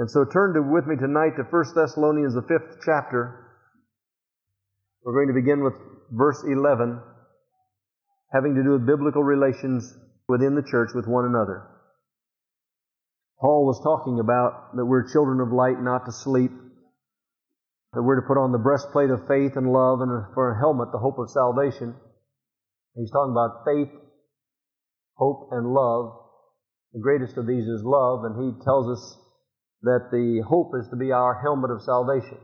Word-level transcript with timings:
And 0.00 0.10
so 0.10 0.24
turn 0.24 0.54
to, 0.54 0.62
with 0.62 0.86
me 0.86 0.96
tonight 0.96 1.36
to 1.36 1.44
1 1.44 1.64
Thessalonians, 1.76 2.32
the 2.32 2.40
fifth 2.48 2.80
chapter. 2.86 3.52
We're 5.04 5.12
going 5.12 5.28
to 5.28 5.36
begin 5.36 5.62
with 5.62 5.74
verse 6.10 6.42
11, 6.42 6.98
having 8.32 8.54
to 8.54 8.64
do 8.64 8.80
with 8.80 8.86
biblical 8.86 9.22
relations 9.22 9.92
within 10.26 10.54
the 10.54 10.64
church 10.64 10.92
with 10.94 11.04
one 11.06 11.26
another. 11.26 11.68
Paul 13.44 13.68
was 13.68 13.76
talking 13.84 14.18
about 14.24 14.72
that 14.74 14.86
we're 14.86 15.12
children 15.12 15.38
of 15.38 15.52
light, 15.52 15.76
not 15.76 16.06
to 16.06 16.12
sleep, 16.12 16.52
that 17.92 18.00
we're 18.00 18.24
to 18.24 18.26
put 18.26 18.40
on 18.40 18.52
the 18.52 18.64
breastplate 18.64 19.10
of 19.10 19.28
faith 19.28 19.52
and 19.60 19.68
love, 19.68 20.00
and 20.00 20.32
for 20.32 20.48
a 20.48 20.58
helmet, 20.58 20.92
the 20.92 21.04
hope 21.04 21.18
of 21.18 21.28
salvation. 21.28 21.92
He's 22.96 23.12
talking 23.12 23.36
about 23.36 23.68
faith, 23.68 23.92
hope, 25.20 25.50
and 25.52 25.68
love. 25.68 26.24
The 26.94 27.04
greatest 27.04 27.36
of 27.36 27.46
these 27.46 27.68
is 27.68 27.84
love, 27.84 28.24
and 28.24 28.40
he 28.40 28.64
tells 28.64 28.88
us 28.88 29.20
that 29.82 30.10
the 30.10 30.42
hope 30.46 30.72
is 30.78 30.88
to 30.88 30.96
be 30.96 31.12
our 31.12 31.40
helmet 31.40 31.70
of 31.70 31.82
salvation. 31.82 32.38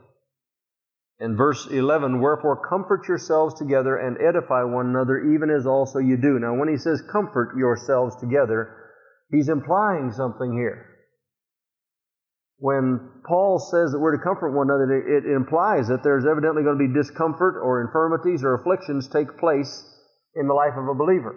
In 1.19 1.37
verse 1.37 1.67
11, 1.71 2.21
wherefore 2.21 2.69
comfort 2.69 3.09
yourselves 3.09 3.55
together 3.55 3.97
and 3.97 4.19
edify 4.21 4.65
one 4.65 4.87
another, 4.87 5.19
even 5.35 5.49
as 5.51 5.67
also 5.67 5.99
you 5.99 6.17
do. 6.17 6.39
Now, 6.39 6.55
when 6.55 6.69
he 6.69 6.77
says 6.77 7.03
comfort 7.11 7.57
yourselves 7.57 8.17
together, 8.17 8.75
he's 9.31 9.49
implying 9.49 10.13
something 10.13 10.53
here. 10.53 10.87
When 12.59 13.01
Paul 13.27 13.59
says 13.59 13.93
that 13.93 13.99
we're 13.99 14.17
to 14.17 14.23
comfort 14.23 14.53
one 14.53 14.69
another, 14.71 14.93
it 14.93 15.25
implies 15.25 15.89
that 15.89 16.03
there's 16.03 16.27
evidently 16.27 16.63
going 16.63 16.79
to 16.79 16.89
be 16.89 16.93
discomfort 16.93 17.57
or 17.63 17.83
infirmities 17.83 18.45
or 18.45 18.55
afflictions 18.55 19.09
take 19.09 19.39
place 19.39 19.85
in 20.35 20.49
the 20.49 20.55
life 20.55 20.77
of 20.77 20.89
a 20.89 20.95
believer. 20.95 21.35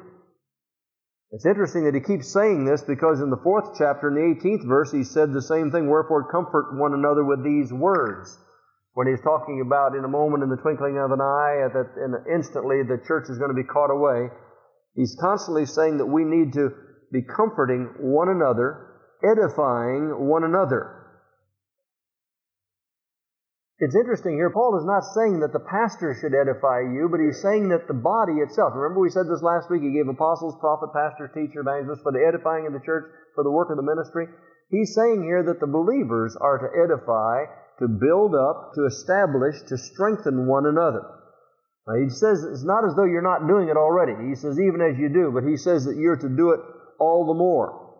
It's 1.31 1.45
interesting 1.45 1.85
that 1.85 1.93
he 1.93 2.01
keeps 2.01 2.33
saying 2.33 2.65
this 2.65 2.81
because 2.81 3.21
in 3.21 3.29
the 3.29 3.37
fourth 3.43 3.77
chapter, 3.77 4.09
in 4.09 4.15
the 4.15 4.41
18th 4.41 4.67
verse, 4.67 4.91
he 4.91 5.03
said 5.03 5.31
the 5.31 5.41
same 5.41 5.70
thing, 5.70 5.87
wherefore 5.87 6.31
comfort 6.31 6.75
one 6.79 6.93
another 6.93 7.23
with 7.23 7.43
these 7.43 7.71
words. 7.71 8.35
When 8.95 9.05
he's 9.05 9.21
talking 9.21 9.62
about 9.62 9.95
in 9.95 10.04
a 10.04 10.07
moment, 10.07 10.41
in 10.43 10.49
the 10.49 10.57
twinkling 10.57 10.98
of 10.98 11.12
an 11.12 11.21
eye, 11.21 11.70
that 11.71 11.93
and 11.98 12.15
instantly 12.27 12.81
the 12.81 12.98
church 13.05 13.29
is 13.29 13.37
going 13.37 13.54
to 13.54 13.55
be 13.55 13.63
caught 13.63 13.91
away, 13.91 14.29
he's 14.95 15.15
constantly 15.21 15.65
saying 15.65 15.98
that 15.98 16.07
we 16.07 16.23
need 16.26 16.54
to 16.54 16.71
be 17.12 17.21
comforting 17.21 17.93
one 17.99 18.29
another, 18.29 18.98
edifying 19.23 20.27
one 20.27 20.43
another. 20.43 20.98
It's 23.80 23.96
interesting 23.96 24.35
here, 24.35 24.52
Paul 24.52 24.76
is 24.76 24.84
not 24.84 25.08
saying 25.16 25.40
that 25.40 25.55
the 25.55 25.63
pastor 25.63 26.12
should 26.12 26.35
edify 26.35 26.84
you, 26.84 27.08
but 27.08 27.24
he's 27.24 27.40
saying 27.40 27.70
that 27.72 27.88
the 27.88 27.96
body 27.96 28.44
itself. 28.44 28.76
Remember, 28.76 28.99
we 28.99 29.10
said 29.10 29.32
this 29.32 29.41
last 29.41 29.72
week. 29.72 29.80
He 29.82 29.96
gave 29.96 30.12
apostles, 30.12 30.60
prophet, 30.60 30.91
pastor, 30.91 31.32
teacher, 31.32 31.63
evangelist 31.63 32.04
for 32.04 32.12
the 32.12 32.20
edifying 32.20 32.68
of 32.68 32.76
the 32.76 32.84
church, 32.84 33.07
for 33.35 33.44
the 33.48 33.55
work 33.55 33.72
of 33.72 33.80
the 33.80 33.88
ministry. 33.88 34.27
He's 34.68 34.94
saying 34.94 35.24
here 35.24 35.44
that 35.48 35.63
the 35.63 35.72
believers 35.72 36.35
are 36.35 36.60
to 36.60 36.68
edify, 36.76 37.48
to 37.80 37.88
build 37.88 38.35
up, 38.35 38.76
to 38.76 38.84
establish, 38.84 39.63
to 39.72 39.80
strengthen 39.80 40.44
one 40.46 40.68
another. 40.68 41.07
Now, 41.88 42.04
he 42.04 42.12
says 42.12 42.44
it's 42.44 42.68
not 42.68 42.84
as 42.84 43.00
though 43.00 43.07
you're 43.07 43.24
not 43.24 43.48
doing 43.48 43.72
it 43.72 43.80
already. 43.80 44.27
He 44.27 44.35
says 44.35 44.60
even 44.60 44.84
as 44.84 45.00
you 45.00 45.07
do, 45.07 45.32
but 45.32 45.48
he 45.48 45.55
says 45.55 45.88
that 45.88 45.96
you're 45.96 46.20
to 46.20 46.27
do 46.27 46.52
it 46.52 46.60
all 47.00 47.32
the 47.32 47.40
more, 47.40 47.96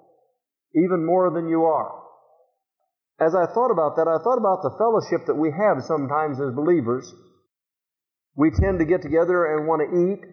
even 0.76 1.08
more 1.08 1.32
than 1.32 1.48
you 1.48 1.64
are 1.64 2.00
as 3.20 3.36
I 3.36 3.46
thought 3.52 3.72
about 3.72 3.98
that, 3.98 4.08
I 4.08 4.18
thought 4.24 4.40
about 4.40 4.64
the 4.64 4.76
fellowship 4.80 5.28
that 5.28 5.36
we 5.36 5.52
have 5.52 5.84
sometimes 5.84 6.40
as 6.40 6.56
believers. 6.56 7.14
We 8.36 8.52
tend 8.52 8.80
to 8.80 8.86
get 8.86 9.02
together 9.02 9.56
and 9.56 9.68
want 9.68 9.84
to 9.84 9.92
eat 9.92 10.24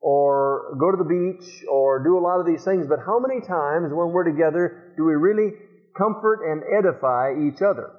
or 0.00 0.76
go 0.80 0.90
to 0.90 0.96
the 0.96 1.04
beach 1.04 1.44
or 1.68 2.02
do 2.02 2.16
a 2.16 2.24
lot 2.24 2.40
of 2.40 2.46
these 2.46 2.64
things, 2.64 2.86
but 2.88 3.04
how 3.04 3.20
many 3.20 3.44
times 3.44 3.92
when 3.92 4.12
we're 4.12 4.24
together 4.24 4.94
do 4.96 5.04
we 5.04 5.12
really 5.12 5.52
comfort 5.96 6.40
and 6.40 6.64
edify 6.64 7.36
each 7.36 7.60
other? 7.60 7.92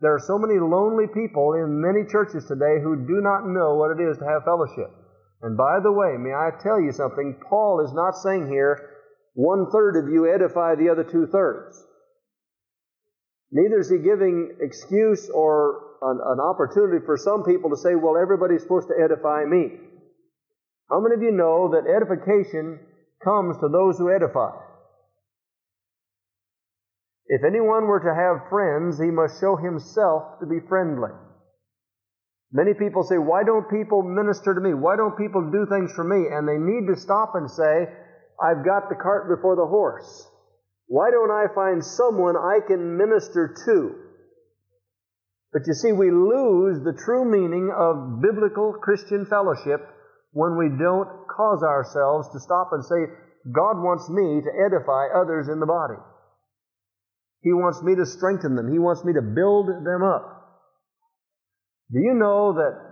There 0.00 0.14
are 0.14 0.24
so 0.24 0.38
many 0.38 0.58
lonely 0.58 1.06
people 1.12 1.52
in 1.54 1.82
many 1.82 2.08
churches 2.08 2.46
today 2.46 2.80
who 2.80 3.04
do 3.04 3.20
not 3.20 3.44
know 3.44 3.74
what 3.74 3.92
it 3.92 4.00
is 4.00 4.16
to 4.18 4.24
have 4.24 4.44
fellowship. 4.44 4.88
And 5.42 5.56
by 5.58 5.80
the 5.82 5.92
way, 5.92 6.16
may 6.16 6.32
I 6.32 6.50
tell 6.62 6.80
you 6.80 6.92
something? 6.92 7.36
Paul 7.50 7.84
is 7.84 7.92
not 7.92 8.16
saying 8.16 8.48
here 8.48 8.97
one 9.34 9.70
third 9.70 9.96
of 9.96 10.12
you 10.12 10.32
edify 10.32 10.74
the 10.74 10.88
other 10.88 11.04
two 11.04 11.26
thirds. 11.26 11.84
Neither 13.50 13.80
is 13.80 13.90
he 13.90 13.98
giving 13.98 14.56
excuse 14.60 15.30
or 15.30 15.96
an, 16.02 16.20
an, 16.22 16.40
opportunity 16.40 17.04
for 17.04 17.16
some 17.16 17.44
people 17.44 17.70
to 17.70 17.76
say, 17.76 17.94
well, 17.94 18.16
everybody's 18.20 18.62
supposed 18.62 18.88
to 18.88 18.94
edify 19.02 19.44
me. 19.44 19.78
How 20.90 21.00
many 21.00 21.14
of 21.14 21.22
you 21.22 21.32
know 21.32 21.70
that 21.72 21.88
edification 21.88 22.78
comes 23.24 23.56
to 23.58 23.68
those 23.68 23.98
who 23.98 24.10
edify? 24.10 24.52
If 27.26 27.42
anyone 27.44 27.86
were 27.86 28.00
to 28.00 28.14
have 28.14 28.48
friends, 28.48 28.98
he 28.98 29.10
must 29.10 29.40
show 29.40 29.56
himself 29.56 30.40
to 30.40 30.46
be 30.46 30.60
friendly. 30.68 31.12
Many 32.52 32.72
people 32.72 33.02
say, 33.02 33.18
why 33.18 33.44
don't 33.44 33.68
people 33.68 34.02
minister 34.02 34.54
to 34.54 34.60
me? 34.60 34.72
Why 34.72 34.96
don't 34.96 35.18
people 35.18 35.50
do 35.50 35.66
things 35.68 35.92
for 35.92 36.04
me? 36.04 36.28
And 36.32 36.48
they 36.48 36.56
need 36.56 36.88
to 36.88 36.96
stop 36.96 37.34
and 37.34 37.50
say, 37.50 37.92
I've 38.40 38.64
got 38.64 38.88
the 38.88 38.94
cart 39.00 39.28
before 39.28 39.56
the 39.56 39.66
horse. 39.66 40.26
Why 40.86 41.10
don't 41.10 41.30
I 41.30 41.52
find 41.54 41.84
someone 41.84 42.36
I 42.36 42.60
can 42.66 42.96
minister 42.96 43.54
to? 43.66 43.94
But 45.52 45.62
you 45.66 45.74
see, 45.74 45.92
we 45.92 46.10
lose 46.10 46.84
the 46.84 46.96
true 47.04 47.24
meaning 47.24 47.72
of 47.74 48.22
biblical 48.22 48.74
Christian 48.74 49.26
fellowship 49.26 49.80
when 50.32 50.56
we 50.56 50.68
don't 50.68 51.08
cause 51.28 51.62
ourselves 51.62 52.28
to 52.32 52.40
stop 52.40 52.68
and 52.72 52.84
say, 52.84 53.10
God 53.50 53.80
wants 53.80 54.08
me 54.10 54.42
to 54.44 54.50
edify 54.66 55.08
others 55.14 55.48
in 55.48 55.60
the 55.60 55.66
body. 55.66 55.98
He 57.40 57.52
wants 57.52 57.82
me 57.82 57.94
to 57.96 58.04
strengthen 58.04 58.56
them. 58.56 58.70
He 58.70 58.78
wants 58.78 59.04
me 59.04 59.12
to 59.14 59.22
build 59.22 59.68
them 59.68 60.02
up. 60.02 60.38
Do 61.90 61.98
you 62.00 62.14
know 62.14 62.54
that 62.54 62.87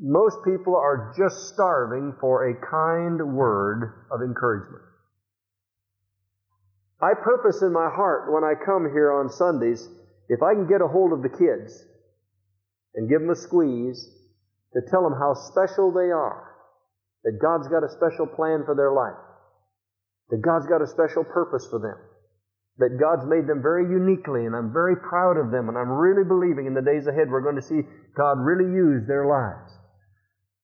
most 0.00 0.38
people 0.44 0.76
are 0.76 1.12
just 1.16 1.52
starving 1.52 2.14
for 2.20 2.48
a 2.48 2.54
kind 2.54 3.34
word 3.34 4.06
of 4.10 4.20
encouragement. 4.22 4.82
I 7.00 7.14
purpose 7.14 7.62
in 7.62 7.72
my 7.72 7.90
heart 7.90 8.32
when 8.32 8.44
I 8.44 8.54
come 8.54 8.90
here 8.92 9.12
on 9.12 9.28
Sundays, 9.28 9.88
if 10.28 10.42
I 10.42 10.54
can 10.54 10.68
get 10.68 10.80
a 10.80 10.88
hold 10.88 11.12
of 11.12 11.22
the 11.22 11.28
kids 11.28 11.84
and 12.94 13.08
give 13.08 13.20
them 13.20 13.30
a 13.30 13.36
squeeze, 13.36 14.08
to 14.72 14.80
tell 14.88 15.02
them 15.02 15.12
how 15.18 15.34
special 15.34 15.92
they 15.92 16.08
are, 16.08 16.48
that 17.24 17.38
God's 17.42 17.68
got 17.68 17.84
a 17.84 17.92
special 17.92 18.26
plan 18.26 18.64
for 18.64 18.74
their 18.74 18.92
life, 18.92 19.20
that 20.30 20.40
God's 20.40 20.66
got 20.66 20.80
a 20.80 20.86
special 20.86 21.24
purpose 21.24 21.66
for 21.68 21.78
them, 21.78 21.98
that 22.78 22.96
God's 22.96 23.28
made 23.28 23.46
them 23.46 23.60
very 23.60 23.84
uniquely, 23.84 24.46
and 24.46 24.56
I'm 24.56 24.72
very 24.72 24.96
proud 24.96 25.36
of 25.36 25.50
them, 25.50 25.68
and 25.68 25.76
I'm 25.76 25.92
really 25.92 26.24
believing 26.24 26.66
in 26.66 26.74
the 26.74 26.80
days 26.80 27.06
ahead 27.06 27.28
we're 27.28 27.44
going 27.44 27.60
to 27.60 27.68
see 27.68 27.84
God 28.16 28.40
really 28.40 28.72
use 28.72 29.04
their 29.06 29.26
lives. 29.28 29.76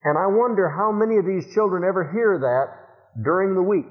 And 0.05 0.17
I 0.17 0.27
wonder 0.31 0.69
how 0.71 0.93
many 0.93 1.19
of 1.19 1.27
these 1.27 1.53
children 1.55 1.83
ever 1.83 2.11
hear 2.15 2.39
that 2.39 3.23
during 3.23 3.55
the 3.55 3.63
week. 3.63 3.91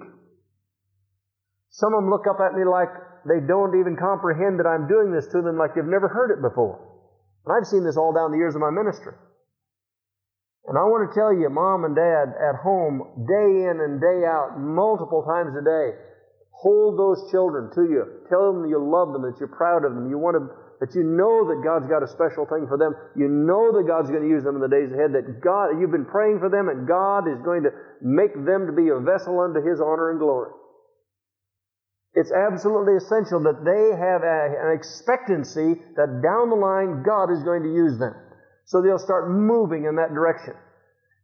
Some 1.70 1.94
of 1.94 2.02
them 2.02 2.10
look 2.10 2.26
up 2.26 2.40
at 2.40 2.56
me 2.56 2.64
like 2.64 2.90
they 3.28 3.44
don't 3.44 3.76
even 3.80 4.00
comprehend 4.00 4.60
that 4.60 4.66
I'm 4.66 4.88
doing 4.88 5.12
this 5.12 5.28
to 5.36 5.44
them 5.44 5.60
like 5.60 5.76
they've 5.76 5.84
never 5.84 6.08
heard 6.08 6.32
it 6.32 6.42
before. 6.42 6.80
And 7.46 7.52
I've 7.52 7.68
seen 7.68 7.84
this 7.84 7.98
all 7.98 8.16
down 8.16 8.32
the 8.32 8.40
years 8.40 8.56
of 8.56 8.62
my 8.64 8.72
ministry. 8.72 9.14
And 10.68 10.76
I 10.76 10.84
want 10.84 11.08
to 11.08 11.16
tell 11.16 11.32
you, 11.32 11.48
mom 11.48 11.88
and 11.88 11.96
dad 11.96 12.36
at 12.36 12.60
home, 12.60 13.24
day 13.24 13.72
in 13.72 13.80
and 13.80 14.04
day 14.04 14.28
out, 14.28 14.60
multiple 14.60 15.24
times 15.24 15.56
a 15.56 15.64
day, 15.64 15.96
hold 16.52 17.00
those 17.00 17.32
children 17.32 17.72
to 17.72 17.88
you. 17.88 18.28
Tell 18.28 18.52
them 18.52 18.68
you 18.68 18.76
love 18.76 19.16
them, 19.16 19.24
that 19.24 19.40
you're 19.40 19.48
proud 19.48 19.88
of 19.88 19.96
them. 19.96 20.12
You 20.12 20.20
want 20.20 20.36
to 20.36 20.52
that 20.80 20.94
you 20.94 21.02
know 21.04 21.48
that 21.50 21.66
God's 21.66 21.90
got 21.90 22.06
a 22.06 22.08
special 22.08 22.46
thing 22.46 22.70
for 22.70 22.78
them. 22.78 22.94
You 23.18 23.28
know 23.28 23.74
that 23.74 23.90
God's 23.90 24.10
going 24.14 24.22
to 24.22 24.30
use 24.30 24.44
them 24.44 24.56
in 24.56 24.62
the 24.62 24.70
days 24.70 24.94
ahead, 24.94 25.14
that 25.18 25.42
God, 25.42 25.80
you've 25.82 25.92
been 25.92 26.06
praying 26.06 26.38
for 26.38 26.50
them, 26.50 26.70
and 26.70 26.88
God 26.88 27.26
is 27.26 27.42
going 27.42 27.64
to 27.64 27.74
make 28.02 28.34
them 28.34 28.70
to 28.70 28.74
be 28.74 28.90
a 28.94 29.02
vessel 29.02 29.42
unto 29.42 29.62
His 29.62 29.82
honor 29.82 30.14
and 30.14 30.20
glory. 30.22 30.54
It's 32.14 32.32
absolutely 32.32 32.98
essential 32.98 33.42
that 33.46 33.62
they 33.62 33.94
have 33.94 34.26
a, 34.26 34.40
an 34.58 34.74
expectancy 34.74 35.78
that 35.98 36.22
down 36.22 36.50
the 36.50 36.58
line 36.58 37.06
God 37.06 37.30
is 37.30 37.44
going 37.46 37.62
to 37.62 37.74
use 37.74 37.98
them. 37.98 38.14
So 38.66 38.82
they'll 38.82 38.98
start 38.98 39.30
moving 39.30 39.86
in 39.86 39.96
that 39.98 40.14
direction. 40.14 40.54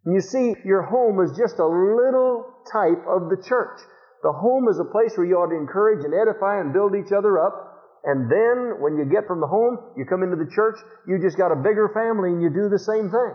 You 0.05 0.21
see, 0.21 0.53
your 0.65 0.83
home 0.83 1.19
is 1.23 1.37
just 1.37 1.59
a 1.59 1.65
little 1.65 2.45
type 2.71 3.01
of 3.07 3.29
the 3.29 3.41
church. 3.41 3.79
The 4.21 4.31
home 4.31 4.67
is 4.69 4.79
a 4.79 4.85
place 4.85 5.17
where 5.17 5.25
you 5.25 5.35
ought 5.35 5.49
to 5.49 5.57
encourage 5.57 6.05
and 6.05 6.13
edify 6.13 6.59
and 6.59 6.73
build 6.73 6.95
each 6.95 7.11
other 7.11 7.39
up. 7.39 7.72
And 8.03 8.27
then 8.27 8.83
when 8.83 8.99
you 8.99 9.07
get 9.07 9.27
from 9.27 9.39
the 9.39 9.47
home, 9.47 9.79
you 9.95 10.03
come 10.03 10.23
into 10.23 10.35
the 10.35 10.51
church, 10.51 10.75
you 11.07 11.19
just 11.23 11.37
got 11.37 11.55
a 11.55 11.63
bigger 11.63 11.87
family 11.95 12.35
and 12.35 12.41
you 12.41 12.49
do 12.51 12.67
the 12.67 12.79
same 12.79 13.07
thing. 13.09 13.33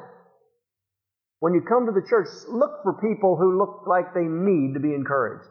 When 1.41 1.55
you 1.55 1.63
come 1.63 1.87
to 1.87 1.93
the 1.93 2.05
church, 2.05 2.29
look 2.49 2.83
for 2.83 3.01
people 3.01 3.37
who 3.37 3.57
look 3.57 3.87
like 3.87 4.13
they 4.13 4.27
need 4.29 4.75
to 4.75 4.81
be 4.81 4.93
encouraged. 4.93 5.49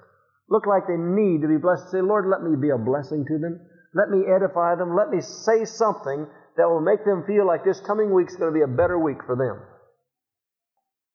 Look 0.50 0.68
like 0.68 0.86
they 0.88 1.00
need 1.00 1.42
to 1.42 1.48
be 1.48 1.58
blessed. 1.58 1.90
Say, 1.90 2.02
Lord, 2.02 2.30
let 2.30 2.44
me 2.44 2.56
be 2.56 2.70
a 2.70 2.78
blessing 2.78 3.26
to 3.26 3.38
them. 3.40 3.60
Let 3.96 4.10
me 4.10 4.28
edify 4.28 4.76
them. 4.76 4.96
Let 4.96 5.10
me 5.10 5.22
say 5.22 5.66
something 5.66 6.28
that 6.56 6.70
will 6.70 6.82
make 6.82 7.04
them 7.04 7.24
feel 7.26 7.48
like 7.48 7.64
this 7.64 7.80
coming 7.82 8.14
week 8.14 8.30
is 8.30 8.36
going 8.36 8.54
to 8.54 8.58
be 8.58 8.64
a 8.64 8.70
better 8.70 9.00
week 9.00 9.24
for 9.26 9.36
them. 9.36 9.64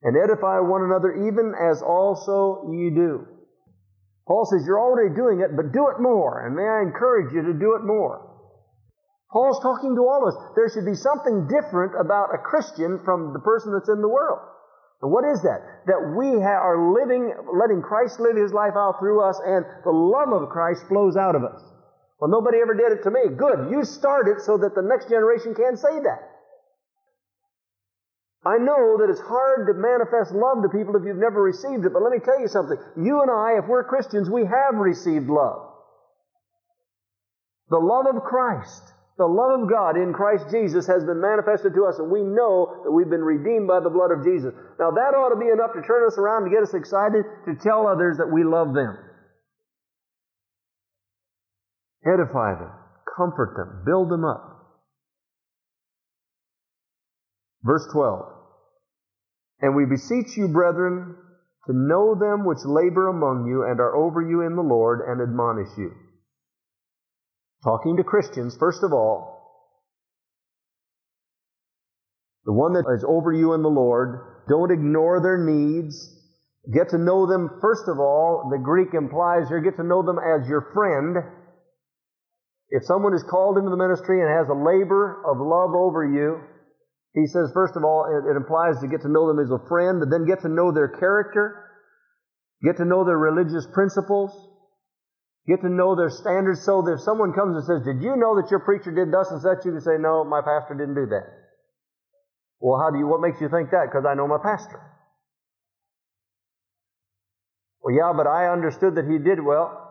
And 0.03 0.17
edify 0.17 0.59
one 0.59 0.83
another 0.83 1.13
even 1.15 1.53
as 1.55 1.81
also 1.81 2.67
ye 2.73 2.89
do. 2.89 3.25
Paul 4.27 4.45
says, 4.45 4.63
You're 4.65 4.79
already 4.79 5.13
doing 5.13 5.41
it, 5.41 5.55
but 5.55 5.73
do 5.73 5.89
it 5.89 5.99
more. 5.99 6.45
And 6.45 6.55
may 6.55 6.63
I 6.63 6.81
encourage 6.81 7.33
you 7.33 7.43
to 7.43 7.53
do 7.53 7.75
it 7.75 7.83
more. 7.83 8.29
Paul's 9.31 9.59
talking 9.59 9.95
to 9.95 10.05
all 10.05 10.23
of 10.23 10.33
us. 10.33 10.39
There 10.55 10.69
should 10.69 10.85
be 10.85 10.95
something 10.95 11.49
different 11.49 11.97
about 11.99 12.33
a 12.33 12.37
Christian 12.37 13.01
from 13.03 13.33
the 13.33 13.41
person 13.41 13.73
that's 13.73 13.89
in 13.89 13.99
the 13.99 14.07
world. 14.07 14.39
And 15.01 15.11
what 15.11 15.25
is 15.25 15.41
that? 15.41 15.89
That 15.89 16.15
we 16.15 16.39
are 16.39 16.93
living, 16.93 17.33
letting 17.51 17.81
Christ 17.81 18.21
live 18.21 18.37
His 18.37 18.53
life 18.53 18.77
out 18.77 18.99
through 18.99 19.19
us, 19.19 19.35
and 19.43 19.65
the 19.83 19.91
love 19.91 20.31
of 20.31 20.47
Christ 20.49 20.87
flows 20.87 21.17
out 21.17 21.35
of 21.35 21.43
us. 21.43 21.59
Well, 22.21 22.31
nobody 22.31 22.59
ever 22.61 22.73
did 22.73 22.93
it 22.93 23.03
to 23.03 23.11
me. 23.11 23.35
Good. 23.35 23.67
You 23.69 23.83
start 23.83 24.29
it 24.29 24.39
so 24.39 24.55
that 24.59 24.75
the 24.75 24.85
next 24.85 25.09
generation 25.09 25.53
can 25.53 25.75
say 25.75 25.99
that. 26.07 26.32
I 28.45 28.57
know 28.59 28.99
that 28.99 29.09
it's 29.09 29.23
hard 29.23 29.67
to 29.67 29.73
manifest 29.73 30.35
love 30.35 30.63
to 30.63 30.69
people 30.69 30.95
if 30.95 31.07
you've 31.07 31.15
never 31.15 31.41
received 31.41 31.85
it, 31.85 31.93
but 31.93 32.03
let 32.03 32.11
me 32.11 32.19
tell 32.19 32.39
you 32.39 32.49
something. 32.49 32.75
You 32.99 33.21
and 33.21 33.31
I, 33.31 33.63
if 33.63 33.67
we're 33.67 33.87
Christians, 33.87 34.29
we 34.29 34.43
have 34.43 34.75
received 34.75 35.29
love. 35.29 35.71
The 37.69 37.79
love 37.79 38.05
of 38.05 38.21
Christ, 38.23 38.83
the 39.17 39.25
love 39.25 39.61
of 39.61 39.69
God 39.69 39.95
in 39.95 40.11
Christ 40.11 40.51
Jesus 40.51 40.85
has 40.87 41.05
been 41.05 41.21
manifested 41.21 41.73
to 41.73 41.85
us, 41.85 41.99
and 41.99 42.11
we 42.11 42.19
know 42.19 42.83
that 42.83 42.91
we've 42.91 43.09
been 43.09 43.23
redeemed 43.23 43.67
by 43.67 43.79
the 43.79 43.89
blood 43.89 44.11
of 44.11 44.25
Jesus. 44.25 44.53
Now, 44.77 44.91
that 44.91 45.15
ought 45.15 45.31
to 45.31 45.39
be 45.39 45.47
enough 45.47 45.71
to 45.73 45.81
turn 45.81 46.03
us 46.05 46.17
around 46.17 46.43
and 46.43 46.51
get 46.51 46.63
us 46.63 46.73
excited 46.73 47.23
to 47.47 47.55
tell 47.55 47.87
others 47.87 48.17
that 48.17 48.27
we 48.29 48.43
love 48.43 48.73
them. 48.73 48.97
Edify 52.05 52.59
them, 52.59 52.71
comfort 53.15 53.55
them, 53.55 53.83
build 53.85 54.11
them 54.11 54.25
up. 54.25 54.49
Verse 57.63 57.87
12. 57.93 58.32
And 59.63 59.77
we 59.77 59.85
beseech 59.85 60.35
you, 60.35 60.49
brethren, 60.49 61.15
to 61.67 61.73
know 61.73 62.15
them 62.19 62.43
which 62.43 62.65
labor 62.65 63.07
among 63.07 63.47
you 63.47 63.63
and 63.63 63.79
are 63.79 63.95
over 63.95 64.21
you 64.21 64.41
in 64.41 64.57
the 64.57 64.61
Lord 64.61 64.99
and 65.07 65.21
admonish 65.21 65.71
you. 65.77 65.91
Talking 67.63 67.95
to 67.95 68.03
Christians, 68.03 68.57
first 68.59 68.83
of 68.83 68.91
all, 68.91 69.31
the 72.43 72.51
one 72.51 72.73
that 72.73 72.83
is 72.93 73.05
over 73.07 73.31
you 73.31 73.53
in 73.53 73.61
the 73.61 73.69
Lord, 73.69 74.43
don't 74.49 74.69
ignore 74.69 75.21
their 75.23 75.39
needs. 75.39 75.95
Get 76.73 76.89
to 76.89 76.97
know 76.97 77.25
them, 77.25 77.47
first 77.61 77.87
of 77.87 77.99
all, 77.99 78.49
the 78.51 78.59
Greek 78.61 78.93
implies 78.93 79.47
here, 79.47 79.61
get 79.61 79.77
to 79.77 79.87
know 79.87 80.03
them 80.03 80.19
as 80.19 80.45
your 80.49 80.73
friend. 80.73 81.15
If 82.67 82.83
someone 82.83 83.13
is 83.13 83.23
called 83.23 83.57
into 83.57 83.69
the 83.69 83.77
ministry 83.77 84.19
and 84.19 84.29
has 84.29 84.49
a 84.49 84.59
labor 84.59 85.23
of 85.23 85.39
love 85.39 85.71
over 85.73 86.03
you, 86.03 86.41
he 87.13 87.27
says, 87.27 87.51
first 87.53 87.77
of 87.77 87.83
all, 87.83 88.09
it, 88.09 88.25
it 88.25 88.35
implies 88.35 88.81
to 88.81 88.87
get 88.87 89.01
to 89.05 89.11
know 89.11 89.29
them 89.29 89.37
as 89.37 89.51
a 89.53 89.61
friend, 89.69 90.01
and 90.01 90.11
then 90.11 90.25
get 90.25 90.41
to 90.41 90.49
know 90.49 90.73
their 90.73 90.89
character, 90.89 91.69
get 92.65 92.77
to 92.77 92.85
know 92.85 93.05
their 93.05 93.17
religious 93.17 93.67
principles, 93.71 94.33
get 95.47 95.61
to 95.61 95.69
know 95.69 95.95
their 95.95 96.09
standards, 96.09 96.65
so 96.65 96.81
that 96.81 96.97
if 96.97 97.01
someone 97.05 97.33
comes 97.33 97.53
and 97.53 97.65
says, 97.69 97.85
Did 97.85 98.01
you 98.01 98.17
know 98.17 98.33
that 98.41 98.49
your 98.49 98.65
preacher 98.65 98.89
did 98.89 99.13
thus 99.13 99.29
and 99.29 99.41
such? 99.41 99.61
You 99.61 99.77
can 99.77 99.81
say, 99.81 100.01
No, 100.01 100.25
my 100.25 100.41
pastor 100.41 100.73
didn't 100.73 100.97
do 100.97 101.05
that. 101.13 101.29
Well, 102.57 102.81
how 102.81 102.89
do 102.89 102.97
you, 102.97 103.05
what 103.05 103.21
makes 103.21 103.37
you 103.41 103.49
think 103.49 103.69
that? 103.69 103.93
Because 103.93 104.09
I 104.09 104.15
know 104.15 104.25
my 104.25 104.41
pastor. 104.41 104.81
Well, 107.83 107.93
yeah, 107.93 108.09
but 108.15 108.25
I 108.25 108.49
understood 108.49 108.95
that 108.95 109.05
he 109.05 109.19
did 109.19 109.43
well. 109.43 109.83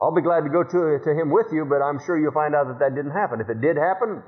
I'll 0.00 0.14
be 0.14 0.22
glad 0.22 0.44
to 0.44 0.50
go 0.50 0.62
to, 0.62 0.98
to 1.02 1.10
him 1.10 1.30
with 1.32 1.46
you, 1.50 1.64
but 1.64 1.82
I'm 1.82 1.98
sure 2.04 2.18
you'll 2.18 2.36
find 2.36 2.54
out 2.54 2.68
that 2.68 2.78
that 2.78 2.94
didn't 2.94 3.16
happen. 3.16 3.40
If 3.40 3.48
it 3.48 3.60
did 3.62 3.74
happen, 3.80 4.22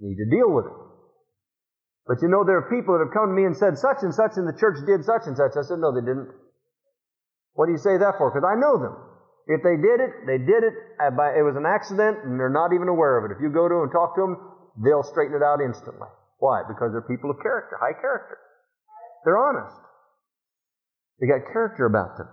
you 0.00 0.08
need 0.08 0.18
to 0.18 0.28
deal 0.28 0.50
with 0.52 0.66
it. 0.66 0.81
But 2.06 2.18
you 2.20 2.28
know, 2.28 2.42
there 2.42 2.58
are 2.58 2.68
people 2.70 2.98
that 2.98 3.06
have 3.06 3.14
come 3.14 3.30
to 3.30 3.36
me 3.36 3.46
and 3.46 3.54
said, 3.54 3.78
such 3.78 4.02
and 4.02 4.10
such 4.10 4.34
and 4.34 4.46
the 4.46 4.58
church 4.58 4.82
did 4.86 5.06
such 5.06 5.30
and 5.30 5.38
such. 5.38 5.54
I 5.54 5.62
said, 5.62 5.78
no, 5.78 5.94
they 5.94 6.02
didn't. 6.02 6.34
What 7.54 7.66
do 7.66 7.72
you 7.72 7.82
say 7.82 7.94
that 7.98 8.18
for? 8.18 8.32
Because 8.32 8.42
I 8.42 8.58
know 8.58 8.80
them. 8.80 8.96
If 9.46 9.62
they 9.62 9.74
did 9.78 9.98
it, 9.98 10.26
they 10.26 10.38
did 10.38 10.62
it. 10.62 10.74
Uh, 10.98 11.10
by, 11.10 11.34
it 11.34 11.42
was 11.42 11.58
an 11.58 11.66
accident, 11.66 12.22
and 12.26 12.38
they're 12.38 12.52
not 12.52 12.72
even 12.74 12.86
aware 12.86 13.18
of 13.18 13.26
it. 13.26 13.34
If 13.34 13.42
you 13.42 13.50
go 13.50 13.66
to 13.66 13.74
them 13.74 13.82
and 13.90 13.92
talk 13.92 14.14
to 14.14 14.22
them, 14.22 14.34
they'll 14.82 15.02
straighten 15.02 15.34
it 15.34 15.42
out 15.42 15.58
instantly. 15.58 16.10
Why? 16.38 16.62
Because 16.66 16.90
they're 16.90 17.06
people 17.06 17.30
of 17.30 17.38
character, 17.42 17.78
high 17.78 17.94
character. 17.94 18.38
They're 19.24 19.38
honest. 19.38 19.78
They 21.20 21.26
got 21.26 21.46
character 21.52 21.86
about 21.86 22.18
them. 22.18 22.28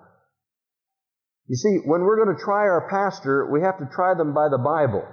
You 1.49 1.57
see, 1.57 1.81
when 1.85 2.01
we're 2.01 2.23
going 2.23 2.35
to 2.35 2.41
try 2.41 2.69
our 2.69 2.87
pastor, 2.89 3.49
we 3.51 3.61
have 3.61 3.77
to 3.79 3.89
try 3.93 4.13
them 4.13 4.33
by 4.33 4.49
the 4.49 4.61
Bible. 4.61 5.05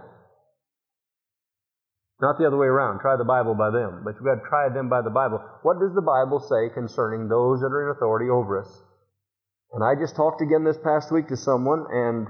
Not 2.21 2.39
the 2.39 2.47
other 2.47 2.57
way 2.57 2.67
around. 2.67 3.01
Try 3.01 3.17
the 3.17 3.29
Bible 3.29 3.55
by 3.55 3.71
them. 3.71 4.01
But 4.05 4.17
you've 4.17 4.25
got 4.25 4.41
to 4.41 4.49
try 4.49 4.69
them 4.73 4.89
by 4.89 5.03
the 5.03 5.13
Bible. 5.13 5.43
What 5.63 5.79
does 5.81 5.93
the 5.95 6.01
Bible 6.03 6.41
say 6.41 6.73
concerning 6.73 7.29
those 7.29 7.61
that 7.61 7.69
are 7.69 7.91
in 7.91 7.97
authority 7.97 8.31
over 8.31 8.61
us? 8.61 8.73
And 9.73 9.85
I 9.85 10.01
just 10.01 10.17
talked 10.17 10.41
again 10.41 10.65
this 10.65 10.79
past 10.81 11.13
week 11.13 11.29
to 11.29 11.37
someone, 11.37 11.85
and 11.93 12.27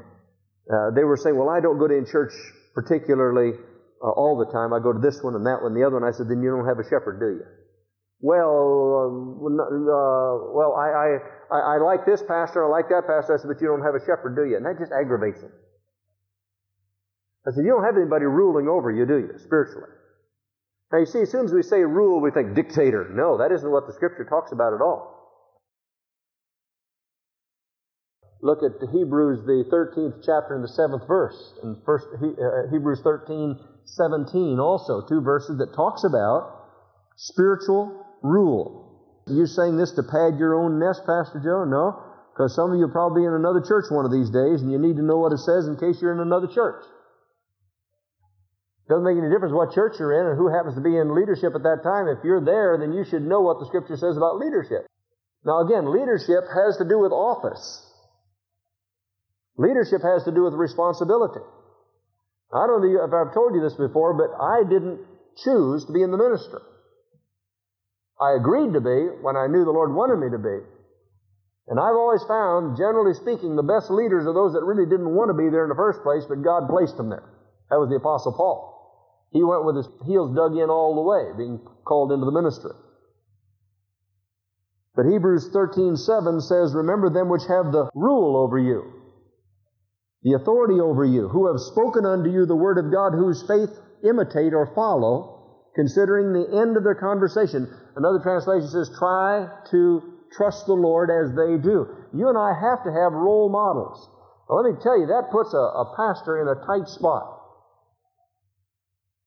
uh, 0.66 0.90
they 0.90 1.04
were 1.04 1.16
saying, 1.16 1.36
Well, 1.38 1.48
I 1.48 1.60
don't 1.60 1.78
go 1.78 1.86
to 1.86 2.02
church 2.04 2.34
particularly 2.74 3.54
uh, 4.02 4.10
all 4.10 4.36
the 4.36 4.50
time. 4.50 4.74
I 4.74 4.82
go 4.82 4.92
to 4.92 4.98
this 4.98 5.22
one 5.22 5.34
and 5.38 5.46
that 5.46 5.62
one, 5.62 5.74
the 5.74 5.86
other 5.86 6.00
one. 6.00 6.04
I 6.04 6.10
said, 6.10 6.26
Then 6.26 6.42
you 6.42 6.50
don't 6.50 6.66
have 6.66 6.82
a 6.82 6.88
shepherd, 6.90 7.22
do 7.22 7.38
you? 7.38 7.46
Well, 8.18 9.38
um, 9.38 9.60
uh, 9.60 10.50
well, 10.50 10.74
I, 10.74 11.22
I, 11.54 11.76
I 11.76 11.78
like 11.78 12.02
this 12.04 12.24
pastor, 12.26 12.64
I 12.64 12.68
like 12.68 12.88
that 12.88 13.06
pastor. 13.06 13.34
I 13.34 13.38
said, 13.38 13.46
But 13.46 13.62
you 13.62 13.68
don't 13.70 13.86
have 13.86 13.94
a 13.94 14.02
shepherd, 14.02 14.34
do 14.34 14.42
you? 14.42 14.56
And 14.56 14.66
that 14.66 14.82
just 14.82 14.90
aggravates 14.90 15.40
them. 15.46 15.52
I 17.46 17.52
said, 17.52 17.64
You 17.64 17.70
don't 17.70 17.84
have 17.84 17.96
anybody 17.96 18.24
ruling 18.24 18.68
over 18.68 18.90
you, 18.90 19.06
do 19.06 19.18
you, 19.18 19.38
spiritually? 19.38 19.88
Now, 20.92 20.98
you 20.98 21.06
see, 21.06 21.22
as 21.22 21.30
soon 21.30 21.44
as 21.44 21.52
we 21.52 21.62
say 21.62 21.78
rule, 21.82 22.20
we 22.20 22.30
think 22.30 22.54
dictator. 22.54 23.10
No, 23.10 23.38
that 23.38 23.52
isn't 23.52 23.70
what 23.70 23.86
the 23.86 23.92
Scripture 23.92 24.24
talks 24.24 24.52
about 24.52 24.74
at 24.74 24.80
all. 24.80 25.16
Look 28.42 28.62
at 28.62 28.78
Hebrews, 28.92 29.46
the 29.46 29.64
13th 29.72 30.22
chapter 30.22 30.54
and 30.54 30.62
the 30.62 30.70
7th 30.70 31.08
verse. 31.08 31.34
In 31.62 31.80
first, 31.84 32.06
uh, 32.14 32.70
Hebrews 32.70 33.00
13, 33.02 33.58
17 33.84 34.60
also, 34.60 35.02
two 35.08 35.20
verses 35.20 35.58
that 35.58 35.74
talks 35.74 36.04
about 36.04 36.68
spiritual 37.16 38.06
rule. 38.22 38.86
Are 39.26 39.32
you 39.32 39.46
saying 39.46 39.76
this 39.76 39.90
to 39.92 40.02
pad 40.04 40.38
your 40.38 40.54
own 40.54 40.78
nest, 40.78 41.02
Pastor 41.06 41.40
Joe? 41.42 41.64
No, 41.64 41.98
because 42.32 42.54
some 42.54 42.70
of 42.70 42.78
you 42.78 42.84
are 42.84 42.92
probably 42.92 43.24
in 43.24 43.32
another 43.32 43.64
church 43.66 43.86
one 43.90 44.04
of 44.04 44.12
these 44.12 44.30
days, 44.30 44.62
and 44.62 44.70
you 44.70 44.78
need 44.78 44.96
to 44.96 45.02
know 45.02 45.18
what 45.18 45.32
it 45.32 45.42
says 45.42 45.66
in 45.66 45.74
case 45.74 45.98
you're 46.00 46.14
in 46.14 46.20
another 46.20 46.46
church. 46.46 46.84
Doesn't 48.88 49.02
make 49.02 49.18
any 49.18 49.30
difference 49.30 49.50
what 49.50 49.74
church 49.74 49.98
you're 49.98 50.14
in 50.14 50.30
and 50.30 50.38
who 50.38 50.46
happens 50.46 50.78
to 50.78 50.84
be 50.84 50.94
in 50.94 51.14
leadership 51.14 51.58
at 51.58 51.66
that 51.66 51.82
time. 51.82 52.06
If 52.06 52.22
you're 52.22 52.44
there, 52.44 52.78
then 52.78 52.94
you 52.94 53.02
should 53.02 53.26
know 53.26 53.42
what 53.42 53.58
the 53.58 53.66
Scripture 53.66 53.98
says 53.98 54.16
about 54.16 54.38
leadership. 54.38 54.86
Now, 55.42 55.66
again, 55.66 55.90
leadership 55.90 56.46
has 56.46 56.78
to 56.78 56.86
do 56.86 56.98
with 57.02 57.10
office. 57.10 57.82
Leadership 59.58 60.02
has 60.02 60.22
to 60.24 60.32
do 60.32 60.44
with 60.44 60.54
responsibility. 60.54 61.42
I 62.54 62.66
don't 62.70 62.82
know 62.82 63.02
if 63.02 63.10
I've 63.10 63.34
told 63.34 63.54
you 63.58 63.62
this 63.62 63.74
before, 63.74 64.14
but 64.14 64.30
I 64.38 64.62
didn't 64.62 65.02
choose 65.42 65.84
to 65.86 65.92
be 65.92 66.02
in 66.02 66.14
the 66.14 66.22
ministry. 66.22 66.62
I 68.20 68.38
agreed 68.38 68.72
to 68.74 68.80
be 68.80 69.10
when 69.18 69.34
I 69.34 69.50
knew 69.50 69.66
the 69.66 69.74
Lord 69.74 69.92
wanted 69.92 70.22
me 70.22 70.30
to 70.30 70.38
be. 70.38 70.62
And 71.66 71.80
I've 71.82 71.98
always 71.98 72.22
found, 72.30 72.78
generally 72.78 73.14
speaking, 73.18 73.56
the 73.56 73.66
best 73.66 73.90
leaders 73.90 74.30
are 74.30 74.32
those 74.32 74.54
that 74.54 74.62
really 74.62 74.86
didn't 74.86 75.10
want 75.10 75.34
to 75.34 75.34
be 75.34 75.50
there 75.50 75.66
in 75.66 75.72
the 75.74 75.74
first 75.74 75.98
place, 76.06 76.22
but 76.28 76.46
God 76.46 76.70
placed 76.70 76.96
them 76.96 77.10
there. 77.10 77.26
That 77.70 77.82
was 77.82 77.90
the 77.90 77.98
Apostle 77.98 78.32
Paul. 78.38 78.75
He 79.30 79.42
went 79.42 79.64
with 79.64 79.76
his 79.76 79.88
heels 80.04 80.34
dug 80.34 80.56
in 80.56 80.70
all 80.70 80.94
the 80.94 81.02
way, 81.02 81.32
being 81.36 81.60
called 81.84 82.12
into 82.12 82.24
the 82.24 82.32
ministry. 82.32 82.72
But 84.94 85.06
Hebrews 85.06 85.50
13:7 85.50 86.40
says, 86.40 86.74
"Remember 86.74 87.10
them 87.10 87.28
which 87.28 87.44
have 87.46 87.70
the 87.70 87.90
rule 87.94 88.36
over 88.36 88.58
you, 88.58 88.82
the 90.22 90.32
authority 90.32 90.80
over 90.80 91.04
you, 91.04 91.28
who 91.28 91.48
have 91.48 91.60
spoken 91.60 92.06
unto 92.06 92.30
you 92.30 92.46
the 92.46 92.56
word 92.56 92.78
of 92.78 92.90
God, 92.90 93.12
whose 93.12 93.46
faith 93.46 93.78
imitate 94.02 94.54
or 94.54 94.66
follow, 94.74 95.34
considering 95.74 96.32
the 96.32 96.48
end 96.50 96.78
of 96.78 96.84
their 96.84 96.94
conversation." 96.94 97.68
Another 97.94 98.20
translation 98.20 98.68
says, 98.68 98.88
"Try 98.98 99.50
to 99.70 100.02
trust 100.32 100.66
the 100.66 100.74
Lord 100.74 101.10
as 101.10 101.34
they 101.34 101.58
do." 101.58 101.88
You 102.12 102.28
and 102.28 102.38
I 102.38 102.54
have 102.54 102.82
to 102.84 102.92
have 102.92 103.12
role 103.12 103.50
models. 103.50 104.08
Now, 104.48 104.56
let 104.56 104.72
me 104.72 104.80
tell 104.80 104.98
you, 104.98 105.06
that 105.06 105.30
puts 105.30 105.52
a, 105.52 105.58
a 105.58 105.92
pastor 105.96 106.38
in 106.40 106.48
a 106.48 106.54
tight 106.54 106.88
spot. 106.88 107.35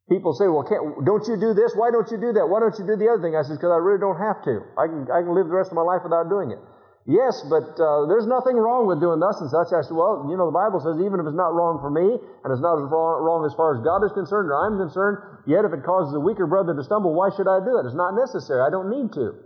People 0.09 0.33
say, 0.33 0.49
well, 0.49 0.65
can't, 0.65 1.05
don't 1.05 1.21
you 1.29 1.37
do 1.37 1.53
this? 1.53 1.77
Why 1.77 1.93
don't 1.93 2.09
you 2.09 2.17
do 2.17 2.33
that? 2.33 2.49
Why 2.49 2.57
don't 2.57 2.73
you 2.81 2.85
do 2.85 2.97
the 2.97 3.05
other 3.05 3.21
thing? 3.21 3.37
I 3.37 3.45
said, 3.45 3.61
because 3.61 3.69
I 3.69 3.77
really 3.77 4.01
don't 4.01 4.17
have 4.17 4.41
to. 4.49 4.65
I 4.73 4.89
can, 4.89 5.05
I 5.05 5.21
can 5.21 5.37
live 5.37 5.45
the 5.45 5.53
rest 5.53 5.69
of 5.69 5.77
my 5.77 5.85
life 5.85 6.01
without 6.01 6.33
doing 6.33 6.49
it. 6.49 6.57
Yes, 7.05 7.41
but 7.45 7.77
uh, 7.77 8.05
there's 8.05 8.29
nothing 8.29 8.53
wrong 8.53 8.85
with 8.85 9.01
doing 9.01 9.17
thus 9.21 9.37
and 9.41 9.49
such. 9.49 9.73
I 9.73 9.81
said, 9.81 9.97
well, 9.97 10.29
you 10.29 10.37
know, 10.37 10.49
the 10.49 10.57
Bible 10.57 10.77
says 10.81 10.97
even 11.01 11.17
if 11.21 11.25
it's 11.25 11.37
not 11.37 11.57
wrong 11.57 11.81
for 11.81 11.89
me, 11.89 12.05
and 12.05 12.49
it's 12.49 12.61
not 12.61 12.77
as 12.77 12.85
wrong 12.89 13.45
as 13.45 13.53
far 13.57 13.77
as 13.77 13.85
God 13.85 14.05
is 14.05 14.13
concerned 14.13 14.49
or 14.49 14.57
I'm 14.61 14.77
concerned, 14.77 15.45
yet 15.49 15.65
if 15.65 15.73
it 15.73 15.81
causes 15.81 16.13
a 16.13 16.21
weaker 16.21 16.45
brother 16.45 16.73
to 16.73 16.83
stumble, 16.85 17.13
why 17.13 17.33
should 17.33 17.49
I 17.49 17.61
do 17.65 17.81
it? 17.81 17.89
It's 17.89 17.97
not 17.97 18.13
necessary. 18.13 18.61
I 18.61 18.69
don't 18.69 18.93
need 18.93 19.09
to. 19.17 19.41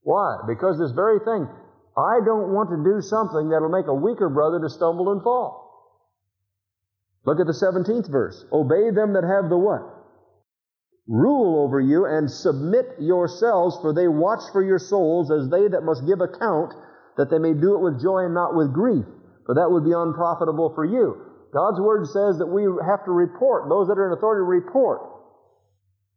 Why? 0.00 0.40
Because 0.48 0.80
this 0.80 0.96
very 0.96 1.20
thing, 1.20 1.44
I 1.96 2.24
don't 2.24 2.56
want 2.56 2.72
to 2.72 2.80
do 2.80 3.04
something 3.04 3.52
that'll 3.52 3.72
make 3.72 3.88
a 3.88 3.96
weaker 3.96 4.32
brother 4.32 4.60
to 4.64 4.70
stumble 4.72 5.12
and 5.12 5.20
fall. 5.20 5.69
Look 7.24 7.40
at 7.40 7.46
the 7.46 7.52
17th 7.52 8.10
verse. 8.10 8.44
Obey 8.52 8.90
them 8.90 9.12
that 9.12 9.24
have 9.24 9.50
the 9.50 9.58
what? 9.58 9.82
Rule 11.06 11.64
over 11.64 11.80
you 11.80 12.06
and 12.06 12.30
submit 12.30 12.96
yourselves, 12.98 13.76
for 13.82 13.92
they 13.92 14.08
watch 14.08 14.40
for 14.52 14.62
your 14.62 14.78
souls 14.78 15.30
as 15.30 15.50
they 15.50 15.68
that 15.68 15.82
must 15.82 16.06
give 16.06 16.20
account, 16.20 16.72
that 17.16 17.30
they 17.30 17.38
may 17.38 17.52
do 17.52 17.74
it 17.74 17.82
with 17.82 18.00
joy 18.00 18.24
and 18.24 18.34
not 18.34 18.54
with 18.54 18.72
grief, 18.72 19.04
for 19.44 19.54
that 19.54 19.70
would 19.70 19.84
be 19.84 19.92
unprofitable 19.92 20.72
for 20.74 20.84
you. 20.84 21.18
God's 21.52 21.80
Word 21.80 22.06
says 22.06 22.38
that 22.38 22.46
we 22.46 22.62
have 22.86 23.04
to 23.04 23.10
report, 23.10 23.68
those 23.68 23.88
that 23.88 23.98
are 23.98 24.06
in 24.06 24.16
authority 24.16 24.46
report 24.46 25.02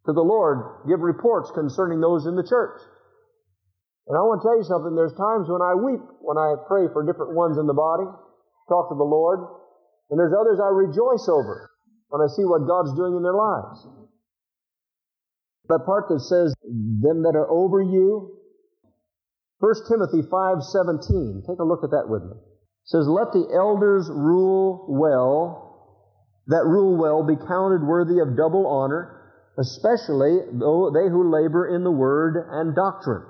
to 0.06 0.14
the 0.14 0.22
Lord, 0.22 0.88
give 0.88 1.00
reports 1.00 1.50
concerning 1.52 2.00
those 2.00 2.28
in 2.28 2.36
the 2.36 2.46
church. 2.46 2.80
And 4.08 4.18
I 4.18 4.22
want 4.22 4.44
to 4.44 4.48
tell 4.48 4.58
you 4.60 4.68
something, 4.68 4.96
there's 4.96 5.16
times 5.16 5.48
when 5.48 5.64
I 5.64 5.74
weep 5.80 6.04
when 6.20 6.38
I 6.38 6.60
pray 6.68 6.92
for 6.92 7.08
different 7.08 7.34
ones 7.34 7.58
in 7.58 7.68
the 7.68 7.74
body, 7.74 8.04
talk 8.68 8.92
to 8.92 9.00
the 9.00 9.08
Lord, 9.08 9.63
and 10.10 10.20
there's 10.20 10.34
others 10.34 10.60
I 10.60 10.70
rejoice 10.70 11.28
over 11.30 11.70
when 12.10 12.22
I 12.22 12.28
see 12.28 12.46
what 12.46 12.68
God's 12.68 12.94
doing 12.96 13.16
in 13.16 13.24
their 13.24 13.34
lives. 13.34 13.88
That 15.70 15.86
part 15.86 16.10
that 16.10 16.20
says, 16.20 16.54
them 16.62 17.24
that 17.24 17.36
are 17.36 17.50
over 17.50 17.82
you, 17.82 18.38
1 19.60 19.74
Timothy 19.88 20.22
5.17, 20.28 21.48
take 21.48 21.60
a 21.60 21.64
look 21.64 21.84
at 21.84 21.92
that 21.92 22.12
with 22.12 22.22
me. 22.24 22.36
It 22.36 22.90
says, 22.92 23.08
Let 23.08 23.32
the 23.32 23.48
elders 23.56 24.12
rule 24.12 24.86
well, 24.90 25.64
that 26.48 26.68
rule 26.68 27.00
well 27.00 27.24
be 27.24 27.40
counted 27.48 27.82
worthy 27.82 28.20
of 28.20 28.36
double 28.36 28.68
honor, 28.68 29.24
especially 29.58 30.44
they 30.52 31.08
who 31.08 31.32
labor 31.32 31.74
in 31.74 31.84
the 31.84 31.96
word 31.96 32.36
and 32.52 32.76
doctrine. 32.76 33.24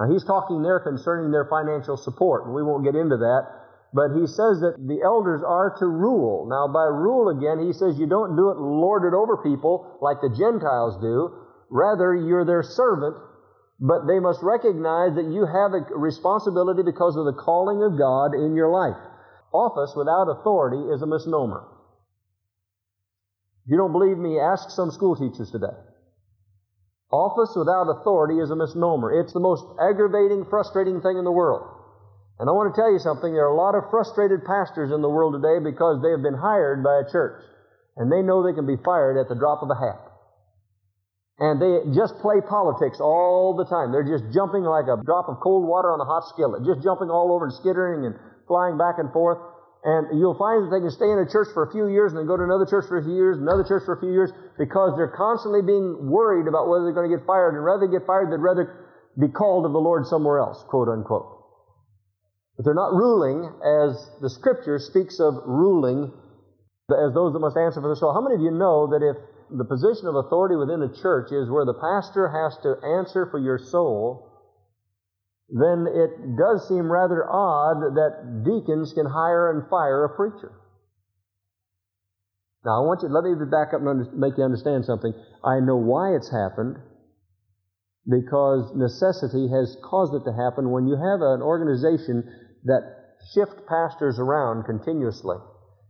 Now 0.00 0.10
he's 0.10 0.24
talking 0.24 0.62
there 0.62 0.80
concerning 0.80 1.30
their 1.30 1.44
financial 1.44 1.96
support, 1.96 2.46
and 2.46 2.54
we 2.54 2.62
won't 2.62 2.84
get 2.84 2.94
into 2.94 3.16
that. 3.18 3.65
But 3.96 4.12
he 4.12 4.28
says 4.28 4.60
that 4.60 4.76
the 4.76 5.00
elders 5.00 5.40
are 5.40 5.72
to 5.80 5.86
rule. 5.88 6.44
Now, 6.44 6.68
by 6.68 6.84
rule 6.84 7.32
again, 7.32 7.64
he 7.64 7.72
says 7.72 7.96
you 7.96 8.04
don't 8.04 8.36
do 8.36 8.52
it 8.52 8.60
lord 8.60 9.08
it 9.08 9.16
over 9.16 9.40
people 9.40 9.96
like 10.04 10.20
the 10.20 10.28
Gentiles 10.28 11.00
do. 11.00 11.32
Rather, 11.72 12.12
you're 12.14 12.44
their 12.44 12.62
servant, 12.62 13.16
but 13.80 14.04
they 14.04 14.20
must 14.20 14.44
recognize 14.44 15.16
that 15.16 15.32
you 15.32 15.48
have 15.48 15.72
a 15.72 15.80
responsibility 15.96 16.84
because 16.84 17.16
of 17.16 17.24
the 17.24 17.40
calling 17.40 17.80
of 17.80 17.96
God 17.96 18.36
in 18.36 18.52
your 18.52 18.68
life. 18.68 19.00
Office 19.56 19.96
without 19.96 20.28
authority 20.28 20.92
is 20.92 21.00
a 21.00 21.08
misnomer. 21.08 21.64
If 23.64 23.72
you 23.72 23.78
don't 23.78 23.96
believe 23.96 24.18
me, 24.18 24.38
ask 24.38 24.68
some 24.68 24.90
school 24.90 25.16
teachers 25.16 25.50
today. 25.50 25.72
Office 27.10 27.56
without 27.56 27.88
authority 27.88 28.44
is 28.44 28.50
a 28.50 28.56
misnomer. 28.56 29.08
It's 29.08 29.32
the 29.32 29.40
most 29.40 29.64
aggravating, 29.80 30.44
frustrating 30.50 31.00
thing 31.00 31.16
in 31.16 31.24
the 31.24 31.32
world. 31.32 31.75
And 32.38 32.48
I 32.48 32.52
want 32.52 32.68
to 32.68 32.76
tell 32.76 32.92
you 32.92 33.00
something. 33.00 33.32
There 33.32 33.48
are 33.48 33.56
a 33.56 33.56
lot 33.56 33.72
of 33.72 33.88
frustrated 33.88 34.44
pastors 34.44 34.92
in 34.92 35.00
the 35.00 35.08
world 35.08 35.32
today 35.32 35.56
because 35.56 36.04
they 36.04 36.12
have 36.12 36.20
been 36.20 36.36
hired 36.36 36.84
by 36.84 37.00
a 37.00 37.08
church. 37.08 37.40
And 37.96 38.12
they 38.12 38.20
know 38.20 38.44
they 38.44 38.52
can 38.52 38.68
be 38.68 38.76
fired 38.84 39.16
at 39.16 39.32
the 39.32 39.38
drop 39.40 39.64
of 39.64 39.72
a 39.72 39.78
hat. 39.78 39.96
And 41.40 41.60
they 41.60 41.96
just 41.96 42.16
play 42.20 42.44
politics 42.44 43.00
all 43.00 43.56
the 43.56 43.64
time. 43.64 43.92
They're 43.92 44.04
just 44.04 44.28
jumping 44.36 44.68
like 44.68 44.88
a 44.88 45.00
drop 45.00 45.28
of 45.32 45.40
cold 45.40 45.64
water 45.64 45.92
on 45.92 46.00
a 46.00 46.08
hot 46.08 46.28
skillet. 46.28 46.64
Just 46.64 46.84
jumping 46.84 47.08
all 47.08 47.32
over 47.32 47.48
and 47.48 47.56
skittering 47.56 48.04
and 48.04 48.16
flying 48.44 48.76
back 48.76 49.00
and 49.00 49.08
forth. 49.12 49.40
And 49.84 50.18
you'll 50.20 50.36
find 50.36 50.64
that 50.64 50.70
they 50.72 50.80
can 50.80 50.92
stay 50.92 51.08
in 51.08 51.20
a 51.20 51.28
church 51.28 51.48
for 51.56 51.64
a 51.64 51.70
few 51.72 51.88
years 51.88 52.12
and 52.12 52.20
then 52.20 52.28
go 52.28 52.36
to 52.36 52.44
another 52.44 52.68
church 52.68 52.88
for 52.88 53.00
a 53.00 53.04
few 53.04 53.16
years, 53.16 53.40
another 53.40 53.64
church 53.64 53.84
for 53.88 53.96
a 53.96 54.00
few 54.00 54.12
years, 54.12 54.32
because 54.58 54.96
they're 54.96 55.12
constantly 55.12 55.62
being 55.62 56.08
worried 56.08 56.48
about 56.48 56.68
whether 56.68 56.84
they're 56.84 56.96
going 56.96 57.08
to 57.08 57.14
get 57.16 57.24
fired. 57.24 57.56
And 57.56 57.64
rather 57.64 57.88
than 57.88 57.96
get 57.96 58.04
fired, 58.04 58.28
they'd 58.32 58.42
rather 58.42 58.88
be 59.16 59.28
called 59.28 59.64
of 59.64 59.72
the 59.72 59.80
Lord 59.80 60.04
somewhere 60.08 60.40
else, 60.40 60.64
quote 60.68 60.88
unquote. 60.88 61.35
But 62.56 62.64
they're 62.64 62.74
not 62.74 62.92
ruling 62.92 63.44
as 63.60 64.10
the 64.20 64.30
scripture 64.30 64.78
speaks 64.78 65.20
of 65.20 65.34
ruling 65.44 66.12
as 66.88 67.12
those 67.14 67.32
that 67.32 67.40
must 67.40 67.56
answer 67.56 67.80
for 67.80 67.88
the 67.88 67.96
soul. 67.96 68.14
How 68.14 68.22
many 68.22 68.36
of 68.36 68.40
you 68.40 68.52
know 68.52 68.86
that 68.88 69.02
if 69.02 69.16
the 69.50 69.64
position 69.64 70.06
of 70.06 70.14
authority 70.14 70.56
within 70.56 70.82
a 70.82 70.90
church 71.02 71.32
is 71.32 71.50
where 71.50 71.64
the 71.66 71.74
pastor 71.74 72.30
has 72.30 72.56
to 72.62 72.78
answer 72.86 73.26
for 73.30 73.38
your 73.38 73.58
soul, 73.58 74.30
then 75.48 75.86
it 75.86 76.38
does 76.38 76.66
seem 76.68 76.90
rather 76.90 77.26
odd 77.28 77.94
that 77.94 78.42
deacons 78.42 78.92
can 78.92 79.06
hire 79.06 79.50
and 79.50 79.68
fire 79.68 80.04
a 80.04 80.16
preacher. 80.16 80.52
Now, 82.64 82.82
I 82.82 82.86
want 82.86 83.02
you, 83.02 83.08
let 83.08 83.22
me 83.22 83.34
back 83.46 83.74
up 83.74 83.80
and 83.80 83.88
under, 83.88 84.10
make 84.10 84.38
you 84.38 84.42
understand 84.42 84.84
something. 84.84 85.14
I 85.44 85.60
know 85.60 85.76
why 85.76 86.14
it's 86.16 86.30
happened 86.30 86.78
because 88.06 88.74
necessity 88.74 89.46
has 89.50 89.76
caused 89.82 90.14
it 90.14 90.22
to 90.26 90.34
happen. 90.34 90.70
When 90.70 90.86
you 90.86 90.94
have 90.94 91.22
an 91.22 91.42
organization 91.42 92.26
that 92.66 93.16
shift 93.34 93.66
pastors 93.66 94.18
around 94.18 94.64
continuously. 94.66 95.38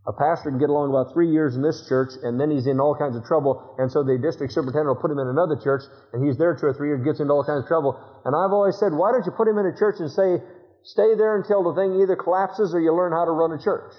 A 0.07 0.15
pastor 0.15 0.47
can 0.49 0.59
get 0.59 0.71
along 0.71 0.87
about 0.95 1.11
three 1.11 1.27
years 1.27 1.59
in 1.59 1.61
this 1.61 1.83
church, 1.91 2.15
and 2.23 2.39
then 2.39 2.47
he's 2.47 2.63
in 2.63 2.79
all 2.79 2.95
kinds 2.95 3.19
of 3.19 3.27
trouble, 3.27 3.75
and 3.75 3.91
so 3.91 4.07
the 4.07 4.15
district 4.15 4.55
superintendent 4.55 4.95
will 4.95 5.03
put 5.03 5.11
him 5.11 5.19
in 5.19 5.27
another 5.27 5.59
church, 5.59 5.83
and 6.15 6.23
he's 6.23 6.39
there 6.39 6.55
two 6.55 6.71
or 6.71 6.73
three 6.73 6.95
years, 6.95 7.03
gets 7.03 7.19
into 7.19 7.35
all 7.35 7.43
kinds 7.43 7.67
of 7.67 7.67
trouble. 7.67 7.99
And 8.23 8.31
I've 8.31 8.55
always 8.55 8.79
said, 8.79 8.95
why 8.95 9.11
don't 9.11 9.27
you 9.27 9.35
put 9.35 9.51
him 9.51 9.59
in 9.59 9.67
a 9.67 9.75
church 9.75 9.99
and 9.99 10.07
say, 10.07 10.39
stay 10.87 11.11
there 11.19 11.35
until 11.35 11.67
the 11.67 11.75
thing 11.75 11.99
either 11.99 12.15
collapses 12.15 12.71
or 12.71 12.79
you 12.79 12.95
learn 12.95 13.11
how 13.11 13.27
to 13.27 13.35
run 13.35 13.51
a 13.51 13.59
church. 13.59 13.91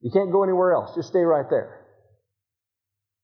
You 0.00 0.08
can't 0.08 0.32
go 0.32 0.40
anywhere 0.40 0.72
else. 0.72 0.96
Just 0.96 1.12
stay 1.12 1.20
right 1.20 1.44
there. 1.50 1.84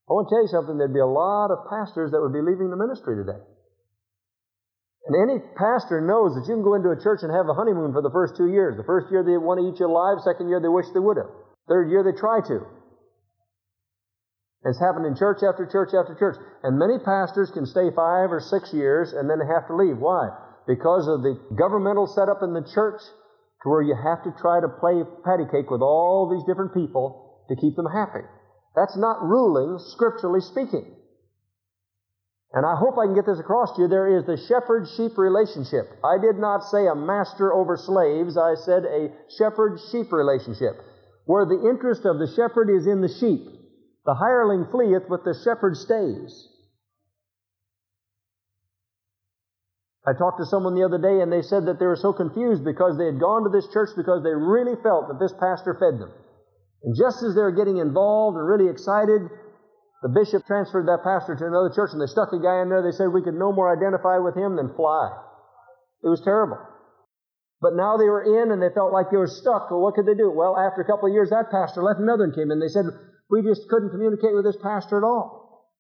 I 0.04 0.12
want 0.12 0.28
to 0.28 0.36
tell 0.36 0.44
you 0.44 0.52
something. 0.52 0.76
There'd 0.76 0.92
be 0.92 1.00
a 1.00 1.08
lot 1.08 1.48
of 1.48 1.64
pastors 1.64 2.12
that 2.12 2.20
would 2.20 2.36
be 2.36 2.44
leaving 2.44 2.68
the 2.68 2.76
ministry 2.76 3.16
today. 3.16 3.40
And 5.14 5.30
any 5.30 5.38
pastor 5.54 6.02
knows 6.02 6.34
that 6.34 6.42
you 6.50 6.58
can 6.58 6.66
go 6.66 6.74
into 6.74 6.90
a 6.90 6.98
church 6.98 7.22
and 7.22 7.30
have 7.30 7.46
a 7.46 7.54
honeymoon 7.54 7.94
for 7.94 8.02
the 8.02 8.10
first 8.10 8.34
two 8.34 8.50
years. 8.50 8.74
The 8.74 8.82
first 8.82 9.14
year 9.14 9.22
they 9.22 9.38
want 9.38 9.62
to 9.62 9.70
eat 9.70 9.78
you 9.78 9.86
alive, 9.86 10.18
second 10.26 10.50
year 10.50 10.58
they 10.58 10.66
wish 10.66 10.90
they 10.90 10.98
would 10.98 11.22
have. 11.22 11.30
Third 11.70 11.86
year 11.86 12.02
they 12.02 12.18
try 12.18 12.42
to. 12.50 12.66
It's 14.66 14.82
happened 14.82 15.06
in 15.06 15.14
church 15.14 15.46
after 15.46 15.70
church 15.70 15.94
after 15.94 16.18
church. 16.18 16.34
And 16.66 16.82
many 16.82 16.98
pastors 16.98 17.54
can 17.54 17.62
stay 17.62 17.94
five 17.94 18.34
or 18.34 18.42
six 18.42 18.74
years 18.74 19.14
and 19.14 19.30
then 19.30 19.38
they 19.38 19.46
have 19.46 19.70
to 19.70 19.78
leave. 19.78 20.02
Why? 20.02 20.34
Because 20.66 21.06
of 21.06 21.22
the 21.22 21.38
governmental 21.54 22.10
setup 22.10 22.42
in 22.42 22.50
the 22.50 22.66
church 22.74 22.98
to 23.62 23.70
where 23.70 23.86
you 23.86 23.94
have 23.94 24.26
to 24.26 24.34
try 24.42 24.58
to 24.58 24.66
play 24.82 24.98
patty 25.22 25.46
cake 25.46 25.70
with 25.70 25.84
all 25.84 26.26
these 26.26 26.42
different 26.42 26.74
people 26.74 27.38
to 27.46 27.54
keep 27.54 27.78
them 27.78 27.86
happy. 27.86 28.26
That's 28.74 28.98
not 28.98 29.22
ruling, 29.22 29.78
scripturally 29.78 30.42
speaking. 30.42 30.90
And 32.54 32.64
I 32.64 32.76
hope 32.78 32.94
I 32.96 33.06
can 33.06 33.18
get 33.18 33.26
this 33.26 33.40
across 33.40 33.74
to 33.74 33.82
you. 33.82 33.88
There 33.88 34.16
is 34.16 34.24
the 34.24 34.38
shepherd 34.38 34.86
sheep 34.96 35.18
relationship. 35.18 35.90
I 36.06 36.22
did 36.22 36.38
not 36.38 36.62
say 36.62 36.86
a 36.86 36.94
master 36.94 37.52
over 37.52 37.76
slaves, 37.76 38.38
I 38.38 38.54
said 38.54 38.84
a 38.86 39.10
shepherd 39.36 39.80
sheep 39.90 40.12
relationship, 40.12 40.78
where 41.26 41.44
the 41.44 41.66
interest 41.68 42.06
of 42.06 42.22
the 42.22 42.30
shepherd 42.30 42.70
is 42.70 42.86
in 42.86 43.02
the 43.02 43.10
sheep. 43.10 43.42
The 44.06 44.14
hireling 44.14 44.70
fleeth, 44.70 45.02
but 45.08 45.24
the 45.24 45.34
shepherd 45.42 45.76
stays. 45.76 46.30
I 50.06 50.12
talked 50.12 50.38
to 50.38 50.46
someone 50.46 50.76
the 50.76 50.84
other 50.84 51.00
day 51.00 51.22
and 51.22 51.32
they 51.32 51.42
said 51.42 51.66
that 51.66 51.80
they 51.80 51.86
were 51.86 51.96
so 51.96 52.12
confused 52.12 52.62
because 52.62 52.98
they 52.98 53.06
had 53.06 53.18
gone 53.18 53.42
to 53.42 53.50
this 53.50 53.66
church 53.72 53.90
because 53.96 54.22
they 54.22 54.36
really 54.36 54.76
felt 54.84 55.08
that 55.08 55.18
this 55.18 55.32
pastor 55.40 55.74
fed 55.80 55.98
them. 55.98 56.12
And 56.84 56.94
just 56.94 57.24
as 57.24 57.34
they 57.34 57.40
were 57.40 57.56
getting 57.56 57.78
involved 57.78 58.36
and 58.36 58.46
really 58.46 58.68
excited, 58.70 59.22
the 60.04 60.12
bishop 60.12 60.44
transferred 60.44 60.84
that 60.84 61.00
pastor 61.00 61.32
to 61.32 61.48
another 61.48 61.72
church 61.72 61.96
and 61.96 62.00
they 62.00 62.12
stuck 62.12 62.28
a 62.36 62.38
guy 62.38 62.60
in 62.60 62.68
there. 62.68 62.84
They 62.84 62.92
said 62.92 63.08
we 63.08 63.24
could 63.24 63.40
no 63.40 63.56
more 63.56 63.72
identify 63.72 64.20
with 64.20 64.36
him 64.36 64.52
than 64.52 64.76
fly. 64.76 65.08
It 66.04 66.12
was 66.12 66.20
terrible. 66.20 66.60
But 67.64 67.72
now 67.72 67.96
they 67.96 68.12
were 68.12 68.20
in 68.20 68.52
and 68.52 68.60
they 68.60 68.68
felt 68.68 68.92
like 68.92 69.08
they 69.08 69.16
were 69.16 69.32
stuck. 69.32 69.72
Well, 69.72 69.80
what 69.80 69.96
could 69.96 70.04
they 70.04 70.12
do? 70.12 70.28
Well, 70.28 70.60
after 70.60 70.84
a 70.84 70.84
couple 70.84 71.08
of 71.08 71.16
years, 71.16 71.32
that 71.32 71.48
pastor 71.48 71.80
left, 71.80 72.04
another 72.04 72.28
one 72.28 72.36
came 72.36 72.52
in. 72.52 72.60
They 72.60 72.68
said, 72.68 72.84
we 73.32 73.40
just 73.40 73.64
couldn't 73.72 73.96
communicate 73.96 74.36
with 74.36 74.44
this 74.44 74.60
pastor 74.60 75.00
at 75.00 75.08
all. 75.08 75.72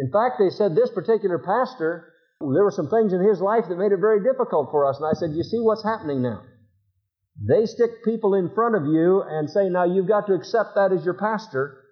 In 0.00 0.08
fact, 0.08 0.40
they 0.40 0.48
said 0.48 0.72
this 0.72 0.88
particular 0.96 1.36
pastor, 1.36 2.16
there 2.40 2.64
were 2.64 2.72
some 2.72 2.88
things 2.88 3.12
in 3.12 3.20
his 3.20 3.44
life 3.44 3.68
that 3.68 3.76
made 3.76 3.92
it 3.92 4.00
very 4.00 4.24
difficult 4.24 4.72
for 4.72 4.88
us. 4.88 4.96
And 4.96 5.04
I 5.04 5.12
said, 5.12 5.36
you 5.36 5.44
see 5.44 5.60
what's 5.60 5.84
happening 5.84 6.24
now? 6.24 6.40
They 7.44 7.68
stick 7.68 8.00
people 8.08 8.32
in 8.32 8.56
front 8.56 8.72
of 8.72 8.88
you 8.88 9.20
and 9.20 9.52
say, 9.52 9.68
now 9.68 9.84
you've 9.84 10.08
got 10.08 10.32
to 10.32 10.34
accept 10.34 10.80
that 10.80 10.96
as 10.96 11.04
your 11.04 11.20
pastor. 11.20 11.85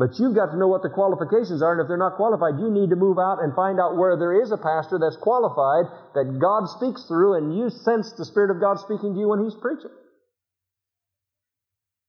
But 0.00 0.16
you've 0.16 0.34
got 0.34 0.48
to 0.48 0.56
know 0.56 0.72
what 0.72 0.80
the 0.80 0.88
qualifications 0.88 1.60
are, 1.60 1.76
and 1.76 1.80
if 1.84 1.86
they're 1.86 2.00
not 2.00 2.16
qualified, 2.16 2.56
you 2.56 2.72
need 2.72 2.88
to 2.88 2.96
move 2.96 3.20
out 3.20 3.44
and 3.44 3.52
find 3.52 3.76
out 3.76 4.00
where 4.00 4.16
there 4.16 4.32
is 4.32 4.48
a 4.48 4.56
pastor 4.56 4.96
that's 4.96 5.20
qualified, 5.20 5.92
that 6.16 6.40
God 6.40 6.72
speaks 6.72 7.04
through, 7.04 7.36
and 7.36 7.52
you 7.52 7.68
sense 7.68 8.08
the 8.16 8.24
Spirit 8.24 8.48
of 8.48 8.64
God 8.64 8.80
speaking 8.80 9.12
to 9.12 9.20
you 9.20 9.28
when 9.28 9.44
He's 9.44 9.60
preaching. 9.60 9.92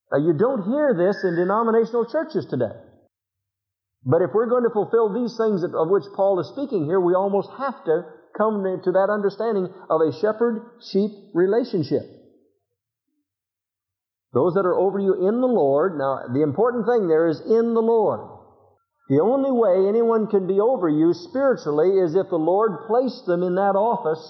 Now, 0.08 0.24
you 0.24 0.32
don't 0.32 0.72
hear 0.72 0.96
this 0.96 1.20
in 1.28 1.36
denominational 1.36 2.08
churches 2.08 2.48
today. 2.48 2.72
But 4.08 4.22
if 4.22 4.32
we're 4.34 4.48
going 4.48 4.64
to 4.64 4.72
fulfill 4.72 5.12
these 5.12 5.36
things 5.36 5.60
of 5.68 5.92
which 5.92 6.08
Paul 6.16 6.40
is 6.40 6.48
speaking 6.48 6.86
here, 6.86 7.02
we 7.04 7.14
almost 7.14 7.52
have 7.60 7.84
to 7.92 8.08
come 8.38 8.64
to 8.64 8.92
that 8.96 9.12
understanding 9.12 9.68
of 9.68 10.00
a 10.00 10.16
shepherd 10.16 10.80
sheep 10.80 11.12
relationship. 11.36 12.08
Those 14.34 14.54
that 14.54 14.66
are 14.66 14.80
over 14.80 15.00
you 15.00 15.28
in 15.28 15.42
the 15.42 15.48
Lord. 15.48 15.98
Now, 15.98 16.28
the 16.32 16.42
important 16.42 16.86
thing 16.86 17.08
there 17.08 17.28
is 17.28 17.42
in 17.42 17.74
the 17.74 17.82
Lord. 17.82 18.22
The 19.10 19.20
only 19.20 19.52
way 19.52 19.90
anyone 19.90 20.28
can 20.28 20.48
be 20.48 20.62
over 20.62 20.88
you 20.88 21.14
spiritually 21.14 22.00
is 22.00 22.16
if 22.16 22.30
the 22.30 22.40
Lord 22.40 22.88
placed 22.88 23.26
them 23.26 23.44
in 23.44 23.56
that 23.56 23.76
office 23.76 24.24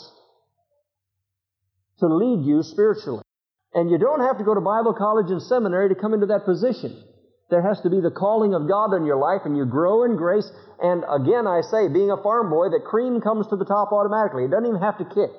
to 1.99 2.07
lead 2.07 2.43
you 2.43 2.63
spiritually. 2.63 3.21
And 3.75 3.91
you 3.91 3.99
don't 3.99 4.21
have 4.25 4.39
to 4.39 4.43
go 4.43 4.55
to 4.55 4.61
Bible 4.61 4.95
college 4.97 5.29
and 5.29 5.41
seminary 5.41 5.89
to 5.89 5.95
come 5.95 6.15
into 6.15 6.25
that 6.33 6.45
position. 6.45 6.97
There 7.51 7.61
has 7.61 7.79
to 7.81 7.89
be 7.89 8.01
the 8.01 8.09
calling 8.09 8.55
of 8.55 8.67
God 8.67 8.95
in 8.95 9.05
your 9.05 9.17
life 9.17 9.41
and 9.45 9.55
you 9.55 9.65
grow 9.65 10.03
in 10.03 10.15
grace. 10.17 10.49
And 10.81 11.03
again, 11.07 11.45
I 11.45 11.61
say, 11.61 11.87
being 11.87 12.09
a 12.09 12.17
farm 12.17 12.49
boy, 12.49 12.69
that 12.69 12.89
cream 12.89 13.21
comes 13.21 13.45
to 13.47 13.55
the 13.55 13.65
top 13.65 13.91
automatically. 13.91 14.45
It 14.45 14.51
doesn't 14.51 14.65
even 14.65 14.81
have 14.81 14.97
to 14.97 15.05
kick. 15.05 15.31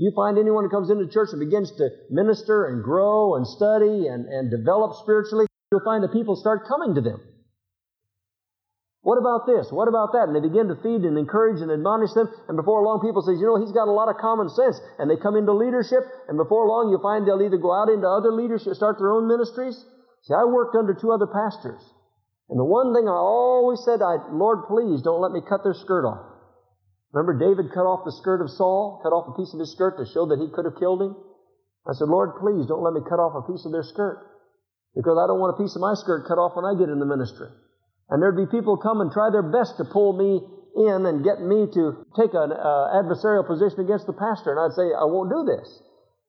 You 0.00 0.16
find 0.16 0.40
anyone 0.40 0.64
who 0.64 0.72
comes 0.72 0.88
into 0.88 1.04
church 1.12 1.28
and 1.36 1.44
begins 1.44 1.76
to 1.76 1.92
minister 2.08 2.72
and 2.72 2.80
grow 2.80 3.36
and 3.36 3.44
study 3.44 4.08
and, 4.08 4.24
and 4.24 4.48
develop 4.48 4.96
spiritually, 4.96 5.44
you'll 5.68 5.84
find 5.84 6.00
that 6.00 6.16
people 6.16 6.40
start 6.40 6.64
coming 6.64 6.96
to 6.96 7.04
them. 7.04 7.20
What 9.04 9.20
about 9.20 9.44
this? 9.44 9.68
What 9.68 9.92
about 9.92 10.16
that? 10.16 10.24
And 10.24 10.32
they 10.32 10.40
begin 10.40 10.72
to 10.72 10.80
feed 10.80 11.04
and 11.04 11.20
encourage 11.20 11.60
and 11.60 11.68
admonish 11.68 12.16
them. 12.16 12.32
And 12.48 12.56
before 12.56 12.80
long, 12.80 13.04
people 13.04 13.20
say, 13.20 13.36
you 13.36 13.44
know, 13.44 13.60
he's 13.60 13.76
got 13.76 13.92
a 13.92 13.96
lot 13.96 14.08
of 14.08 14.16
common 14.16 14.48
sense. 14.48 14.80
And 14.96 15.04
they 15.12 15.20
come 15.20 15.36
into 15.36 15.52
leadership. 15.52 16.00
And 16.32 16.40
before 16.40 16.64
long, 16.64 16.88
you'll 16.88 17.04
find 17.04 17.28
they'll 17.28 17.44
either 17.44 17.60
go 17.60 17.76
out 17.76 17.92
into 17.92 18.08
other 18.08 18.32
leadership, 18.32 18.72
start 18.80 18.96
their 18.96 19.12
own 19.12 19.28
ministries. 19.28 19.76
See, 20.24 20.32
I 20.32 20.48
worked 20.48 20.80
under 20.80 20.96
two 20.96 21.12
other 21.12 21.28
pastors. 21.28 21.84
And 22.48 22.56
the 22.56 22.64
one 22.64 22.96
thing 22.96 23.04
I 23.04 23.20
always 23.20 23.84
said, 23.84 24.00
I, 24.00 24.16
Lord, 24.32 24.64
please 24.64 25.04
don't 25.04 25.20
let 25.20 25.36
me 25.36 25.44
cut 25.44 25.60
their 25.60 25.76
skirt 25.76 26.08
off. 26.08 26.29
Remember 27.12 27.34
David 27.34 27.74
cut 27.74 27.90
off 27.90 28.06
the 28.06 28.14
skirt 28.14 28.38
of 28.40 28.50
Saul, 28.50 29.00
cut 29.02 29.10
off 29.10 29.26
a 29.26 29.38
piece 29.38 29.50
of 29.52 29.58
his 29.58 29.72
skirt 29.74 29.98
to 29.98 30.06
show 30.06 30.30
that 30.30 30.38
he 30.38 30.46
could 30.54 30.64
have 30.64 30.78
killed 30.78 31.02
him? 31.02 31.18
I 31.82 31.92
said, 31.98 32.06
Lord, 32.06 32.38
please 32.38 32.70
don't 32.70 32.86
let 32.86 32.94
me 32.94 33.02
cut 33.02 33.18
off 33.18 33.34
a 33.34 33.42
piece 33.50 33.66
of 33.66 33.72
their 33.72 33.82
skirt. 33.82 34.30
Because 34.94 35.18
I 35.18 35.26
don't 35.26 35.42
want 35.42 35.58
a 35.58 35.60
piece 35.62 35.74
of 35.74 35.82
my 35.82 35.94
skirt 35.94 36.26
cut 36.30 36.38
off 36.38 36.54
when 36.54 36.66
I 36.66 36.78
get 36.78 36.90
in 36.90 37.02
the 37.02 37.08
ministry. 37.08 37.50
And 38.10 38.22
there'd 38.22 38.38
be 38.38 38.46
people 38.46 38.78
come 38.78 39.00
and 39.00 39.10
try 39.10 39.30
their 39.30 39.46
best 39.46 39.78
to 39.78 39.86
pull 39.86 40.14
me 40.14 40.42
in 40.74 41.06
and 41.06 41.26
get 41.26 41.42
me 41.42 41.66
to 41.66 42.06
take 42.14 42.34
an 42.34 42.54
uh, 42.54 42.94
adversarial 42.94 43.46
position 43.46 43.82
against 43.82 44.06
the 44.06 44.14
pastor. 44.14 44.54
And 44.54 44.58
I'd 44.62 44.74
say, 44.74 44.94
I 44.94 45.06
won't 45.06 45.30
do 45.30 45.42
this. 45.46 45.66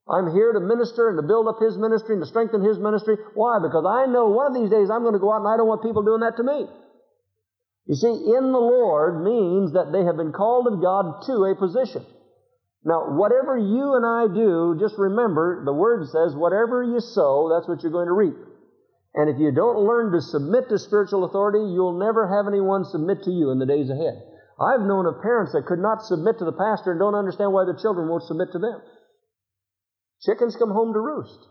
I'm 0.09 0.33
here 0.33 0.53
to 0.53 0.59
minister 0.59 1.09
and 1.13 1.17
to 1.21 1.25
build 1.25 1.45
up 1.45 1.61
his 1.61 1.77
ministry 1.77 2.17
and 2.17 2.25
to 2.25 2.29
strengthen 2.29 2.65
his 2.65 2.81
ministry. 2.81 3.17
Why? 3.37 3.61
Because 3.61 3.85
I 3.85 4.09
know 4.09 4.33
one 4.33 4.49
of 4.49 4.57
these 4.57 4.69
days 4.69 4.89
I'm 4.89 5.05
going 5.05 5.13
to 5.13 5.21
go 5.21 5.29
out 5.29 5.45
and 5.45 5.49
I 5.49 5.57
don't 5.57 5.69
want 5.69 5.85
people 5.85 6.01
doing 6.01 6.21
that 6.25 6.37
to 6.37 6.45
me. 6.45 6.65
You 7.87 7.95
see, 7.95 8.13
in 8.37 8.51
the 8.51 8.61
Lord 8.61 9.23
means 9.23 9.73
that 9.73 9.91
they 9.91 10.03
have 10.05 10.17
been 10.17 10.31
called 10.31 10.67
of 10.67 10.81
God 10.81 11.23
to 11.25 11.45
a 11.45 11.55
position. 11.55 12.05
Now, 12.83 13.13
whatever 13.13 13.57
you 13.57 13.93
and 13.93 14.05
I 14.05 14.25
do, 14.33 14.77
just 14.79 14.97
remember 14.97 15.63
the 15.65 15.73
Word 15.73 16.07
says, 16.07 16.35
whatever 16.35 16.83
you 16.83 16.99
sow, 16.99 17.49
that's 17.49 17.67
what 17.67 17.83
you're 17.83 17.91
going 17.91 18.07
to 18.07 18.13
reap. 18.13 18.37
And 19.13 19.29
if 19.29 19.39
you 19.39 19.51
don't 19.51 19.85
learn 19.85 20.13
to 20.13 20.21
submit 20.21 20.69
to 20.69 20.79
spiritual 20.79 21.25
authority, 21.25 21.59
you'll 21.59 21.99
never 21.99 22.27
have 22.27 22.47
anyone 22.47 22.85
submit 22.85 23.23
to 23.23 23.31
you 23.31 23.51
in 23.51 23.59
the 23.59 23.65
days 23.65 23.89
ahead. 23.89 24.23
I've 24.59 24.81
known 24.81 25.05
of 25.05 25.21
parents 25.21 25.53
that 25.53 25.65
could 25.65 25.79
not 25.79 26.05
submit 26.05 26.39
to 26.39 26.45
the 26.45 26.55
pastor 26.55 26.91
and 26.91 26.99
don't 26.99 27.15
understand 27.15 27.51
why 27.51 27.65
their 27.65 27.77
children 27.77 28.07
won't 28.07 28.23
submit 28.23 28.51
to 28.53 28.59
them. 28.59 28.81
Chickens 30.21 30.55
come 30.55 30.69
home 30.69 30.93
to 30.93 30.99
roost. 30.99 31.50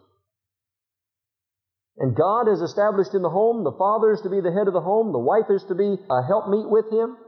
And 2.01 2.17
God 2.17 2.49
has 2.49 2.65
established 2.65 3.13
in 3.13 3.21
the 3.21 3.29
home. 3.29 3.63
The 3.63 3.77
father 3.77 4.11
is 4.11 4.25
to 4.25 4.33
be 4.33 4.41
the 4.41 4.57
head 4.57 4.67
of 4.67 4.73
the 4.73 4.81
home. 4.81 5.13
The 5.13 5.21
wife 5.21 5.53
is 5.53 5.63
to 5.69 5.77
be 5.77 6.01
a 6.01 6.21
helpmeet 6.25 6.65
with 6.65 6.89
him. 6.89 7.21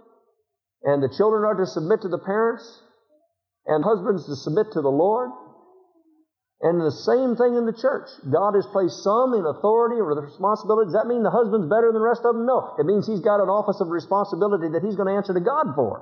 And 0.83 1.05
the 1.05 1.13
children 1.13 1.45
are 1.45 1.61
to 1.61 1.69
submit 1.69 2.01
to 2.03 2.09
the 2.09 2.19
parents. 2.19 2.65
And 3.69 3.85
husbands 3.85 4.25
to 4.27 4.35
submit 4.35 4.73
to 4.73 4.81
the 4.81 4.91
Lord. 4.91 5.29
And 6.65 6.81
the 6.81 6.95
same 7.05 7.37
thing 7.37 7.53
in 7.53 7.69
the 7.69 7.77
church. 7.77 8.09
God 8.33 8.57
has 8.57 8.65
placed 8.73 9.05
some 9.05 9.35
in 9.37 9.45
authority 9.45 10.01
or 10.01 10.09
responsibility. 10.17 10.89
Does 10.89 10.97
that 10.97 11.11
mean 11.11 11.21
the 11.21 11.35
husband's 11.35 11.69
better 11.69 11.93
than 11.93 12.01
the 12.01 12.09
rest 12.09 12.25
of 12.25 12.33
them? 12.33 12.49
No. 12.49 12.73
It 12.81 12.89
means 12.89 13.05
he's 13.05 13.21
got 13.21 13.45
an 13.45 13.53
office 13.53 13.77
of 13.85 13.93
responsibility 13.93 14.73
that 14.73 14.81
he's 14.81 14.97
going 14.97 15.13
to 15.13 15.19
answer 15.21 15.37
to 15.37 15.45
God 15.45 15.77
for. 15.77 16.01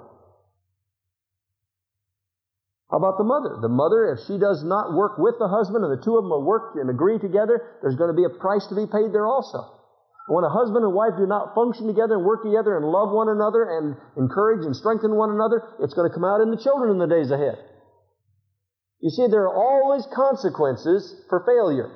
How 2.90 2.99
about 2.99 3.18
the 3.18 3.25
mother? 3.25 3.59
The 3.62 3.70
mother, 3.70 4.11
if 4.11 4.26
she 4.26 4.35
does 4.35 4.66
not 4.66 4.92
work 4.92 5.14
with 5.16 5.38
the 5.38 5.47
husband 5.47 5.87
and 5.87 5.94
the 5.94 6.02
two 6.02 6.18
of 6.18 6.26
them 6.26 6.35
will 6.35 6.42
work 6.42 6.75
and 6.75 6.90
agree 6.90 7.23
together, 7.23 7.78
there's 7.82 7.94
going 7.94 8.11
to 8.11 8.18
be 8.18 8.26
a 8.26 8.38
price 8.42 8.66
to 8.66 8.75
be 8.75 8.90
paid 8.90 9.14
there 9.14 9.30
also. 9.30 9.62
When 10.26 10.42
a 10.42 10.50
husband 10.50 10.82
and 10.82 10.94
wife 10.94 11.14
do 11.18 11.26
not 11.26 11.54
function 11.54 11.87
together 11.87 12.18
and 12.18 12.26
work 12.26 12.42
together 12.42 12.75
and 12.76 12.87
love 12.87 13.11
one 13.11 13.30
another 13.30 13.62
and 13.62 13.94
encourage 14.18 14.66
and 14.66 14.75
strengthen 14.75 15.14
one 15.14 15.30
another, 15.30 15.62
it's 15.78 15.94
going 15.94 16.11
to 16.11 16.14
come 16.14 16.26
out 16.26 16.42
in 16.42 16.50
the 16.50 16.59
children 16.59 16.90
in 16.90 16.99
the 16.99 17.06
days 17.06 17.30
ahead. 17.30 17.59
You 19.00 19.11
see, 19.11 19.26
there 19.30 19.47
are 19.47 19.54
always 19.54 20.06
consequences 20.11 21.14
for 21.30 21.47
failure. 21.47 21.90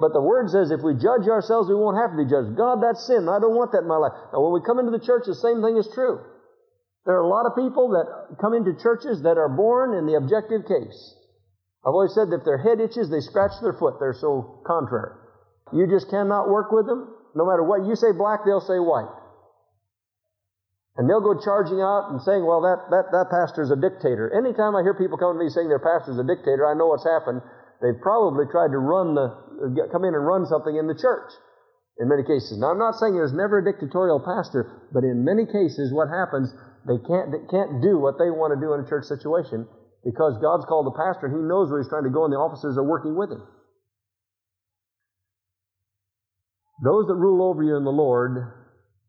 But 0.00 0.12
the 0.12 0.24
Word 0.24 0.50
says 0.50 0.72
if 0.72 0.82
we 0.82 0.94
judge 0.96 1.28
ourselves, 1.28 1.68
we 1.68 1.76
won't 1.76 2.00
have 2.00 2.16
to 2.16 2.18
be 2.18 2.28
judged. 2.28 2.56
God, 2.56 2.82
that's 2.82 3.06
sin. 3.06 3.28
I 3.28 3.38
don't 3.38 3.54
want 3.54 3.72
that 3.72 3.86
in 3.86 3.88
my 3.88 4.00
life. 4.00 4.12
Now, 4.32 4.40
when 4.40 4.52
we 4.52 4.64
come 4.66 4.80
into 4.80 4.90
the 4.90 5.04
church, 5.04 5.24
the 5.28 5.36
same 5.36 5.62
thing 5.62 5.76
is 5.76 5.86
true. 5.94 6.20
There 7.04 7.16
are 7.16 7.24
a 7.24 7.28
lot 7.28 7.44
of 7.44 7.52
people 7.52 7.92
that 7.92 8.40
come 8.40 8.54
into 8.54 8.72
churches 8.80 9.22
that 9.22 9.36
are 9.36 9.52
born 9.52 9.92
in 9.92 10.06
the 10.06 10.16
objective 10.16 10.64
case. 10.64 10.96
I've 11.84 11.92
always 11.92 12.16
said 12.16 12.32
that 12.32 12.40
if 12.40 12.48
their 12.48 12.58
head 12.58 12.80
itches, 12.80 13.12
they 13.12 13.20
scratch 13.20 13.52
their 13.60 13.76
foot. 13.76 14.00
They're 14.00 14.16
so 14.16 14.64
contrary. 14.64 15.12
You 15.72 15.84
just 15.84 16.08
cannot 16.08 16.48
work 16.48 16.72
with 16.72 16.86
them. 16.86 17.12
No 17.36 17.44
matter 17.44 17.62
what 17.62 17.84
you 17.84 17.92
say 17.92 18.16
black, 18.16 18.48
they'll 18.48 18.64
say 18.64 18.80
white. 18.80 19.12
And 20.96 21.10
they'll 21.10 21.20
go 21.20 21.36
charging 21.36 21.82
out 21.82 22.14
and 22.14 22.22
saying, 22.22 22.46
well, 22.46 22.62
that, 22.62 22.88
that, 22.88 23.10
that 23.10 23.26
pastor's 23.28 23.74
a 23.74 23.76
dictator. 23.76 24.30
Anytime 24.30 24.78
I 24.78 24.86
hear 24.86 24.94
people 24.94 25.18
come 25.18 25.36
to 25.36 25.42
me 25.42 25.50
saying 25.50 25.68
their 25.68 25.82
pastor's 25.82 26.16
a 26.16 26.24
dictator, 26.24 26.64
I 26.64 26.72
know 26.72 26.86
what's 26.88 27.04
happened. 27.04 27.42
They've 27.82 27.98
probably 28.00 28.46
tried 28.48 28.70
to 28.70 28.78
run 28.78 29.18
the, 29.18 29.34
come 29.90 30.06
in 30.06 30.14
and 30.14 30.24
run 30.24 30.46
something 30.46 30.72
in 30.72 30.86
the 30.86 30.94
church 30.94 31.34
in 31.98 32.08
many 32.08 32.22
cases. 32.22 32.58
Now, 32.58 32.70
I'm 32.70 32.78
not 32.78 32.94
saying 32.94 33.14
there's 33.14 33.34
never 33.34 33.58
a 33.58 33.66
dictatorial 33.66 34.22
pastor, 34.22 34.88
but 34.94 35.02
in 35.02 35.26
many 35.26 35.46
cases, 35.46 35.92
what 35.92 36.08
happens, 36.08 36.54
they 36.86 37.00
can't, 37.00 37.32
they 37.32 37.44
can't 37.48 37.80
do 37.80 37.96
what 37.98 38.20
they 38.20 38.28
want 38.28 38.52
to 38.52 38.60
do 38.60 38.76
in 38.76 38.84
a 38.84 38.88
church 38.88 39.08
situation 39.08 39.66
because 40.04 40.36
God's 40.40 40.68
called 40.68 40.84
the 40.84 40.96
pastor 40.96 41.32
and 41.32 41.36
he 41.36 41.42
knows 41.42 41.72
where 41.72 41.80
he's 41.80 41.88
trying 41.88 42.04
to 42.04 42.12
go 42.12 42.24
and 42.24 42.32
the 42.32 42.36
officers 42.36 42.76
are 42.76 42.84
working 42.84 43.16
with 43.16 43.32
him. 43.32 43.40
Those 46.84 47.06
that 47.08 47.16
rule 47.16 47.40
over 47.48 47.62
you 47.62 47.76
in 47.76 47.84
the 47.84 47.94
Lord 47.94 48.52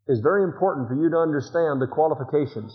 is 0.08 0.20
very 0.24 0.44
important 0.44 0.88
for 0.88 0.94
you 0.94 1.10
to 1.10 1.18
understand 1.18 1.82
the 1.82 1.90
qualifications. 1.90 2.72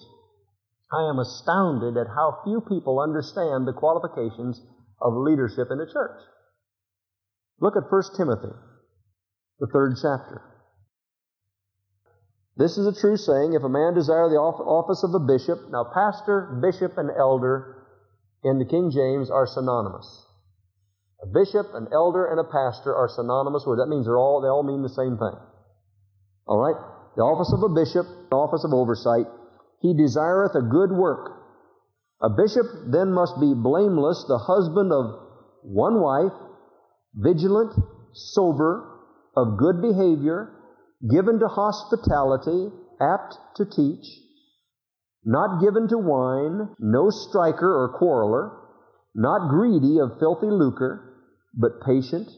I 0.94 1.10
am 1.10 1.18
astounded 1.18 1.98
at 1.98 2.12
how 2.14 2.44
few 2.44 2.62
people 2.62 3.00
understand 3.00 3.66
the 3.66 3.74
qualifications 3.74 4.62
of 5.02 5.16
leadership 5.16 5.72
in 5.72 5.80
a 5.80 5.90
church. 5.90 6.20
Look 7.60 7.74
at 7.78 7.90
1 7.90 8.04
Timothy, 8.18 8.54
the 9.60 9.68
third 9.72 9.96
chapter. 9.96 10.51
This 12.62 12.78
is 12.78 12.86
a 12.86 12.94
true 12.94 13.18
saying 13.18 13.58
if 13.58 13.64
a 13.64 13.74
man 13.74 13.98
desire 13.98 14.30
the 14.30 14.38
office 14.38 15.02
of 15.02 15.18
a 15.18 15.26
bishop, 15.26 15.74
now 15.74 15.82
pastor, 15.82 16.62
bishop, 16.62 16.94
and 16.96 17.10
elder 17.10 17.90
in 18.44 18.60
the 18.60 18.70
King 18.70 18.94
James 18.94 19.34
are 19.34 19.50
synonymous. 19.50 20.06
A 21.24 21.28
bishop, 21.34 21.74
an 21.74 21.88
elder, 21.92 22.30
and 22.30 22.40
a 22.40 22.46
pastor 22.46 22.94
are 22.94 23.10
synonymous 23.10 23.66
words. 23.66 23.82
That 23.82 23.90
means 23.90 24.06
they're 24.06 24.22
all, 24.22 24.46
they 24.46 24.48
all 24.48 24.62
mean 24.62 24.86
the 24.86 24.94
same 24.94 25.18
thing. 25.18 25.34
All 26.46 26.62
right? 26.62 26.78
The 27.18 27.26
office 27.26 27.50
of 27.50 27.66
a 27.66 27.74
bishop, 27.74 28.06
the 28.30 28.38
office 28.38 28.62
of 28.62 28.78
oversight. 28.78 29.26
He 29.82 29.98
desireth 29.98 30.54
a 30.54 30.62
good 30.62 30.94
work. 30.94 31.34
A 32.22 32.30
bishop 32.30 32.94
then 32.94 33.10
must 33.10 33.42
be 33.42 33.58
blameless, 33.58 34.26
the 34.30 34.38
husband 34.38 34.94
of 34.94 35.18
one 35.66 35.98
wife, 35.98 36.38
vigilant, 37.18 37.74
sober, 38.14 38.86
of 39.36 39.58
good 39.58 39.82
behavior, 39.82 40.61
given 41.10 41.40
to 41.40 41.48
hospitality, 41.48 42.70
apt 43.02 43.38
to 43.56 43.66
teach, 43.66 44.06
not 45.24 45.62
given 45.62 45.88
to 45.88 45.98
wine, 45.98 46.76
no 46.80 47.10
striker 47.10 47.70
or 47.70 47.98
quarreler, 47.98 48.52
not 49.16 49.50
greedy 49.50 50.00
of 50.00 50.20
filthy 50.20 50.50
lucre, 50.50 51.24
but 51.54 51.82
patient, 51.86 52.30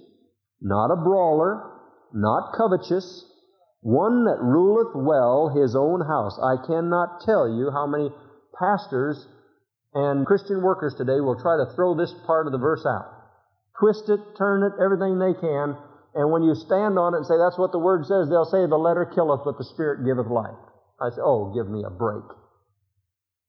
not 0.61 0.91
a 0.91 1.01
brawler, 1.03 1.71
not 2.13 2.53
covetous, 2.57 3.25
one 3.81 4.25
that 4.25 4.39
ruleth 4.41 4.95
well 4.95 5.49
his 5.49 5.75
own 5.75 6.01
house. 6.01 6.39
I 6.41 6.55
cannot 6.65 7.21
tell 7.25 7.47
you 7.49 7.69
how 7.71 7.85
many 7.85 8.09
pastors 8.57 9.27
and 9.93 10.25
Christian 10.25 10.61
workers 10.61 10.95
today 10.97 11.19
will 11.19 11.39
try 11.39 11.57
to 11.57 11.75
throw 11.75 11.95
this 11.95 12.13
part 12.25 12.47
of 12.47 12.53
the 12.53 12.59
verse 12.59 12.85
out. 12.85 13.11
Twist 13.79 14.09
it, 14.09 14.19
turn 14.37 14.63
it, 14.63 14.73
everything 14.81 15.19
they 15.19 15.33
can, 15.33 15.77
and 16.15 16.31
when 16.31 16.43
you 16.43 16.53
stand 16.53 16.99
on 16.99 17.13
it 17.13 17.25
and 17.25 17.25
say, 17.25 17.37
that's 17.37 17.57
what 17.57 17.71
the 17.71 17.81
word 17.81 18.05
says, 18.05 18.29
they'll 18.29 18.45
say, 18.45 18.65
the 18.69 18.77
letter 18.77 19.05
killeth, 19.05 19.41
but 19.43 19.57
the 19.57 19.65
spirit 19.73 20.05
giveth 20.05 20.27
life. 20.27 20.57
I 21.01 21.09
say, 21.09 21.21
oh, 21.21 21.53
give 21.53 21.67
me 21.67 21.83
a 21.85 21.89
break. 21.89 22.23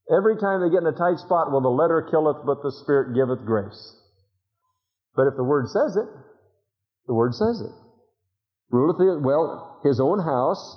Every 0.08 0.36
time 0.36 0.60
they 0.60 0.70
get 0.72 0.80
in 0.80 0.88
a 0.88 0.96
tight 0.96 1.18
spot, 1.20 1.52
well, 1.52 1.60
the 1.60 1.68
letter 1.68 2.06
killeth, 2.10 2.44
but 2.44 2.62
the 2.62 2.72
spirit 2.82 3.14
giveth 3.14 3.44
grace. 3.44 3.96
But 5.16 5.28
if 5.28 5.36
the 5.36 5.44
word 5.44 5.68
says 5.68 5.96
it, 5.96 6.08
the 7.06 7.14
word 7.14 7.34
says 7.34 7.60
it. 7.60 7.72
Ruleth, 8.72 9.22
well, 9.22 9.80
his 9.84 10.00
own 10.00 10.18
house, 10.18 10.76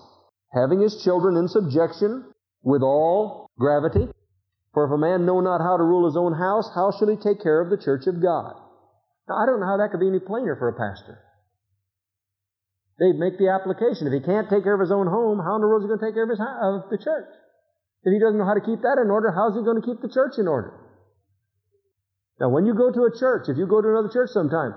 having 0.53 0.79
his 0.79 1.01
children 1.03 1.35
in 1.35 1.47
subjection 1.47 2.25
with 2.63 2.83
all 2.83 3.49
gravity. 3.57 4.07
For 4.73 4.85
if 4.85 4.91
a 4.91 4.97
man 4.97 5.25
know 5.25 5.39
not 5.39 5.61
how 5.61 5.77
to 5.77 5.83
rule 5.83 6.05
his 6.05 6.17
own 6.17 6.33
house, 6.33 6.69
how 6.75 6.91
shall 6.91 7.07
he 7.07 7.15
take 7.15 7.41
care 7.41 7.61
of 7.61 7.69
the 7.69 7.81
church 7.83 8.07
of 8.07 8.21
God? 8.21 8.53
Now, 9.27 9.35
I 9.41 9.45
don't 9.45 9.59
know 9.59 9.65
how 9.65 9.77
that 9.77 9.91
could 9.91 9.99
be 9.99 10.07
any 10.07 10.19
plainer 10.19 10.55
for 10.55 10.69
a 10.69 10.73
pastor. 10.73 11.19
They'd 12.99 13.17
make 13.17 13.37
the 13.37 13.53
application. 13.53 14.09
If 14.09 14.13
he 14.13 14.25
can't 14.25 14.49
take 14.49 14.63
care 14.63 14.73
of 14.73 14.81
his 14.81 14.91
own 14.91 15.05
home, 15.05 15.37
how 15.37 15.55
in 15.55 15.61
the 15.61 15.67
world 15.67 15.83
is 15.83 15.85
he 15.85 15.93
going 15.93 16.01
to 16.01 16.05
take 16.05 16.15
care 16.17 16.25
of, 16.25 16.33
his, 16.33 16.41
of 16.41 16.89
the 16.89 16.97
church? 16.97 17.29
If 18.03 18.13
he 18.13 18.19
doesn't 18.19 18.37
know 18.37 18.45
how 18.45 18.57
to 18.57 18.65
keep 18.65 18.81
that 18.81 18.97
in 18.97 19.11
order, 19.13 19.29
how's 19.29 19.53
he 19.53 19.61
going 19.61 19.77
to 19.77 19.85
keep 19.85 20.01
the 20.01 20.09
church 20.09 20.37
in 20.37 20.47
order? 20.47 20.73
Now, 22.39 22.49
when 22.49 22.65
you 22.65 22.73
go 22.73 22.91
to 22.91 23.03
a 23.05 23.17
church, 23.17 23.49
if 23.49 23.57
you 23.57 23.67
go 23.67 23.81
to 23.81 23.89
another 23.89 24.09
church 24.09 24.29
sometime, 24.29 24.73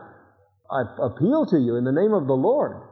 I 0.71 0.85
appeal 1.01 1.47
to 1.47 1.59
you 1.59 1.77
in 1.77 1.85
the 1.85 1.93
name 1.93 2.13
of 2.13 2.27
the 2.27 2.37
Lord. 2.37 2.83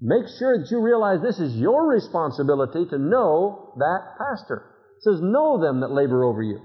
Make 0.00 0.26
sure 0.38 0.58
that 0.58 0.70
you 0.70 0.80
realize 0.82 1.22
this 1.22 1.38
is 1.38 1.56
your 1.56 1.88
responsibility 1.88 2.86
to 2.90 2.98
know 2.98 3.72
that 3.78 4.18
pastor. 4.18 4.74
It 4.98 5.02
says, 5.02 5.20
Know 5.22 5.60
them 5.60 5.80
that 5.80 5.90
labor 5.90 6.24
over 6.24 6.42
you. 6.42 6.60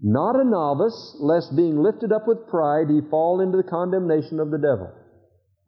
not 0.00 0.38
a 0.38 0.44
novice, 0.44 1.16
lest 1.20 1.56
being 1.56 1.76
lifted 1.78 2.12
up 2.12 2.26
with 2.26 2.48
pride 2.48 2.88
he 2.88 3.00
fall 3.10 3.40
into 3.40 3.56
the 3.56 3.68
condemnation 3.68 4.40
of 4.40 4.50
the 4.50 4.58
devil. 4.58 4.92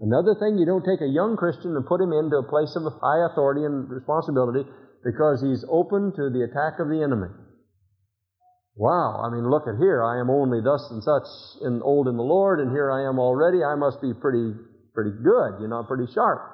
Another 0.01 0.33
thing, 0.41 0.57
you 0.57 0.65
don't 0.65 0.85
take 0.85 1.05
a 1.05 1.13
young 1.13 1.37
Christian 1.37 1.77
and 1.77 1.85
put 1.85 2.01
him 2.01 2.17
into 2.17 2.41
a 2.41 2.49
place 2.49 2.73
of 2.73 2.89
high 3.05 3.21
authority 3.29 3.69
and 3.69 3.85
responsibility 3.85 4.65
because 5.05 5.45
he's 5.45 5.61
open 5.69 6.13
to 6.17 6.33
the 6.33 6.49
attack 6.49 6.81
of 6.81 6.89
the 6.89 7.05
enemy. 7.05 7.29
Wow, 8.81 9.21
I 9.21 9.29
mean, 9.29 9.45
look 9.45 9.69
at 9.69 9.77
here. 9.77 10.01
I 10.01 10.17
am 10.17 10.33
only 10.33 10.65
thus 10.65 10.81
and 10.89 11.05
such 11.05 11.29
and 11.61 11.85
old 11.85 12.09
in 12.09 12.17
the 12.17 12.25
Lord, 12.25 12.65
and 12.65 12.73
here 12.73 12.89
I 12.89 13.05
am 13.05 13.21
already. 13.21 13.61
I 13.61 13.77
must 13.77 14.01
be 14.01 14.17
pretty, 14.17 14.57
pretty 14.97 15.13
good, 15.21 15.61
you 15.61 15.69
know, 15.69 15.85
pretty 15.85 16.09
sharp. 16.17 16.49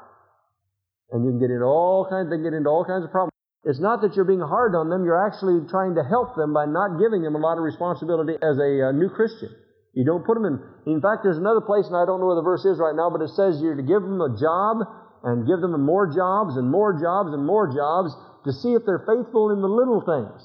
And 1.14 1.22
you 1.22 1.30
can 1.30 1.38
get 1.38 1.54
into 1.54 1.70
all 1.70 2.02
kinds, 2.10 2.26
they 2.34 2.42
get 2.42 2.50
into 2.50 2.66
all 2.66 2.82
kinds 2.82 3.06
of 3.06 3.14
problems. 3.14 3.30
It's 3.62 3.78
not 3.78 4.02
that 4.02 4.18
you're 4.18 4.26
being 4.26 4.42
hard 4.42 4.74
on 4.74 4.90
them, 4.90 5.06
you're 5.06 5.22
actually 5.22 5.62
trying 5.70 5.94
to 5.94 6.02
help 6.02 6.34
them 6.34 6.50
by 6.50 6.66
not 6.66 6.98
giving 6.98 7.22
them 7.22 7.38
a 7.38 7.42
lot 7.42 7.58
of 7.58 7.62
responsibility 7.62 8.34
as 8.42 8.58
a 8.58 8.90
uh, 8.90 8.92
new 8.92 9.10
Christian. 9.10 9.54
You 9.96 10.04
don't 10.04 10.28
put 10.28 10.36
them 10.36 10.44
in. 10.44 10.60
In 10.92 11.00
fact, 11.00 11.24
there's 11.24 11.40
another 11.40 11.64
place, 11.64 11.88
and 11.88 11.96
I 11.96 12.04
don't 12.04 12.20
know 12.20 12.28
where 12.28 12.36
the 12.36 12.44
verse 12.44 12.68
is 12.68 12.76
right 12.76 12.92
now, 12.92 13.08
but 13.08 13.24
it 13.24 13.32
says 13.32 13.64
you're 13.64 13.80
to 13.80 13.82
give 13.82 14.04
them 14.04 14.20
a 14.20 14.28
job 14.36 14.84
and 15.24 15.48
give 15.48 15.64
them 15.64 15.72
more 15.80 16.04
jobs 16.04 16.60
and 16.60 16.68
more 16.68 16.92
jobs 16.92 17.32
and 17.32 17.40
more 17.40 17.72
jobs 17.72 18.12
to 18.44 18.52
see 18.52 18.76
if 18.76 18.84
they're 18.84 19.08
faithful 19.08 19.56
in 19.56 19.64
the 19.64 19.72
little 19.72 20.04
things. 20.04 20.36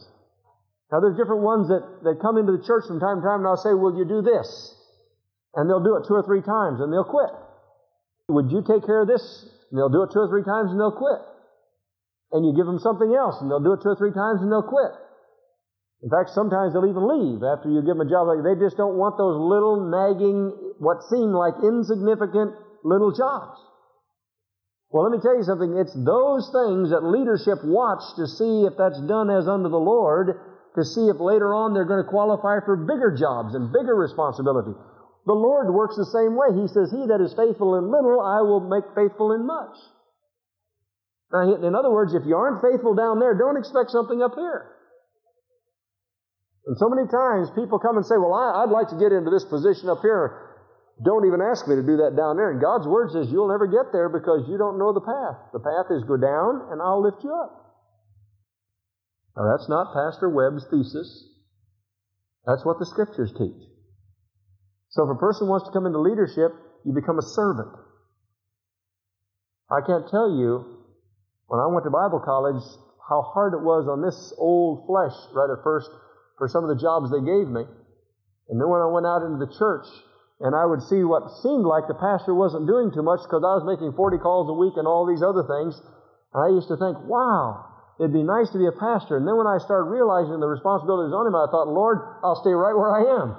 Now, 0.88 1.04
there's 1.04 1.20
different 1.20 1.44
ones 1.44 1.68
that, 1.68 1.84
that 2.08 2.24
come 2.24 2.40
into 2.40 2.56
the 2.56 2.64
church 2.64 2.88
from 2.88 3.04
time 3.04 3.20
to 3.20 3.28
time, 3.28 3.44
and 3.44 3.48
I'll 3.52 3.60
say, 3.60 3.76
Will 3.76 4.00
you 4.00 4.08
do 4.08 4.24
this? 4.24 4.48
And 5.60 5.68
they'll 5.68 5.84
do 5.84 6.00
it 6.00 6.08
two 6.08 6.16
or 6.16 6.24
three 6.24 6.42
times, 6.42 6.80
and 6.80 6.88
they'll 6.88 7.04
quit. 7.04 7.32
Would 8.32 8.56
you 8.56 8.64
take 8.64 8.88
care 8.88 9.04
of 9.04 9.12
this? 9.12 9.24
And 9.68 9.76
they'll 9.76 9.92
do 9.92 10.08
it 10.08 10.16
two 10.16 10.24
or 10.24 10.32
three 10.32 10.48
times, 10.48 10.72
and 10.72 10.80
they'll 10.80 10.96
quit. 10.96 11.20
And 12.32 12.48
you 12.48 12.56
give 12.56 12.72
them 12.72 12.80
something 12.80 13.12
else, 13.12 13.36
and 13.44 13.52
they'll 13.52 13.64
do 13.64 13.76
it 13.76 13.84
two 13.84 13.92
or 13.92 14.00
three 14.00 14.16
times, 14.16 14.40
and 14.40 14.48
they'll 14.48 14.64
quit. 14.64 14.96
In 16.02 16.10
fact, 16.10 16.34
sometimes 16.34 16.74
they'll 16.74 16.90
even 16.90 17.06
leave 17.06 17.46
after 17.46 17.70
you 17.70 17.86
give 17.86 17.94
them 17.94 18.02
a 18.02 18.10
job. 18.10 18.26
They 18.42 18.58
just 18.58 18.76
don't 18.76 18.98
want 18.98 19.22
those 19.22 19.38
little 19.38 19.86
nagging, 19.86 20.50
what 20.82 21.06
seem 21.14 21.30
like 21.30 21.62
insignificant 21.62 22.58
little 22.82 23.14
jobs. 23.14 23.62
Well, 24.90 25.06
let 25.06 25.14
me 25.14 25.22
tell 25.22 25.38
you 25.38 25.46
something. 25.46 25.78
It's 25.78 25.94
those 25.94 26.50
things 26.50 26.90
that 26.90 27.06
leadership 27.06 27.62
watch 27.64 28.02
to 28.18 28.26
see 28.28 28.66
if 28.66 28.74
that's 28.82 29.00
done 29.06 29.30
as 29.30 29.48
unto 29.48 29.70
the 29.70 29.80
Lord 29.80 30.36
to 30.76 30.84
see 30.84 31.06
if 31.06 31.22
later 31.22 31.54
on 31.54 31.74
they're 31.74 31.88
going 31.88 32.04
to 32.04 32.10
qualify 32.10 32.60
for 32.66 32.76
bigger 32.76 33.14
jobs 33.14 33.54
and 33.56 33.72
bigger 33.72 33.96
responsibility. 33.96 34.74
The 35.30 35.38
Lord 35.38 35.70
works 35.70 35.96
the 35.96 36.10
same 36.10 36.34
way. 36.34 36.50
He 36.58 36.68
says, 36.68 36.90
He 36.90 37.06
that 37.08 37.22
is 37.22 37.38
faithful 37.38 37.78
in 37.78 37.94
little, 37.94 38.20
I 38.20 38.42
will 38.42 38.66
make 38.66 38.90
faithful 38.98 39.38
in 39.38 39.46
much. 39.46 39.78
Now, 41.32 41.46
in 41.46 41.76
other 41.76 41.92
words, 41.92 42.18
if 42.18 42.26
you 42.26 42.36
aren't 42.36 42.60
faithful 42.60 42.96
down 42.96 43.20
there, 43.20 43.38
don't 43.38 43.56
expect 43.56 43.92
something 43.92 44.20
up 44.22 44.34
here. 44.36 44.81
And 46.65 46.78
so 46.78 46.89
many 46.89 47.10
times 47.10 47.50
people 47.58 47.80
come 47.80 47.97
and 47.97 48.06
say, 48.06 48.15
Well, 48.17 48.34
I, 48.34 48.65
would 48.65 48.74
like 48.74 48.89
to 48.89 49.00
get 49.02 49.12
into 49.12 49.32
this 49.34 49.45
position 49.45 49.89
up 49.89 50.02
here. 50.02 50.52
Don't 51.02 51.26
even 51.26 51.41
ask 51.41 51.65
me 51.65 51.74
to 51.76 51.82
do 51.82 51.97
that 52.06 52.13
down 52.13 52.38
there. 52.38 52.54
And 52.54 52.62
God's 52.62 52.86
Word 52.86 53.10
says 53.10 53.34
you'll 53.34 53.50
never 53.50 53.65
get 53.65 53.89
there 53.89 54.10
because 54.10 54.45
you 54.45 54.58
don't 54.58 54.78
know 54.78 54.93
the 54.93 55.02
path. 55.02 55.50
The 55.50 55.63
path 55.63 55.89
is 55.89 56.06
go 56.06 56.17
down 56.17 56.69
and 56.69 56.78
I'll 56.78 57.02
lift 57.02 57.24
you 57.26 57.34
up. 57.34 57.62
Now, 59.36 59.50
that's 59.50 59.69
not 59.69 59.95
Pastor 59.95 60.30
Webb's 60.30 60.67
thesis. 60.69 61.10
That's 62.45 62.65
what 62.65 62.78
the 62.78 62.86
Scriptures 62.86 63.34
teach. 63.34 63.65
So, 64.89 65.10
if 65.10 65.15
a 65.15 65.19
person 65.19 65.47
wants 65.47 65.65
to 65.65 65.74
come 65.74 65.88
into 65.88 65.97
leadership, 65.97 66.52
you 66.86 66.93
become 66.93 67.17
a 67.17 67.26
servant. 67.26 67.74
I 69.71 69.80
can't 69.88 70.06
tell 70.12 70.30
you, 70.36 70.84
when 71.47 71.60
I 71.63 71.67
went 71.71 71.86
to 71.86 71.89
Bible 71.89 72.19
college, 72.19 72.62
how 73.08 73.24
hard 73.24 73.54
it 73.54 73.63
was 73.63 73.88
on 73.88 74.04
this 74.04 74.34
old 74.38 74.86
flesh 74.86 75.15
right 75.34 75.50
at 75.50 75.63
first 75.63 75.89
for 76.42 76.50
some 76.50 76.66
of 76.66 76.74
the 76.74 76.82
jobs 76.82 77.14
they 77.14 77.22
gave 77.22 77.46
me. 77.46 77.62
And 78.50 78.58
then 78.58 78.66
when 78.66 78.82
I 78.82 78.90
went 78.90 79.06
out 79.06 79.22
into 79.22 79.38
the 79.38 79.54
church, 79.54 79.86
and 80.42 80.58
I 80.58 80.66
would 80.66 80.82
see 80.90 81.06
what 81.06 81.30
seemed 81.46 81.70
like 81.70 81.86
the 81.86 82.02
pastor 82.02 82.34
wasn't 82.34 82.66
doing 82.66 82.90
too 82.90 83.06
much 83.06 83.22
because 83.22 83.46
I 83.46 83.62
was 83.62 83.70
making 83.70 83.94
40 83.94 84.18
calls 84.18 84.50
a 84.50 84.58
week 84.58 84.74
and 84.74 84.90
all 84.90 85.06
these 85.06 85.22
other 85.22 85.46
things, 85.46 85.78
I 86.34 86.50
used 86.50 86.66
to 86.74 86.82
think, 86.82 86.98
wow, 87.06 87.72
It'd 88.02 88.18
be 88.18 88.26
nice 88.26 88.50
to 88.50 88.58
be 88.58 88.66
a 88.66 88.74
pastor. 88.74 89.22
And 89.22 89.30
then 89.30 89.38
when 89.38 89.46
I 89.46 89.62
started 89.62 89.94
realizing 89.94 90.42
the 90.42 90.50
responsibilities 90.50 91.14
on 91.14 91.30
him, 91.30 91.38
I 91.38 91.46
thought, 91.54 91.70
Lord, 91.70 92.02
I'll 92.26 92.42
stay 92.42 92.50
right 92.50 92.74
where 92.74 92.90
I 92.90 93.22
am. 93.22 93.38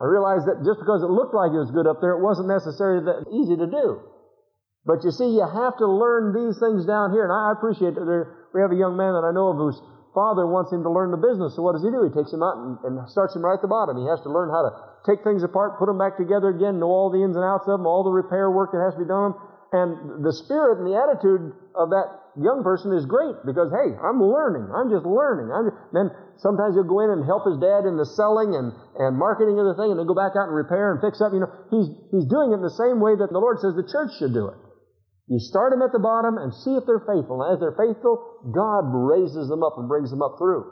I 0.00 0.08
realized 0.08 0.48
that 0.48 0.64
just 0.64 0.80
because 0.80 1.04
it 1.04 1.12
looked 1.12 1.36
like 1.36 1.52
it 1.52 1.60
was 1.60 1.68
good 1.76 1.84
up 1.84 2.00
there, 2.00 2.16
it 2.16 2.24
wasn't 2.24 2.48
necessarily 2.48 3.04
that 3.04 3.28
easy 3.28 3.60
to 3.60 3.68
do. 3.68 4.00
But 4.88 5.04
you 5.04 5.12
see, 5.12 5.28
you 5.28 5.44
have 5.44 5.76
to 5.76 5.84
learn 5.84 6.32
these 6.32 6.56
things 6.56 6.88
down 6.88 7.12
here. 7.12 7.28
And 7.28 7.34
I 7.34 7.52
appreciate 7.52 8.00
that 8.00 8.08
there, 8.08 8.48
we 8.56 8.64
have 8.64 8.72
a 8.72 8.80
young 8.80 8.96
man 8.96 9.12
that 9.12 9.28
I 9.28 9.34
know 9.36 9.52
of 9.52 9.60
whose 9.60 9.76
father 10.18 10.50
wants 10.50 10.74
him 10.74 10.82
to 10.82 10.90
learn 10.90 11.14
the 11.14 11.22
business. 11.22 11.54
So 11.54 11.62
what 11.62 11.78
does 11.78 11.86
he 11.86 11.94
do? 11.94 12.02
He 12.02 12.10
takes 12.10 12.34
him 12.34 12.42
out 12.42 12.58
and, 12.58 12.74
and 12.82 12.94
starts 13.06 13.38
him 13.38 13.46
right 13.46 13.54
at 13.54 13.62
the 13.62 13.70
bottom. 13.70 13.94
He 13.94 14.10
has 14.10 14.18
to 14.26 14.30
learn 14.34 14.50
how 14.50 14.66
to 14.66 14.70
take 15.06 15.22
things 15.22 15.46
apart, 15.46 15.78
put 15.78 15.86
them 15.86 16.02
back 16.02 16.18
together 16.18 16.50
again, 16.50 16.82
know 16.82 16.90
all 16.90 17.14
the 17.14 17.22
ins 17.22 17.38
and 17.38 17.46
outs 17.46 17.70
of 17.70 17.78
them, 17.78 17.86
all 17.86 18.02
the 18.02 18.10
repair 18.10 18.50
work 18.50 18.74
that 18.74 18.82
has 18.82 18.98
to 18.98 19.06
be 19.06 19.06
done. 19.06 19.38
And 19.70 20.24
the 20.26 20.34
spirit 20.34 20.82
and 20.82 20.90
the 20.90 20.98
attitude 20.98 21.54
of 21.78 21.94
that 21.94 22.08
young 22.40 22.64
person 22.64 22.90
is 22.96 23.04
great 23.04 23.36
because, 23.44 23.68
hey, 23.70 23.94
I'm 24.00 24.18
learning. 24.18 24.66
I'm 24.72 24.90
just 24.90 25.04
learning. 25.06 25.52
I'm 25.52 25.70
just, 25.70 25.78
then 25.92 26.08
sometimes 26.40 26.74
he'll 26.74 26.88
go 26.88 27.04
in 27.04 27.12
and 27.12 27.22
help 27.22 27.44
his 27.44 27.60
dad 27.60 27.84
in 27.84 28.00
the 28.00 28.08
selling 28.16 28.56
and, 28.56 28.72
and 28.96 29.12
marketing 29.14 29.60
of 29.60 29.68
the 29.70 29.76
thing 29.76 29.92
and 29.92 30.00
then 30.00 30.08
go 30.08 30.16
back 30.16 30.34
out 30.34 30.48
and 30.48 30.56
repair 30.56 30.90
and 30.90 31.04
fix 31.04 31.20
up. 31.20 31.36
You 31.36 31.44
know, 31.44 31.52
he's, 31.70 31.86
he's 32.10 32.26
doing 32.26 32.56
it 32.56 32.58
in 32.58 32.64
the 32.64 32.74
same 32.80 32.98
way 32.98 33.14
that 33.14 33.28
the 33.28 33.38
Lord 33.38 33.60
says 33.60 33.76
the 33.76 33.86
church 33.86 34.16
should 34.16 34.32
do 34.32 34.48
it. 34.50 34.58
You 35.28 35.38
start 35.38 35.72
them 35.72 35.84
at 35.84 35.92
the 35.92 36.00
bottom 36.00 36.38
and 36.40 36.52
see 36.52 36.72
if 36.72 36.88
they're 36.88 37.04
faithful. 37.04 37.44
And 37.44 37.52
as 37.52 37.60
they're 37.60 37.76
faithful, 37.76 38.16
God 38.48 38.88
raises 38.88 39.48
them 39.48 39.62
up 39.62 39.76
and 39.76 39.86
brings 39.86 40.10
them 40.10 40.22
up 40.24 40.40
through. 40.40 40.64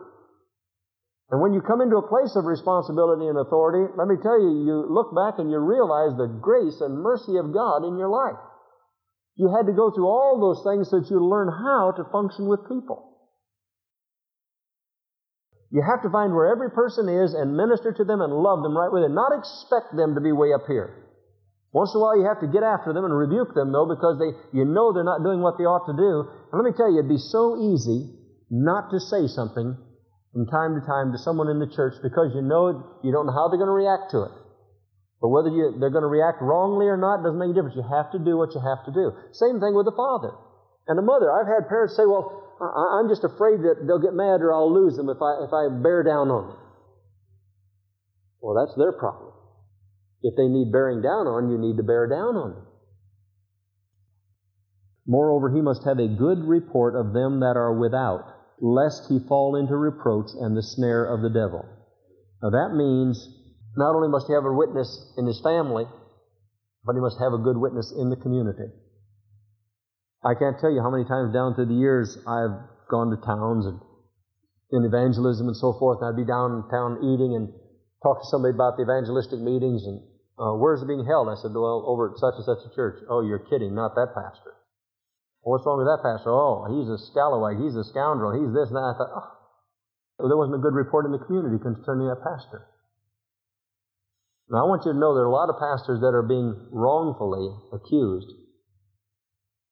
And 1.29 1.42
when 1.42 1.53
you 1.53 1.61
come 1.61 1.83
into 1.83 2.01
a 2.01 2.09
place 2.09 2.33
of 2.37 2.49
responsibility 2.49 3.27
and 3.29 3.37
authority, 3.37 3.92
let 3.99 4.09
me 4.09 4.16
tell 4.23 4.40
you, 4.40 4.64
you 4.64 4.87
look 4.88 5.12
back 5.12 5.37
and 5.38 5.51
you 5.51 5.59
realize 5.59 6.16
the 6.16 6.31
grace 6.40 6.81
and 6.81 7.03
mercy 7.03 7.37
of 7.37 7.53
God 7.53 7.85
in 7.85 7.99
your 7.99 8.09
life. 8.09 8.40
You 9.37 9.53
had 9.53 9.66
to 9.66 9.77
go 9.77 9.90
through 9.90 10.09
all 10.09 10.40
those 10.40 10.64
things 10.64 10.88
so 10.88 11.01
that 11.01 11.11
you 11.11 11.21
learn 11.21 11.49
how 11.53 11.92
to 11.92 12.09
function 12.09 12.49
with 12.49 12.64
people. 12.69 13.12
You 15.71 15.83
have 15.83 16.01
to 16.03 16.11
find 16.11 16.33
where 16.33 16.49
every 16.49 16.71
person 16.71 17.11
is 17.11 17.35
and 17.35 17.57
minister 17.57 17.92
to 17.92 18.05
them 18.05 18.23
and 18.23 18.33
love 18.33 18.62
them 18.62 18.79
right 18.79 18.90
with 18.90 19.03
it. 19.03 19.12
Not 19.12 19.37
expect 19.37 19.92
them 19.92 20.14
to 20.14 20.23
be 20.23 20.33
way 20.33 20.55
up 20.55 20.64
here. 20.66 21.06
Once 21.77 21.93
in 21.93 22.01
a 22.01 22.03
while 22.03 22.17
you 22.17 22.25
have 22.25 22.41
to 22.41 22.49
get 22.49 22.65
after 22.65 22.97
them 22.97 23.05
and 23.05 23.12
rebuke 23.12 23.53
them 23.53 23.69
though 23.69 23.85
because 23.85 24.17
they, 24.17 24.33
you 24.57 24.65
know 24.65 24.97
they're 24.97 25.05
not 25.05 25.21
doing 25.21 25.45
what 25.45 25.61
they 25.61 25.69
ought 25.69 25.85
to 25.85 25.93
do. 25.93 26.25
And 26.49 26.57
let 26.57 26.65
me 26.65 26.73
tell 26.73 26.89
you, 26.89 27.05
it'd 27.05 27.12
be 27.12 27.21
so 27.21 27.61
easy 27.61 28.17
not 28.49 28.89
to 28.89 28.97
say 28.97 29.29
something 29.29 29.77
from 30.33 30.49
time 30.49 30.73
to 30.73 30.81
time 30.89 31.12
to 31.12 31.21
someone 31.21 31.53
in 31.53 31.61
the 31.61 31.69
church 31.69 32.01
because 32.01 32.33
you 32.33 32.41
know 32.41 32.81
you 33.05 33.12
don't 33.12 33.29
know 33.29 33.37
how 33.37 33.53
they're 33.53 33.61
going 33.61 33.69
to 33.69 33.77
react 33.77 34.09
to 34.17 34.25
it. 34.25 34.33
But 35.21 35.29
whether 35.29 35.53
you, 35.53 35.77
they're 35.77 35.93
going 35.93 36.05
to 36.05 36.09
react 36.09 36.41
wrongly 36.41 36.89
or 36.89 36.97
not 36.97 37.21
doesn't 37.21 37.37
make 37.37 37.53
a 37.53 37.57
difference. 37.61 37.77
You 37.77 37.85
have 37.85 38.09
to 38.17 38.25
do 38.25 38.41
what 38.41 38.57
you 38.57 38.61
have 38.65 38.81
to 38.89 38.93
do. 38.97 39.12
Same 39.37 39.61
thing 39.61 39.77
with 39.77 39.85
the 39.85 39.97
father 39.97 40.33
and 40.89 40.97
the 40.97 41.05
mother. 41.05 41.29
I've 41.29 41.45
had 41.45 41.69
parents 41.69 41.93
say, 41.93 42.09
well, 42.09 42.57
I'm 42.57 43.12
just 43.12 43.21
afraid 43.21 43.61
that 43.69 43.85
they'll 43.85 44.01
get 44.01 44.17
mad 44.17 44.41
or 44.41 44.57
I'll 44.57 44.73
lose 44.73 44.97
them 44.97 45.12
if 45.12 45.21
I, 45.21 45.45
if 45.45 45.53
I 45.53 45.69
bear 45.69 46.01
down 46.01 46.33
on 46.33 46.57
them. 46.57 46.61
Well, 48.41 48.57
that's 48.57 48.73
their 48.81 48.97
problem. 48.97 49.37
If 50.27 50.35
they 50.35 50.49
need 50.49 50.73
bearing 50.73 51.03
down 51.03 51.31
on, 51.31 51.55
you 51.55 51.57
need 51.57 51.77
to 51.77 51.87
bear 51.87 52.09
down 52.09 52.35
on 52.35 52.51
them. 52.51 52.67
Moreover, 55.07 55.55
he 55.55 55.62
must 55.62 55.85
have 55.85 56.01
a 56.01 56.09
good 56.09 56.43
report 56.43 56.97
of 56.99 57.15
them 57.15 57.39
that 57.47 57.55
are 57.55 57.79
without, 57.79 58.27
lest 58.61 59.07
he 59.09 59.21
fall 59.29 59.55
into 59.55 59.77
reproach 59.77 60.35
and 60.35 60.57
the 60.57 60.67
snare 60.67 61.07
of 61.07 61.23
the 61.23 61.31
devil. 61.31 61.62
Now 62.43 62.51
that 62.51 62.75
means 62.75 63.23
not 63.77 63.95
only 63.95 64.09
must 64.09 64.27
he 64.27 64.35
have 64.35 64.45
a 64.45 64.53
witness 64.53 65.15
in 65.17 65.27
his 65.27 65.41
family, 65.47 65.87
but 66.85 66.95
he 66.95 67.01
must 67.01 67.21
have 67.21 67.33
a 67.33 67.39
good 67.39 67.57
witness 67.57 67.95
in 67.97 68.11
the 68.11 68.17
community. 68.17 68.67
I 70.25 70.35
can't 70.35 70.59
tell 70.59 70.73
you 70.73 70.83
how 70.83 70.91
many 70.91 71.05
times 71.05 71.33
down 71.33 71.55
through 71.55 71.71
the 71.71 71.79
years 71.79 72.19
I've 72.27 72.67
gone 72.91 73.15
to 73.15 73.17
towns 73.23 73.67
and 73.67 73.79
in 74.73 74.83
evangelism 74.83 75.47
and 75.47 75.57
so 75.57 75.73
forth, 75.79 76.03
and 76.03 76.11
I'd 76.11 76.19
be 76.19 76.27
downtown 76.27 76.99
eating 77.15 77.39
and 77.39 77.55
talk 78.03 78.23
to 78.23 78.27
somebody 78.27 78.55
about 78.55 78.77
the 78.77 78.83
evangelistic 78.83 79.39
meetings 79.39 79.87
and 79.87 80.03
uh, 80.38 80.53
where's 80.53 80.83
it 80.83 80.88
being 80.88 81.05
held? 81.05 81.29
I 81.33 81.37
said, 81.40 81.57
well, 81.57 81.85
over 81.88 82.12
at 82.12 82.20
such 82.20 82.37
and 82.37 82.44
such 82.44 82.61
a 82.64 82.75
church. 82.77 83.01
Oh, 83.09 83.25
you're 83.25 83.40
kidding, 83.49 83.75
not 83.75 83.96
that 83.96 84.12
pastor. 84.12 84.53
Well, 85.40 85.57
what's 85.57 85.64
wrong 85.64 85.81
with 85.81 85.88
that 85.88 86.05
pastor? 86.05 86.29
Oh, 86.29 86.68
he's 86.68 86.88
a 86.92 87.01
scallywag, 87.11 87.57
he's 87.57 87.77
a 87.77 87.88
scoundrel, 87.88 88.37
he's 88.37 88.53
this 88.53 88.68
and 88.68 88.77
that. 88.77 88.85
I 88.85 88.94
thought, 89.01 89.14
oh, 90.20 90.29
there 90.29 90.37
wasn't 90.37 90.61
a 90.61 90.64
good 90.64 90.77
report 90.77 91.09
in 91.09 91.12
the 91.12 91.25
community 91.25 91.57
concerning 91.57 92.09
that 92.12 92.20
pastor. 92.20 92.68
Now, 94.53 94.62
I 94.62 94.68
want 94.68 94.85
you 94.85 94.92
to 94.92 94.99
know 94.99 95.14
there 95.14 95.25
are 95.25 95.33
a 95.33 95.35
lot 95.35 95.51
of 95.51 95.59
pastors 95.59 96.01
that 96.05 96.14
are 96.14 96.22
being 96.22 96.55
wrongfully 96.70 97.51
accused. 97.72 98.31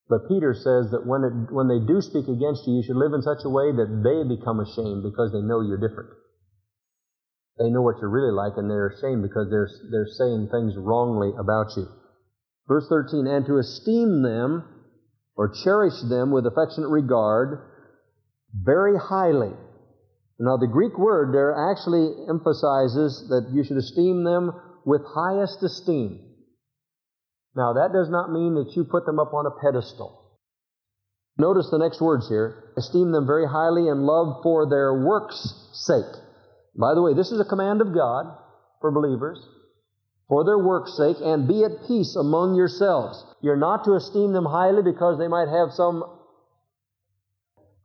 But 0.09 0.27
Peter 0.27 0.53
says 0.53 0.91
that 0.91 1.05
when, 1.05 1.23
it, 1.23 1.33
when 1.53 1.69
they 1.69 1.79
do 1.79 2.01
speak 2.01 2.27
against 2.27 2.67
you, 2.67 2.77
you 2.77 2.83
should 2.83 2.99
live 2.99 3.13
in 3.13 3.21
such 3.23 3.45
a 3.45 3.49
way 3.49 3.71
that 3.71 3.89
they 4.03 4.21
become 4.27 4.59
ashamed 4.59 5.01
because 5.01 5.31
they 5.31 5.41
know 5.41 5.61
you're 5.61 5.81
different. 5.81 6.11
They 7.57 7.69
know 7.69 7.81
what 7.81 7.97
you're 8.01 8.09
really 8.09 8.33
like 8.33 8.57
and 8.57 8.69
they're 8.69 8.89
ashamed 8.89 9.23
because 9.23 9.47
they're, 9.49 9.69
they're 9.91 10.11
saying 10.17 10.49
things 10.51 10.73
wrongly 10.75 11.31
about 11.39 11.71
you. 11.77 11.87
Verse 12.67 12.85
13, 12.89 13.27
and 13.27 13.45
to 13.45 13.57
esteem 13.57 14.23
them 14.23 14.63
or 15.35 15.53
cherish 15.63 16.01
them 16.09 16.31
with 16.31 16.45
affectionate 16.45 16.89
regard 16.89 17.59
very 18.53 18.97
highly. 18.97 19.53
Now, 20.39 20.57
the 20.57 20.67
Greek 20.67 20.97
word 20.97 21.33
there 21.33 21.55
actually 21.71 22.11
emphasizes 22.27 23.27
that 23.29 23.51
you 23.53 23.63
should 23.63 23.77
esteem 23.77 24.23
them 24.23 24.51
with 24.85 25.01
highest 25.07 25.63
esteem. 25.63 26.19
Now, 27.55 27.73
that 27.73 27.93
does 27.93 28.09
not 28.09 28.31
mean 28.31 28.55
that 28.55 28.75
you 28.75 28.83
put 28.83 29.05
them 29.05 29.19
up 29.19 29.33
on 29.33 29.45
a 29.45 29.61
pedestal. 29.63 30.25
Notice 31.37 31.69
the 31.71 31.77
next 31.77 32.01
words 32.01 32.27
here. 32.27 32.73
Esteem 32.77 33.11
them 33.11 33.25
very 33.25 33.47
highly 33.47 33.87
in 33.87 34.03
love 34.03 34.41
for 34.43 34.69
their 34.69 35.05
works' 35.05 35.69
sake. 35.73 36.21
By 36.77 36.93
the 36.93 37.01
way, 37.01 37.13
this 37.13 37.31
is 37.31 37.39
a 37.39 37.45
command 37.45 37.81
of 37.81 37.93
God 37.93 38.37
for 38.81 38.91
believers. 38.91 39.39
For 40.27 40.43
their 40.43 40.57
works' 40.57 40.97
sake, 40.97 41.17
and 41.21 41.47
be 41.47 41.63
at 41.63 41.87
peace 41.87 42.15
among 42.15 42.55
yourselves. 42.55 43.23
You're 43.41 43.55
not 43.55 43.83
to 43.85 43.93
esteem 43.93 44.33
them 44.33 44.45
highly 44.45 44.81
because 44.81 45.19
they 45.19 45.27
might 45.27 45.47
have 45.47 45.71
some. 45.71 46.03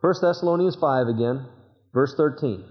1 0.00 0.14
Thessalonians 0.22 0.76
5 0.76 1.08
again, 1.08 1.46
verse 1.92 2.14
13. 2.16 2.64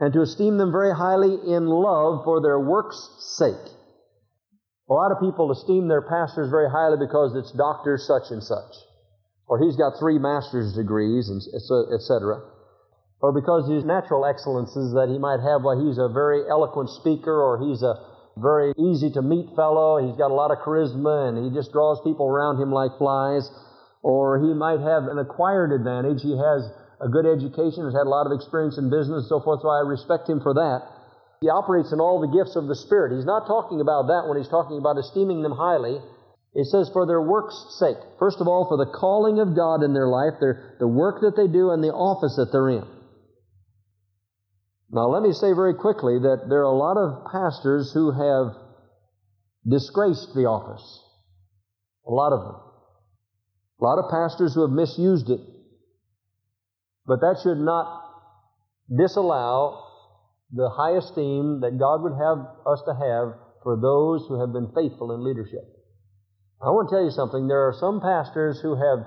And 0.00 0.12
to 0.12 0.20
esteem 0.20 0.58
them 0.58 0.70
very 0.70 0.94
highly 0.94 1.32
in 1.32 1.66
love 1.66 2.24
for 2.24 2.42
their 2.42 2.60
works' 2.60 3.08
sake. 3.38 3.72
A 4.90 4.92
lot 4.92 5.10
of 5.10 5.20
people 5.20 5.50
esteem 5.50 5.88
their 5.88 6.02
pastors 6.02 6.50
very 6.50 6.70
highly 6.70 6.98
because 6.98 7.34
it's 7.34 7.52
Dr. 7.52 7.96
such 7.96 8.30
and 8.30 8.42
such 8.42 8.74
or 9.48 9.58
he's 9.58 9.76
got 9.76 9.98
three 9.98 10.18
master's 10.18 10.74
degrees, 10.74 11.28
and 11.30 11.40
etc. 11.94 12.42
Or 13.20 13.32
because 13.32 13.66
his 13.66 13.84
natural 13.84 14.24
excellences 14.24 14.94
that 14.94 15.10
he 15.10 15.18
might 15.18 15.42
have, 15.42 15.66
well, 15.66 15.74
he's 15.74 15.98
a 15.98 16.06
very 16.06 16.46
eloquent 16.46 16.90
speaker, 16.90 17.34
or 17.34 17.58
he's 17.58 17.82
a 17.82 17.98
very 18.38 18.70
easy 18.78 19.10
to 19.10 19.22
meet 19.22 19.50
fellow, 19.58 19.98
he's 19.98 20.14
got 20.14 20.30
a 20.30 20.38
lot 20.38 20.54
of 20.54 20.62
charisma, 20.62 21.26
and 21.26 21.34
he 21.42 21.50
just 21.50 21.74
draws 21.74 21.98
people 22.06 22.30
around 22.30 22.62
him 22.62 22.70
like 22.70 22.94
flies. 22.94 23.50
Or 24.06 24.38
he 24.38 24.54
might 24.54 24.78
have 24.78 25.10
an 25.10 25.18
acquired 25.18 25.74
advantage. 25.74 26.22
He 26.22 26.38
has 26.38 26.70
a 27.02 27.10
good 27.10 27.26
education, 27.26 27.82
has 27.82 27.98
had 27.98 28.06
a 28.06 28.14
lot 28.14 28.30
of 28.30 28.32
experience 28.32 28.78
in 28.78 28.86
business, 28.86 29.26
and 29.26 29.30
so 29.30 29.42
forth, 29.42 29.62
so 29.62 29.68
I 29.68 29.82
respect 29.82 30.30
him 30.30 30.38
for 30.38 30.54
that. 30.54 30.86
He 31.42 31.50
operates 31.50 31.90
in 31.90 31.98
all 31.98 32.22
the 32.22 32.30
gifts 32.30 32.54
of 32.54 32.66
the 32.66 32.78
Spirit. 32.78 33.14
He's 33.14 33.26
not 33.26 33.46
talking 33.50 33.80
about 33.82 34.06
that 34.06 34.26
when 34.26 34.38
he's 34.38 34.50
talking 34.50 34.78
about 34.78 34.98
esteeming 34.98 35.42
them 35.42 35.54
highly. 35.54 35.98
It 36.54 36.66
says, 36.66 36.90
for 36.92 37.06
their 37.06 37.22
work's 37.22 37.78
sake. 37.78 37.98
First 38.18 38.40
of 38.40 38.46
all, 38.46 38.66
for 38.66 38.78
the 38.78 38.90
calling 38.90 39.38
of 39.38 39.54
God 39.54 39.82
in 39.82 39.94
their 39.94 40.08
life, 40.08 40.38
their, 40.38 40.78
the 40.78 40.88
work 40.88 41.20
that 41.22 41.34
they 41.36 41.46
do, 41.46 41.70
and 41.70 41.82
the 41.82 41.94
office 41.94 42.34
that 42.38 42.50
they're 42.50 42.70
in. 42.70 42.86
Now, 44.90 45.08
let 45.08 45.22
me 45.22 45.32
say 45.32 45.52
very 45.52 45.74
quickly 45.74 46.18
that 46.18 46.46
there 46.48 46.60
are 46.60 46.72
a 46.72 46.76
lot 46.76 46.96
of 46.96 47.30
pastors 47.30 47.92
who 47.92 48.10
have 48.10 48.56
disgraced 49.68 50.34
the 50.34 50.46
office. 50.46 51.04
A 52.06 52.10
lot 52.10 52.32
of 52.32 52.40
them. 52.40 52.56
A 53.80 53.84
lot 53.84 53.98
of 53.98 54.10
pastors 54.10 54.54
who 54.54 54.62
have 54.62 54.70
misused 54.70 55.28
it. 55.28 55.40
But 57.06 57.20
that 57.20 57.40
should 57.42 57.58
not 57.58 58.04
disallow 58.88 59.84
the 60.52 60.70
high 60.70 60.96
esteem 60.96 61.60
that 61.60 61.78
God 61.78 62.02
would 62.02 62.16
have 62.16 62.38
us 62.66 62.82
to 62.86 62.94
have 62.94 63.36
for 63.62 63.76
those 63.76 64.26
who 64.28 64.40
have 64.40 64.52
been 64.52 64.72
faithful 64.74 65.12
in 65.12 65.24
leadership. 65.24 65.64
I 66.60 66.70
want 66.70 66.88
to 66.88 66.96
tell 66.96 67.04
you 67.04 67.10
something. 67.10 67.46
There 67.46 67.68
are 67.68 67.76
some 67.78 68.00
pastors 68.00 68.60
who 68.60 68.74
have, 68.74 69.06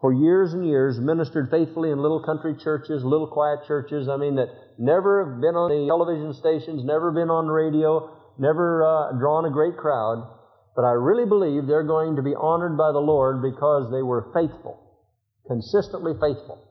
for 0.00 0.12
years 0.12 0.52
and 0.52 0.66
years, 0.66 0.98
ministered 1.00 1.50
faithfully 1.50 1.90
in 1.90 1.98
little 1.98 2.22
country 2.22 2.54
churches, 2.62 3.02
little 3.02 3.26
quiet 3.26 3.66
churches. 3.66 4.08
I 4.08 4.16
mean, 4.16 4.36
that 4.36 4.48
never 4.78 5.26
have 5.26 5.40
been 5.40 5.58
on 5.58 5.70
the 5.70 5.90
television 5.90 6.32
stations, 6.34 6.84
never 6.84 7.10
been 7.10 7.30
on 7.30 7.50
radio, 7.50 8.14
never 8.38 8.86
uh, 8.86 9.18
drawn 9.18 9.44
a 9.44 9.50
great 9.50 9.76
crowd. 9.76 10.22
But 10.78 10.86
I 10.86 10.94
really 10.94 11.26
believe 11.26 11.66
they're 11.66 11.82
going 11.82 12.14
to 12.14 12.22
be 12.22 12.38
honored 12.38 12.78
by 12.78 12.94
the 12.94 13.02
Lord 13.02 13.42
because 13.42 13.90
they 13.90 14.02
were 14.02 14.30
faithful, 14.30 14.78
consistently 15.50 16.14
faithful. 16.14 16.62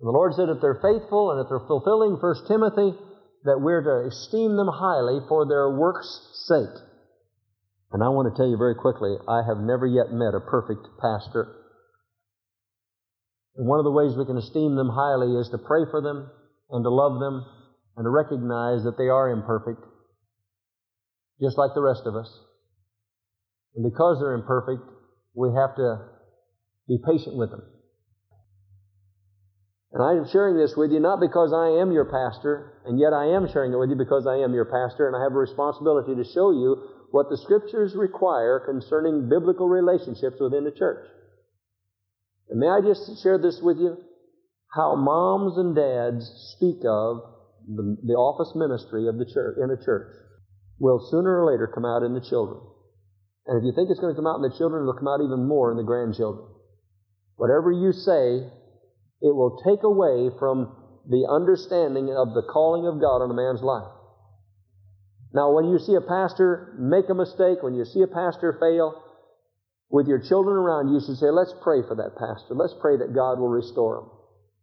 And 0.00 0.04
the 0.04 0.12
Lord 0.12 0.36
said 0.36 0.52
if 0.52 0.60
they're 0.60 0.84
faithful 0.84 1.32
and 1.32 1.40
if 1.40 1.48
they're 1.48 1.64
fulfilling 1.64 2.20
1 2.20 2.48
Timothy, 2.48 2.92
that 3.48 3.64
we're 3.64 3.80
to 3.80 4.12
esteem 4.12 4.60
them 4.60 4.68
highly 4.68 5.24
for 5.28 5.48
their 5.48 5.72
work's 5.72 6.10
sake. 6.44 6.76
And 7.92 8.04
I 8.04 8.12
want 8.12 8.28
to 8.28 8.36
tell 8.36 8.50
you 8.50 8.58
very 8.58 8.74
quickly, 8.74 9.16
I 9.24 9.40
have 9.48 9.64
never 9.64 9.86
yet 9.86 10.12
met 10.12 10.36
a 10.36 10.44
perfect 10.44 10.84
pastor. 11.00 11.65
And 13.56 13.66
one 13.66 13.78
of 13.78 13.84
the 13.84 13.90
ways 13.90 14.16
we 14.16 14.26
can 14.26 14.36
esteem 14.36 14.76
them 14.76 14.90
highly 14.90 15.32
is 15.40 15.48
to 15.50 15.58
pray 15.58 15.84
for 15.90 16.00
them 16.00 16.28
and 16.70 16.84
to 16.84 16.90
love 16.90 17.20
them 17.20 17.44
and 17.96 18.04
to 18.04 18.10
recognize 18.10 18.84
that 18.84 18.98
they 18.98 19.08
are 19.08 19.30
imperfect, 19.30 19.82
just 21.40 21.56
like 21.56 21.72
the 21.74 21.80
rest 21.80 22.02
of 22.04 22.14
us. 22.14 22.28
And 23.74 23.84
because 23.84 24.18
they're 24.20 24.34
imperfect, 24.34 24.82
we 25.34 25.48
have 25.54 25.74
to 25.76 26.08
be 26.88 26.98
patient 27.04 27.36
with 27.36 27.50
them. 27.50 27.62
And 29.92 30.04
I 30.04 30.12
am 30.12 30.28
sharing 30.28 30.58
this 30.58 30.74
with 30.76 30.92
you 30.92 31.00
not 31.00 31.20
because 31.20 31.54
I 31.56 31.80
am 31.80 31.92
your 31.92 32.04
pastor, 32.04 32.82
and 32.84 33.00
yet 33.00 33.14
I 33.14 33.32
am 33.32 33.48
sharing 33.50 33.72
it 33.72 33.78
with 33.78 33.88
you 33.88 33.96
because 33.96 34.26
I 34.26 34.36
am 34.44 34.52
your 34.52 34.66
pastor, 34.66 35.06
and 35.06 35.16
I 35.16 35.22
have 35.22 35.32
a 35.32 35.40
responsibility 35.40 36.14
to 36.14 36.24
show 36.24 36.50
you 36.52 36.76
what 37.12 37.30
the 37.30 37.38
Scriptures 37.38 37.94
require 37.96 38.60
concerning 38.60 39.30
biblical 39.30 39.68
relationships 39.68 40.36
within 40.38 40.64
the 40.64 40.70
church. 40.70 41.06
And 42.48 42.60
may 42.60 42.68
I 42.68 42.80
just 42.80 43.22
share 43.22 43.38
this 43.38 43.60
with 43.62 43.78
you? 43.78 43.96
How 44.72 44.94
moms 44.94 45.56
and 45.58 45.74
dads 45.74 46.26
speak 46.56 46.78
of 46.86 47.22
the, 47.66 47.96
the 48.04 48.14
office 48.14 48.54
ministry 48.54 49.08
of 49.08 49.18
the 49.18 49.26
church 49.26 49.58
in 49.62 49.70
a 49.70 49.84
church 49.84 50.14
will 50.78 51.00
sooner 51.10 51.42
or 51.42 51.50
later 51.50 51.66
come 51.66 51.84
out 51.84 52.02
in 52.02 52.14
the 52.14 52.20
children. 52.20 52.60
And 53.46 53.58
if 53.58 53.64
you 53.64 53.72
think 53.74 53.90
it's 53.90 54.00
going 54.00 54.14
to 54.14 54.18
come 54.18 54.26
out 54.26 54.36
in 54.36 54.42
the 54.42 54.56
children, 54.58 54.82
it'll 54.82 54.98
come 54.98 55.08
out 55.08 55.22
even 55.24 55.46
more 55.46 55.70
in 55.70 55.76
the 55.76 55.86
grandchildren. 55.86 56.46
Whatever 57.36 57.72
you 57.72 57.92
say, 57.92 58.46
it 59.22 59.34
will 59.34 59.62
take 59.64 59.82
away 59.82 60.30
from 60.38 60.74
the 61.08 61.26
understanding 61.30 62.10
of 62.10 62.34
the 62.34 62.42
calling 62.42 62.86
of 62.86 63.00
God 63.00 63.22
on 63.22 63.30
a 63.30 63.34
man's 63.34 63.62
life. 63.62 63.90
Now, 65.32 65.52
when 65.52 65.66
you 65.66 65.78
see 65.78 65.94
a 65.94 66.00
pastor 66.00 66.74
make 66.78 67.08
a 67.08 67.14
mistake, 67.14 67.62
when 67.62 67.74
you 67.74 67.84
see 67.84 68.02
a 68.02 68.10
pastor 68.10 68.56
fail, 68.58 69.02
with 69.88 70.06
your 70.06 70.18
children 70.18 70.56
around, 70.56 70.92
you 70.92 71.00
should 71.00 71.16
say, 71.16 71.30
let's 71.30 71.54
pray 71.62 71.82
for 71.86 71.94
that 71.94 72.18
pastor. 72.18 72.54
Let's 72.54 72.74
pray 72.80 72.98
that 72.98 73.14
God 73.14 73.38
will 73.38 73.48
restore 73.48 74.02
him. 74.02 74.06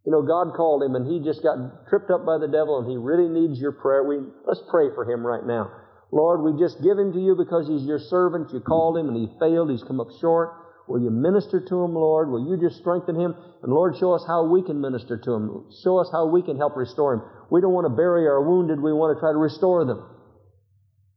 You 0.06 0.12
know, 0.12 0.22
God 0.22 0.52
called 0.56 0.84
him 0.84 0.96
and 0.96 1.08
he 1.08 1.24
just 1.24 1.42
got 1.42 1.88
tripped 1.88 2.12
up 2.12 2.26
by 2.28 2.38
the 2.38 2.52
devil 2.52 2.80
and 2.84 2.92
he 2.92 3.00
really 3.00 3.32
needs 3.32 3.60
your 3.60 3.72
prayer. 3.72 4.04
We, 4.04 4.20
let's 4.44 4.62
pray 4.70 4.92
for 4.94 5.08
him 5.08 5.26
right 5.26 5.46
now. 5.48 5.72
Lord, 6.12 6.44
we 6.44 6.60
just 6.60 6.84
give 6.84 7.00
him 7.00 7.14
to 7.14 7.20
you 7.24 7.36
because 7.40 7.68
he's 7.68 7.88
your 7.88 8.00
servant. 8.00 8.52
You 8.52 8.60
called 8.60 8.98
him 9.00 9.08
and 9.08 9.16
he 9.16 9.32
failed. 9.40 9.72
He's 9.72 9.84
come 9.84 10.04
up 10.04 10.12
short. 10.20 10.52
Will 10.88 11.02
you 11.02 11.10
minister 11.10 11.64
to 11.64 11.76
him, 11.84 11.96
Lord? 11.96 12.30
Will 12.30 12.44
you 12.44 12.60
just 12.60 12.80
strengthen 12.82 13.16
him? 13.16 13.34
And 13.64 13.72
Lord, 13.72 13.96
show 13.98 14.12
us 14.12 14.24
how 14.28 14.52
we 14.52 14.62
can 14.62 14.82
minister 14.82 15.18
to 15.18 15.32
him. 15.34 15.72
Show 15.84 15.98
us 15.98 16.10
how 16.12 16.28
we 16.28 16.44
can 16.44 16.58
help 16.58 16.76
restore 16.76 17.14
him. 17.16 17.22
We 17.50 17.62
don't 17.62 17.72
want 17.72 17.86
to 17.88 17.96
bury 17.96 18.28
our 18.28 18.44
wounded. 18.44 18.84
We 18.84 18.92
want 18.92 19.16
to 19.16 19.20
try 19.22 19.32
to 19.32 19.40
restore 19.40 19.86
them. 19.86 20.04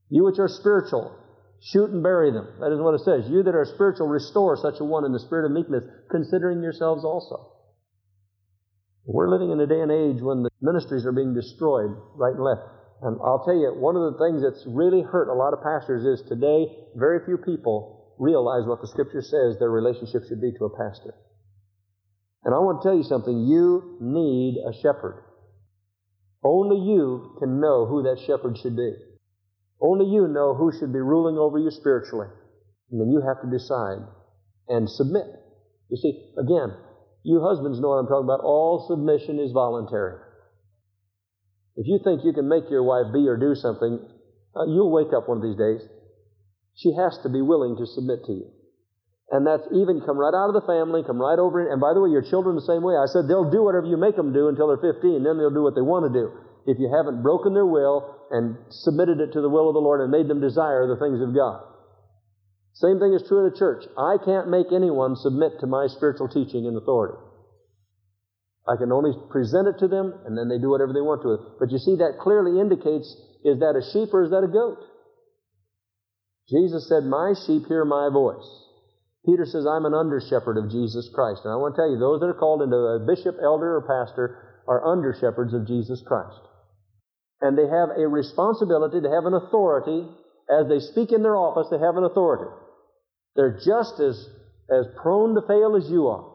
You 0.08 0.24
which 0.24 0.38
are 0.38 0.48
spiritual, 0.48 1.10
shoot 1.62 1.90
and 1.90 2.02
bury 2.02 2.30
them. 2.30 2.46
That 2.60 2.72
is 2.72 2.80
what 2.80 2.94
it 2.94 3.04
says. 3.04 3.30
You 3.30 3.42
that 3.42 3.54
are 3.54 3.64
spiritual, 3.64 4.08
restore 4.08 4.56
such 4.56 4.80
a 4.80 4.84
one 4.84 5.04
in 5.04 5.12
the 5.12 5.20
spirit 5.20 5.46
of 5.46 5.52
meekness, 5.52 5.84
considering 6.10 6.62
yourselves 6.62 7.04
also. 7.04 7.52
We're 9.04 9.30
living 9.30 9.52
in 9.52 9.60
a 9.60 9.66
day 9.66 9.80
and 9.80 9.92
age 9.92 10.20
when 10.20 10.42
the 10.42 10.50
ministries 10.60 11.06
are 11.06 11.12
being 11.12 11.34
destroyed 11.34 11.94
right 12.14 12.34
and 12.34 12.42
left. 12.42 12.62
And 13.02 13.18
I'll 13.22 13.44
tell 13.44 13.54
you, 13.54 13.70
one 13.76 13.94
of 13.94 14.12
the 14.12 14.18
things 14.18 14.42
that's 14.42 14.64
really 14.66 15.02
hurt 15.02 15.28
a 15.28 15.36
lot 15.36 15.52
of 15.52 15.62
pastors 15.62 16.02
is 16.04 16.26
today, 16.28 16.66
very 16.96 17.24
few 17.24 17.36
people 17.36 18.14
realize 18.18 18.66
what 18.66 18.80
the 18.80 18.88
Scripture 18.88 19.22
says 19.22 19.58
their 19.58 19.70
relationship 19.70 20.22
should 20.26 20.40
be 20.40 20.52
to 20.58 20.64
a 20.64 20.70
pastor. 20.70 21.14
And 22.44 22.54
I 22.54 22.58
want 22.58 22.82
to 22.82 22.88
tell 22.88 22.96
you 22.96 23.02
something. 23.02 23.46
You 23.46 23.98
need 24.00 24.56
a 24.62 24.72
shepherd. 24.82 25.22
Only 26.42 26.78
you 26.78 27.36
can 27.38 27.60
know 27.60 27.86
who 27.86 28.02
that 28.04 28.22
shepherd 28.26 28.56
should 28.58 28.76
be. 28.76 28.94
Only 29.80 30.06
you 30.06 30.28
know 30.28 30.54
who 30.54 30.72
should 30.72 30.92
be 30.92 31.00
ruling 31.00 31.36
over 31.36 31.58
you 31.58 31.70
spiritually. 31.70 32.28
And 32.90 33.00
then 33.00 33.10
you 33.12 33.20
have 33.20 33.42
to 33.44 33.50
decide 33.50 34.00
and 34.68 34.88
submit. 34.88 35.26
You 35.90 35.96
see, 36.00 36.32
again, 36.38 36.72
you 37.22 37.42
husbands 37.44 37.80
know 37.80 37.92
what 37.92 38.00
I'm 38.00 38.08
talking 38.08 38.24
about. 38.24 38.40
All 38.40 38.86
submission 38.88 39.38
is 39.38 39.52
voluntary. 39.52 40.16
If 41.76 41.84
you 41.86 42.00
think 42.02 42.24
you 42.24 42.32
can 42.32 42.48
make 42.48 42.70
your 42.70 42.84
wife 42.84 43.12
be 43.12 43.28
or 43.28 43.36
do 43.36 43.54
something, 43.54 44.00
uh, 44.56 44.64
you'll 44.64 44.92
wake 44.92 45.12
up 45.12 45.28
one 45.28 45.38
of 45.38 45.44
these 45.44 45.60
days. 45.60 45.84
She 46.80 46.96
has 46.96 47.18
to 47.22 47.28
be 47.28 47.42
willing 47.42 47.76
to 47.76 47.84
submit 47.84 48.24
to 48.24 48.32
you. 48.32 48.48
And 49.28 49.44
that's 49.44 49.66
even 49.74 50.00
come 50.06 50.16
right 50.16 50.32
out 50.32 50.48
of 50.48 50.56
the 50.56 50.64
family, 50.64 51.02
come 51.04 51.20
right 51.20 51.36
over. 51.36 51.60
And 51.60 51.80
by 51.80 51.92
the 51.92 52.00
way, 52.00 52.08
your 52.08 52.22
children 52.22 52.56
the 52.56 52.64
same 52.64 52.80
way. 52.80 52.94
I 52.94 53.10
said 53.10 53.28
they'll 53.28 53.50
do 53.50 53.60
whatever 53.60 53.84
you 53.84 53.98
make 53.98 54.16
them 54.16 54.32
do 54.32 54.48
until 54.48 54.70
they're 54.70 54.80
15, 54.80 55.20
then 55.20 55.36
they'll 55.36 55.52
do 55.52 55.66
what 55.66 55.74
they 55.74 55.84
want 55.84 56.08
to 56.08 56.12
do 56.14 56.32
if 56.66 56.78
you 56.78 56.90
haven't 56.90 57.22
broken 57.22 57.54
their 57.54 57.66
will 57.66 58.26
and 58.30 58.56
submitted 58.70 59.20
it 59.20 59.32
to 59.32 59.40
the 59.40 59.48
will 59.48 59.68
of 59.68 59.74
the 59.74 59.80
Lord 59.80 60.00
and 60.00 60.10
made 60.10 60.28
them 60.28 60.40
desire 60.40 60.86
the 60.86 60.98
things 60.98 61.22
of 61.22 61.34
God. 61.34 61.62
Same 62.74 62.98
thing 62.98 63.14
is 63.14 63.24
true 63.26 63.46
in 63.46 63.50
the 63.50 63.58
church. 63.58 63.86
I 63.96 64.18
can't 64.22 64.50
make 64.50 64.68
anyone 64.74 65.16
submit 65.16 65.60
to 65.60 65.66
my 65.66 65.86
spiritual 65.86 66.28
teaching 66.28 66.66
and 66.66 66.76
authority. 66.76 67.16
I 68.68 68.76
can 68.76 68.90
only 68.90 69.14
present 69.30 69.68
it 69.68 69.78
to 69.78 69.88
them 69.88 70.12
and 70.26 70.36
then 70.36 70.48
they 70.50 70.58
do 70.58 70.68
whatever 70.68 70.92
they 70.92 71.00
want 71.00 71.22
to 71.22 71.38
it. 71.38 71.40
But 71.58 71.70
you 71.70 71.78
see, 71.78 71.96
that 72.02 72.18
clearly 72.20 72.60
indicates 72.60 73.06
is 73.46 73.62
that 73.62 73.78
a 73.78 73.82
sheep 73.94 74.12
or 74.12 74.26
is 74.26 74.30
that 74.34 74.42
a 74.42 74.50
goat? 74.50 74.82
Jesus 76.50 76.88
said, 76.88 77.06
My 77.06 77.34
sheep 77.46 77.66
hear 77.70 77.84
my 77.84 78.10
voice. 78.10 78.46
Peter 79.24 79.46
says, 79.46 79.66
I'm 79.66 79.86
an 79.86 79.94
under 79.94 80.20
shepherd 80.20 80.58
of 80.58 80.70
Jesus 80.70 81.10
Christ. 81.14 81.42
And 81.44 81.52
I 81.52 81.56
want 81.56 81.74
to 81.74 81.82
tell 81.82 81.90
you, 81.90 81.98
those 81.98 82.20
that 82.20 82.30
are 82.30 82.38
called 82.38 82.62
into 82.62 82.76
a 82.76 83.02
bishop, 83.02 83.34
elder, 83.42 83.74
or 83.78 83.82
pastor 83.82 84.62
are 84.68 84.86
under 84.86 85.14
shepherds 85.18 85.54
of 85.54 85.66
Jesus 85.66 86.02
Christ. 86.06 86.45
And 87.40 87.56
they 87.56 87.68
have 87.68 87.90
a 87.96 88.08
responsibility 88.08 89.00
to 89.00 89.10
have 89.10 89.26
an 89.26 89.34
authority. 89.34 90.08
As 90.48 90.68
they 90.68 90.78
speak 90.78 91.12
in 91.12 91.22
their 91.22 91.36
office, 91.36 91.68
they 91.70 91.78
have 91.78 91.96
an 91.96 92.04
authority. 92.04 92.50
They're 93.34 93.60
just 93.64 94.00
as, 94.00 94.16
as 94.70 94.86
prone 95.02 95.34
to 95.34 95.42
fail 95.46 95.76
as 95.76 95.90
you 95.90 96.08
are. 96.08 96.32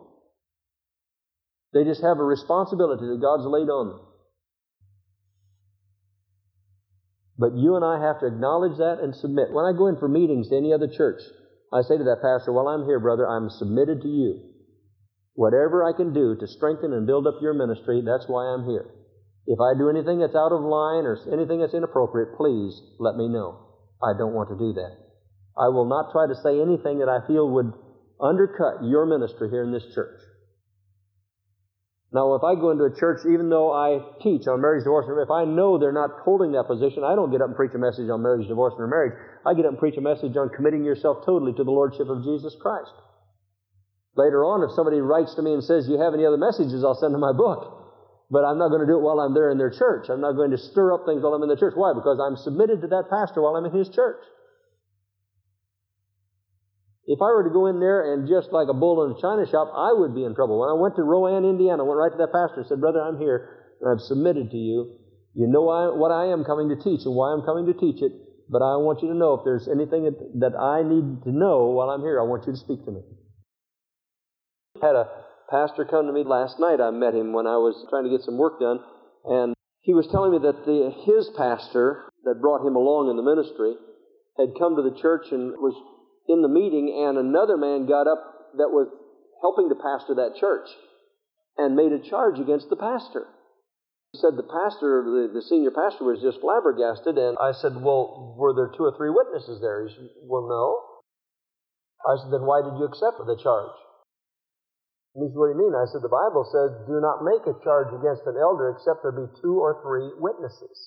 They 1.73 1.83
just 1.83 2.01
have 2.01 2.19
a 2.19 2.23
responsibility 2.23 3.07
that 3.07 3.21
God's 3.21 3.45
laid 3.45 3.69
on 3.69 3.87
them. 3.89 4.01
But 7.37 7.55
you 7.55 7.75
and 7.75 7.83
I 7.83 7.99
have 8.05 8.19
to 8.19 8.27
acknowledge 8.27 8.77
that 8.77 8.99
and 9.01 9.15
submit. 9.15 9.51
When 9.51 9.65
I 9.65 9.75
go 9.75 9.87
in 9.87 9.97
for 9.97 10.07
meetings 10.07 10.49
to 10.49 10.57
any 10.57 10.73
other 10.73 10.87
church, 10.87 11.21
I 11.73 11.81
say 11.81 11.97
to 11.97 12.03
that 12.03 12.21
pastor, 12.21 12.51
While 12.51 12.67
I'm 12.67 12.85
here, 12.85 12.99
brother, 12.99 13.27
I'm 13.27 13.49
submitted 13.49 14.01
to 14.03 14.07
you. 14.07 14.41
Whatever 15.33 15.83
I 15.83 15.95
can 15.95 16.13
do 16.13 16.35
to 16.35 16.47
strengthen 16.47 16.93
and 16.93 17.07
build 17.07 17.25
up 17.25 17.41
your 17.41 17.53
ministry, 17.53 18.03
that's 18.05 18.27
why 18.27 18.45
I'm 18.45 18.65
here. 18.65 18.85
If 19.51 19.59
I 19.59 19.75
do 19.75 19.91
anything 19.91 20.23
that's 20.23 20.35
out 20.35 20.55
of 20.55 20.63
line 20.63 21.03
or 21.03 21.19
anything 21.27 21.59
that's 21.59 21.75
inappropriate, 21.75 22.39
please 22.39 22.71
let 23.03 23.19
me 23.19 23.27
know. 23.27 23.59
I 23.99 24.15
don't 24.15 24.31
want 24.31 24.47
to 24.47 24.55
do 24.55 24.71
that. 24.79 24.95
I 25.59 25.67
will 25.67 25.91
not 25.91 26.15
try 26.15 26.23
to 26.23 26.39
say 26.39 26.63
anything 26.63 27.03
that 27.03 27.11
I 27.11 27.27
feel 27.27 27.51
would 27.51 27.75
undercut 28.15 28.87
your 28.87 29.03
ministry 29.03 29.51
here 29.51 29.67
in 29.67 29.75
this 29.75 29.83
church. 29.91 30.23
Now, 32.15 32.35
if 32.39 32.47
I 32.47 32.55
go 32.55 32.71
into 32.71 32.87
a 32.87 32.95
church, 32.95 33.27
even 33.27 33.51
though 33.51 33.75
I 33.75 33.99
teach 34.23 34.47
on 34.47 34.63
marriage, 34.63 34.87
divorce, 34.87 35.11
and 35.11 35.19
remarriage, 35.19 35.27
if 35.27 35.35
I 35.35 35.43
know 35.43 35.75
they're 35.75 35.91
not 35.91 36.23
holding 36.23 36.55
that 36.55 36.71
position, 36.71 37.03
I 37.03 37.19
don't 37.19 37.31
get 37.31 37.43
up 37.43 37.51
and 37.51 37.55
preach 37.59 37.75
a 37.75 37.79
message 37.79 38.07
on 38.07 38.23
marriage, 38.23 38.47
divorce, 38.47 38.75
and 38.79 38.87
marriage. 38.87 39.19
I 39.43 39.51
get 39.51 39.67
up 39.67 39.75
and 39.75 39.83
preach 39.83 39.99
a 39.99 40.03
message 40.03 40.39
on 40.39 40.47
committing 40.55 40.87
yourself 40.87 41.27
totally 41.27 41.51
to 41.59 41.63
the 41.67 41.75
Lordship 41.75 42.07
of 42.07 42.23
Jesus 42.23 42.55
Christ. 42.55 42.95
Later 44.15 44.47
on, 44.47 44.63
if 44.63 44.71
somebody 44.79 45.03
writes 45.03 45.35
to 45.35 45.43
me 45.43 45.51
and 45.51 45.63
says, 45.63 45.91
You 45.91 45.99
have 45.99 46.15
any 46.15 46.23
other 46.23 46.39
messages, 46.39 46.87
I'll 46.87 46.95
send 46.95 47.11
them 47.11 47.19
my 47.19 47.35
book. 47.35 47.80
But 48.31 48.47
I'm 48.47 48.57
not 48.57 48.69
going 48.69 48.79
to 48.79 48.87
do 48.87 48.95
it 48.95 49.03
while 49.03 49.19
I'm 49.19 49.35
there 49.35 49.51
in 49.51 49.59
their 49.59 49.69
church. 49.69 50.07
I'm 50.07 50.21
not 50.23 50.39
going 50.39 50.51
to 50.51 50.57
stir 50.57 50.95
up 50.95 51.03
things 51.05 51.21
while 51.21 51.35
I'm 51.35 51.43
in 51.43 51.51
the 51.51 51.59
church. 51.59 51.75
Why? 51.75 51.91
Because 51.91 52.15
I'm 52.15 52.39
submitted 52.39 52.79
to 52.81 52.87
that 52.95 53.11
pastor 53.11 53.43
while 53.43 53.59
I'm 53.59 53.67
in 53.67 53.75
his 53.75 53.91
church. 53.91 54.23
If 57.11 57.19
I 57.19 57.27
were 57.27 57.43
to 57.43 57.51
go 57.51 57.67
in 57.67 57.83
there 57.83 58.13
and 58.13 58.29
just 58.31 58.55
like 58.55 58.69
a 58.71 58.73
bull 58.73 59.03
in 59.03 59.19
a 59.19 59.21
china 59.21 59.43
shop, 59.43 59.67
I 59.75 59.91
would 59.91 60.15
be 60.15 60.23
in 60.23 60.33
trouble. 60.33 60.63
When 60.63 60.71
I 60.71 60.79
went 60.79 60.95
to 60.95 61.03
Rowan, 61.03 61.43
Indiana, 61.43 61.83
I 61.83 61.85
went 61.85 61.99
right 61.99 62.11
to 62.11 62.17
that 62.23 62.31
pastor 62.31 62.63
and 62.63 62.67
said, 62.71 62.79
Brother, 62.79 63.03
I'm 63.03 63.19
here 63.19 63.75
and 63.81 63.91
I've 63.91 63.99
submitted 63.99 64.49
to 64.51 64.57
you. 64.57 64.95
You 65.35 65.47
know 65.51 65.67
I, 65.67 65.91
what 65.91 66.11
I 66.15 66.31
am 66.31 66.45
coming 66.47 66.69
to 66.69 66.79
teach 66.79 67.03
and 67.03 67.11
why 67.11 67.35
I'm 67.35 67.43
coming 67.43 67.67
to 67.67 67.75
teach 67.75 68.01
it, 68.01 68.15
but 68.47 68.63
I 68.63 68.79
want 68.79 69.03
you 69.03 69.09
to 69.11 69.15
know 69.15 69.33
if 69.35 69.43
there's 69.43 69.67
anything 69.67 70.07
that, 70.07 70.15
that 70.39 70.55
I 70.55 70.87
need 70.87 71.23
to 71.27 71.31
know 71.35 71.75
while 71.75 71.89
I'm 71.89 72.01
here, 72.01 72.15
I 72.15 72.23
want 72.23 72.47
you 72.47 72.53
to 72.53 72.59
speak 72.59 72.85
to 72.85 72.91
me. 72.91 73.01
Had 74.79 74.95
a 74.95 75.11
pastor 75.51 75.83
come 75.85 76.07
to 76.07 76.13
me 76.13 76.23
last 76.23 76.59
night. 76.59 76.79
I 76.79 76.89
met 76.89 77.13
him 77.13 77.33
when 77.33 77.45
I 77.45 77.59
was 77.59 77.75
trying 77.91 78.05
to 78.05 78.09
get 78.09 78.23
some 78.23 78.39
work 78.39 78.59
done, 78.59 78.79
and 79.25 79.53
he 79.81 79.93
was 79.93 80.07
telling 80.07 80.31
me 80.31 80.39
that 80.39 80.65
the, 80.65 80.95
his 81.03 81.29
pastor 81.35 82.07
that 82.23 82.41
brought 82.41 82.65
him 82.65 82.75
along 82.75 83.11
in 83.11 83.19
the 83.19 83.27
ministry 83.27 83.75
had 84.39 84.57
come 84.57 84.79
to 84.79 84.81
the 84.81 84.95
church 85.01 85.27
and 85.31 85.51
was 85.59 85.75
in 86.31 86.41
the 86.41 86.47
meeting, 86.47 86.89
and 87.05 87.17
another 87.17 87.57
man 87.57 87.85
got 87.85 88.07
up 88.07 88.55
that 88.55 88.71
was 88.71 88.87
helping 89.43 89.67
to 89.69 89.75
pastor 89.75 90.15
that 90.15 90.39
church 90.39 90.69
and 91.57 91.75
made 91.75 91.91
a 91.91 91.99
charge 91.99 92.39
against 92.39 92.69
the 92.69 92.79
pastor. 92.79 93.27
He 94.13 94.19
said 94.19 94.35
the 94.37 94.47
pastor, 94.47 95.03
the, 95.03 95.31
the 95.33 95.43
senior 95.43 95.71
pastor, 95.71 96.07
was 96.07 96.23
just 96.23 96.39
flabbergasted, 96.39 97.17
and 97.17 97.35
I 97.39 97.51
said, 97.51 97.75
Well, 97.75 98.35
were 98.37 98.55
there 98.55 98.71
two 98.71 98.87
or 98.87 98.95
three 98.95 99.11
witnesses 99.11 99.59
there? 99.59 99.87
He 99.87 99.93
said, 99.93 100.07
Well, 100.23 100.47
no. 100.47 100.63
I 102.07 102.15
said, 102.21 102.31
Then 102.31 102.47
why 102.47 102.61
did 102.63 102.79
you 102.79 102.85
accept 102.85 103.19
the 103.19 103.39
charge? 103.41 103.75
And 105.15 105.23
he 105.23 105.27
said, 105.27 105.39
What 105.39 105.51
do 105.51 105.59
you 105.59 105.63
mean? 105.63 105.75
I 105.75 105.87
said, 105.91 106.01
The 106.01 106.11
Bible 106.11 106.47
says, 106.47 106.87
Do 106.87 106.99
not 107.03 107.27
make 107.27 107.43
a 107.43 107.59
charge 107.63 107.91
against 107.91 108.23
an 108.27 108.39
elder 108.39 108.71
except 108.71 109.03
there 109.03 109.15
be 109.15 109.27
two 109.43 109.59
or 109.59 109.83
three 109.83 110.11
witnesses. 110.15 110.77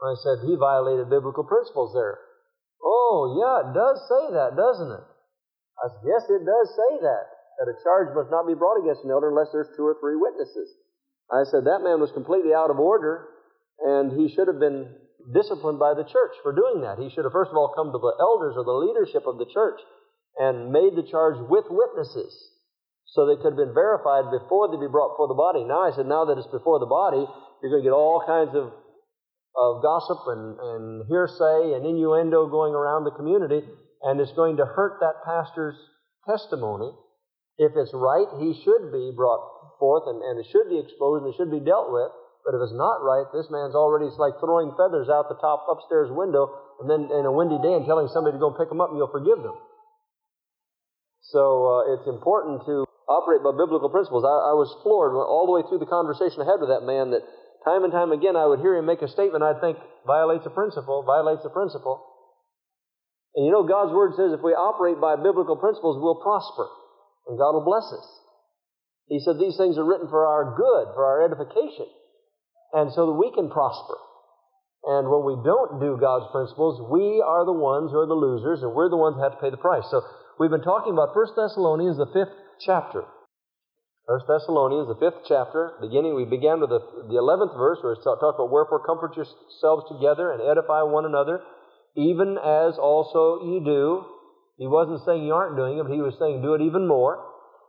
I 0.00 0.16
said, 0.24 0.48
He 0.48 0.56
violated 0.56 1.12
biblical 1.12 1.44
principles 1.44 1.92
there. 1.92 2.18
Oh, 2.80 3.36
yeah, 3.36 3.68
it 3.68 3.76
does 3.76 4.00
say 4.08 4.32
that, 4.32 4.56
doesn't 4.56 4.88
it? 4.88 5.04
I 5.80 5.88
said, 5.92 6.04
yes, 6.04 6.24
it 6.28 6.44
does 6.44 6.68
say 6.76 6.92
that, 7.04 7.24
that 7.60 7.72
a 7.72 7.76
charge 7.84 8.12
must 8.16 8.32
not 8.32 8.48
be 8.48 8.56
brought 8.56 8.80
against 8.80 9.04
an 9.04 9.12
elder 9.12 9.28
unless 9.28 9.52
there's 9.52 9.72
two 9.76 9.84
or 9.84 9.96
three 10.00 10.16
witnesses. 10.16 10.68
I 11.28 11.44
said, 11.44 11.64
that 11.68 11.84
man 11.84 12.00
was 12.00 12.12
completely 12.12 12.52
out 12.52 12.72
of 12.72 12.80
order, 12.80 13.28
and 13.84 14.12
he 14.12 14.32
should 14.32 14.48
have 14.48 14.58
been 14.58 14.96
disciplined 15.32 15.78
by 15.78 15.92
the 15.92 16.08
church 16.08 16.34
for 16.42 16.52
doing 16.52 16.82
that. 16.82 16.98
He 16.98 17.12
should 17.12 17.24
have, 17.24 17.36
first 17.36 17.52
of 17.52 17.56
all, 17.56 17.72
come 17.76 17.92
to 17.92 18.00
the 18.00 18.16
elders 18.20 18.56
or 18.56 18.64
the 18.64 18.80
leadership 18.80 19.28
of 19.28 19.36
the 19.36 19.48
church 19.52 19.80
and 20.40 20.72
made 20.72 20.96
the 20.96 21.04
charge 21.04 21.36
with 21.52 21.68
witnesses 21.68 22.32
so 23.12 23.28
they 23.28 23.36
could 23.36 23.52
have 23.52 23.60
been 23.60 23.76
verified 23.76 24.32
before 24.32 24.72
they'd 24.72 24.80
be 24.80 24.88
brought 24.88 25.12
before 25.12 25.28
the 25.28 25.36
body. 25.36 25.68
Now 25.68 25.84
I 25.84 25.92
said, 25.92 26.08
now 26.08 26.24
that 26.24 26.40
it's 26.40 26.48
before 26.48 26.80
the 26.80 26.88
body, 26.88 27.20
you're 27.60 27.68
going 27.68 27.84
to 27.84 27.88
get 27.92 27.94
all 27.94 28.24
kinds 28.24 28.56
of 28.56 28.72
of 29.50 29.82
gossip 29.82 30.30
and, 30.30 30.56
and 30.56 30.84
hearsay 31.10 31.74
and 31.74 31.84
innuendo 31.84 32.46
going 32.46 32.72
around 32.72 33.02
the 33.02 33.10
community, 33.10 33.66
and 34.02 34.20
it's 34.22 34.32
going 34.38 34.56
to 34.56 34.64
hurt 34.64 35.02
that 35.02 35.26
pastor's 35.26 35.74
testimony. 36.24 36.94
If 37.58 37.74
it's 37.76 37.90
right, 37.92 38.30
he 38.38 38.54
should 38.62 38.94
be 38.94 39.12
brought 39.12 39.42
forth 39.76 40.04
and, 40.06 40.22
and 40.22 40.38
it 40.38 40.46
should 40.48 40.70
be 40.70 40.78
exposed 40.78 41.24
and 41.24 41.34
it 41.34 41.36
should 41.36 41.50
be 41.50 41.60
dealt 41.60 41.92
with. 41.92 42.08
But 42.46 42.56
if 42.56 42.64
it's 42.64 42.78
not 42.78 43.04
right, 43.04 43.28
this 43.36 43.52
man's 43.52 43.76
already 43.76 44.08
it's 44.08 44.16
like 44.16 44.40
throwing 44.40 44.72
feathers 44.72 45.12
out 45.12 45.28
the 45.28 45.36
top 45.36 45.68
upstairs 45.68 46.08
window 46.08 46.48
and 46.80 46.88
then 46.88 47.12
in 47.12 47.28
a 47.28 47.32
windy 47.32 47.60
day 47.60 47.76
and 47.76 47.84
telling 47.84 48.08
somebody 48.08 48.40
to 48.40 48.40
go 48.40 48.56
pick 48.56 48.72
them 48.72 48.80
up 48.80 48.88
and 48.88 48.96
you'll 48.96 49.12
forgive 49.12 49.44
them. 49.44 49.60
So 51.30 51.42
uh, 51.42 51.94
it's 51.94 52.08
important 52.10 52.66
to 52.66 52.84
operate 53.06 53.42
by 53.42 53.54
biblical 53.54 53.90
principles. 53.90 54.26
I, 54.26 54.52
I 54.52 54.54
was 54.54 54.70
floored 54.82 55.14
all 55.14 55.46
the 55.46 55.54
way 55.54 55.62
through 55.66 55.82
the 55.82 55.90
conversation 55.90 56.42
I 56.42 56.50
had 56.50 56.62
with 56.62 56.70
that 56.70 56.86
man 56.86 57.10
that 57.14 57.22
Time 57.64 57.84
and 57.84 57.92
time 57.92 58.12
again, 58.12 58.36
I 58.36 58.46
would 58.48 58.60
hear 58.60 58.74
him 58.76 58.86
make 58.88 59.02
a 59.04 59.08
statement 59.08 59.44
I'd 59.44 59.60
think 59.60 59.76
violates 60.06 60.46
a 60.46 60.50
principle, 60.50 61.04
violates 61.04 61.44
a 61.44 61.52
principle. 61.52 62.00
And 63.36 63.44
you 63.44 63.52
know, 63.52 63.68
God's 63.68 63.92
Word 63.92 64.16
says 64.16 64.32
if 64.32 64.40
we 64.40 64.56
operate 64.56 64.96
by 64.96 65.20
biblical 65.20 65.60
principles, 65.60 66.00
we'll 66.00 66.24
prosper, 66.24 66.66
and 67.28 67.36
God 67.36 67.52
will 67.52 67.68
bless 67.68 67.84
us. 67.92 68.06
He 69.12 69.20
said 69.20 69.36
these 69.36 69.60
things 69.60 69.76
are 69.76 69.84
written 69.84 70.08
for 70.08 70.24
our 70.24 70.56
good, 70.56 70.96
for 70.96 71.04
our 71.04 71.20
edification, 71.28 71.86
and 72.72 72.88
so 72.96 73.12
that 73.12 73.18
we 73.20 73.28
can 73.36 73.52
prosper. 73.52 73.98
And 74.80 75.12
when 75.12 75.28
we 75.28 75.36
don't 75.44 75.84
do 75.84 76.00
God's 76.00 76.32
principles, 76.32 76.80
we 76.88 77.20
are 77.20 77.44
the 77.44 77.52
ones 77.52 77.92
who 77.92 78.00
are 78.00 78.08
the 78.08 78.16
losers, 78.16 78.64
and 78.64 78.72
we're 78.72 78.88
the 78.88 78.96
ones 78.96 79.20
who 79.20 79.22
have 79.22 79.36
to 79.36 79.42
pay 79.44 79.52
the 79.52 79.60
price. 79.60 79.84
So 79.92 80.00
we've 80.40 80.50
been 80.50 80.64
talking 80.64 80.96
about 80.96 81.14
1 81.14 81.36
Thessalonians, 81.36 82.00
the 82.00 82.08
fifth 82.16 82.32
chapter. 82.64 83.04
First 84.08 84.24
Thessalonians, 84.24 84.88
the 84.88 84.96
fifth 84.96 85.28
chapter, 85.28 85.76
beginning, 85.84 86.16
we 86.16 86.24
began 86.24 86.64
with 86.64 86.72
the, 86.72 86.80
the 87.12 87.20
11th 87.20 87.54
verse 87.60 87.78
where 87.84 87.92
it 87.92 88.00
talks 88.02 88.24
about 88.24 88.48
wherefore 88.48 88.80
comfort 88.82 89.14
yourselves 89.14 89.84
together 89.92 90.32
and 90.32 90.40
edify 90.40 90.82
one 90.82 91.04
another, 91.04 91.44
even 91.94 92.40
as 92.40 92.80
also 92.80 93.44
ye 93.44 93.60
do. 93.60 94.02
He 94.56 94.66
wasn't 94.66 95.04
saying 95.04 95.28
you 95.28 95.36
aren't 95.36 95.60
doing 95.60 95.76
it, 95.76 95.84
but 95.84 95.92
he 95.92 96.00
was 96.00 96.16
saying 96.16 96.40
do 96.40 96.56
it 96.56 96.64
even 96.64 96.88
more. 96.88 97.20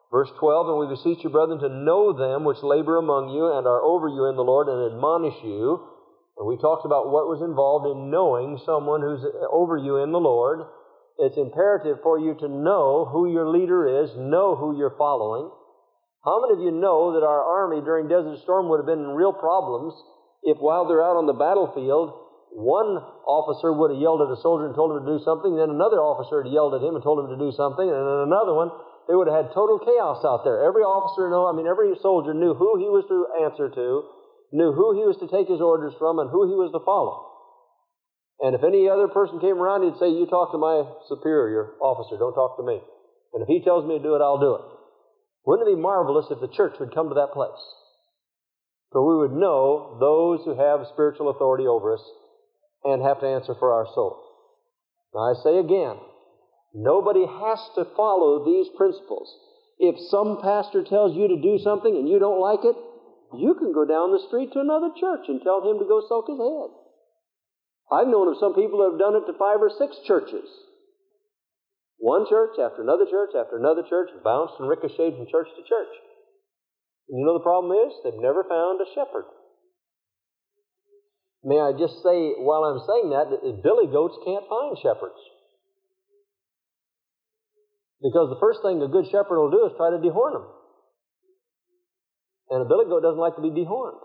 Verse 0.10 0.31
12, 0.39 0.71
and 0.71 0.79
we 0.79 0.95
beseech 0.95 1.23
you, 1.23 1.29
brethren, 1.29 1.60
to 1.60 1.69
know 1.69 2.15
them 2.15 2.47
which 2.47 2.63
labor 2.63 2.97
among 2.97 3.36
you 3.36 3.51
and 3.51 3.67
are 3.67 3.84
over 3.84 4.07
you 4.07 4.31
in 4.31 4.36
the 4.36 4.47
Lord 4.47 4.71
and 4.71 4.91
admonish 4.95 5.39
you. 5.43 5.79
And 6.39 6.47
we 6.47 6.55
talked 6.55 6.88
about 6.88 7.12
what 7.12 7.27
was 7.27 7.43
involved 7.43 7.88
in 7.88 8.12
knowing 8.12 8.60
someone 8.65 9.03
who's 9.03 9.23
over 9.51 9.75
you 9.77 10.03
in 10.03 10.12
the 10.12 10.23
Lord. 10.23 10.67
It's 11.19 11.38
imperative 11.38 11.97
for 12.04 12.19
you 12.19 12.36
to 12.39 12.47
know 12.47 13.06
who 13.06 13.32
your 13.32 13.50
leader 13.50 14.04
is, 14.04 14.12
know 14.17 14.56
who 14.56 14.78
you're 14.78 14.95
following. 14.97 15.52
How 16.24 16.41
many 16.41 16.54
of 16.54 16.62
you 16.62 16.71
know 16.71 17.13
that 17.13 17.26
our 17.26 17.41
army 17.41 17.82
during 17.82 18.08
Desert 18.08 18.39
Storm 18.43 18.69
would 18.69 18.78
have 18.78 18.86
been 18.86 19.02
in 19.02 19.17
real 19.17 19.34
problems 19.34 19.93
if 20.43 20.58
while 20.58 20.88
they're 20.88 21.06
out 21.06 21.17
on 21.17 21.30
the 21.30 21.38
battlefield, 21.38 22.13
one 22.54 23.00
officer 23.26 23.71
would 23.71 23.93
have 23.93 24.02
yelled 24.02 24.21
at 24.26 24.34
a 24.34 24.41
soldier 24.41 24.67
and 24.67 24.76
told 24.76 24.91
him 24.91 25.06
to 25.06 25.12
do 25.17 25.24
something, 25.24 25.56
then 25.56 25.71
another 25.71 26.04
officer 26.04 26.43
had 26.43 26.52
yelled 26.52 26.76
at 26.76 26.84
him 26.84 26.97
and 26.97 27.04
told 27.04 27.24
him 27.24 27.32
to 27.32 27.39
do 27.39 27.54
something, 27.56 27.86
and 27.86 27.95
then 27.95 28.21
another 28.28 28.52
one, 28.52 28.74
they 29.08 29.15
would 29.15 29.30
have 29.32 29.47
had 29.47 29.56
total 29.56 29.80
chaos 29.80 30.21
out 30.26 30.43
there. 30.43 30.65
Every 30.65 30.84
officer 30.84 31.32
know, 31.32 31.47
I 31.47 31.55
mean, 31.55 31.66
every 31.66 31.95
soldier 32.03 32.36
knew 32.36 32.53
who 32.53 32.76
he 32.76 32.91
was 32.91 33.07
to 33.07 33.30
answer 33.39 33.72
to, 33.72 33.88
knew 34.51 34.76
who 34.76 34.99
he 34.99 35.07
was 35.07 35.16
to 35.24 35.32
take 35.32 35.47
his 35.47 35.64
orders 35.64 35.95
from, 35.95 36.20
and 36.20 36.28
who 36.30 36.43
he 36.49 36.57
was 36.57 36.76
to 36.76 36.84
follow. 36.84 37.30
And 38.42 38.56
if 38.56 38.64
any 38.64 38.89
other 38.89 39.08
person 39.08 39.39
came 39.39 39.62
around, 39.62 39.84
he'd 39.86 40.00
say, 40.00 40.10
You 40.10 40.26
talk 40.26 40.52
to 40.52 40.58
my 40.58 40.84
superior 41.08 41.78
officer, 41.80 42.18
don't 42.18 42.34
talk 42.34 42.58
to 42.58 42.66
me. 42.66 42.82
And 43.34 43.44
if 43.44 43.48
he 43.48 43.64
tells 43.64 43.86
me 43.86 43.98
to 43.98 44.04
do 44.04 44.16
it, 44.16 44.22
I'll 44.22 44.42
do 44.42 44.56
it. 44.56 44.66
Wouldn't 45.46 45.70
it 45.70 45.76
be 45.76 45.82
marvelous 45.82 46.28
if 46.30 46.42
the 46.42 46.50
church 46.50 46.76
would 46.80 46.94
come 46.94 47.10
to 47.10 47.16
that 47.16 47.34
place? 47.34 47.62
For 48.92 49.06
we 49.06 49.16
would 49.22 49.38
know 49.38 49.98
those 50.00 50.44
who 50.44 50.58
have 50.58 50.92
spiritual 50.92 51.30
authority 51.30 51.66
over 51.66 51.94
us 51.94 52.04
and 52.84 53.02
have 53.02 53.22
to 53.22 53.28
answer 53.28 53.56
for 53.58 53.72
our 53.72 53.86
soul. 53.94 54.20
Now 55.14 55.32
I 55.32 55.34
say 55.44 55.58
again, 55.58 55.98
nobody 56.74 57.26
has 57.26 57.60
to 57.76 57.86
follow 57.96 58.44
these 58.44 58.68
principles. 58.76 59.30
If 59.80 59.96
some 60.10 60.42
pastor 60.42 60.84
tells 60.84 61.16
you 61.16 61.28
to 61.30 61.42
do 61.42 61.58
something 61.64 61.96
and 61.96 62.10
you 62.10 62.20
don't 62.20 62.42
like 62.42 62.66
it, 62.66 62.76
you 63.38 63.56
can 63.56 63.72
go 63.72 63.86
down 63.86 64.12
the 64.12 64.26
street 64.28 64.52
to 64.54 64.60
another 64.60 64.89
church 65.00 65.26
and 65.30 65.42
tell 65.42 65.62
him 65.64 65.80
to 65.80 65.86
go 65.86 66.04
soak 66.10 66.28
his 66.28 66.38
head. 66.38 66.80
I've 67.92 68.08
known 68.08 68.32
of 68.32 68.39
some 68.39 68.56
people 68.56 68.80
who 68.80 68.89
have 68.89 69.00
done 69.00 69.20
it 69.20 69.28
to 69.28 69.36
five 69.36 69.60
or 69.60 69.70
six 69.70 70.00
churches. 70.08 70.48
One 72.00 72.26
church 72.26 72.58
after 72.58 72.82
another 72.82 73.06
church 73.06 73.36
after 73.36 73.60
another 73.60 73.84
church 73.84 74.10
bounced 74.24 74.56
and 74.58 74.70
ricocheted 74.70 75.20
from 75.20 75.28
church 75.28 75.52
to 75.54 75.62
church. 75.68 75.94
And 77.10 77.20
you 77.20 77.26
know 77.28 77.38
the 77.38 77.44
problem 77.44 77.76
is? 77.76 77.94
They've 78.04 78.18
never 78.18 78.48
found 78.48 78.80
a 78.80 78.88
shepherd. 78.96 79.28
May 81.44 81.60
I 81.60 81.74
just 81.74 82.02
say, 82.02 82.39
while 82.39 82.64
I'm 82.64 82.82
saying 82.88 83.12
that, 83.12 83.30
that 83.30 83.44
billy 83.62 83.92
goats 83.92 84.16
can't 84.24 84.48
find 84.48 84.78
shepherds. 84.80 85.20
Because 88.02 88.30
the 88.30 88.39
first 88.39 88.62
thing 88.64 88.82
a 88.82 88.88
good 88.88 89.06
shepherd 89.12 89.38
will 89.38 89.52
do 89.52 89.66
is 89.68 89.78
try 89.78 89.92
to 89.92 90.02
dehorn 90.02 90.34
them. 90.34 90.48
And 92.50 92.62
a 92.62 92.66
billy 92.66 92.86
goat 92.86 93.04
doesn't 93.04 93.20
like 93.20 93.36
to 93.36 93.42
be 93.42 93.54
dehorned. 93.54 94.02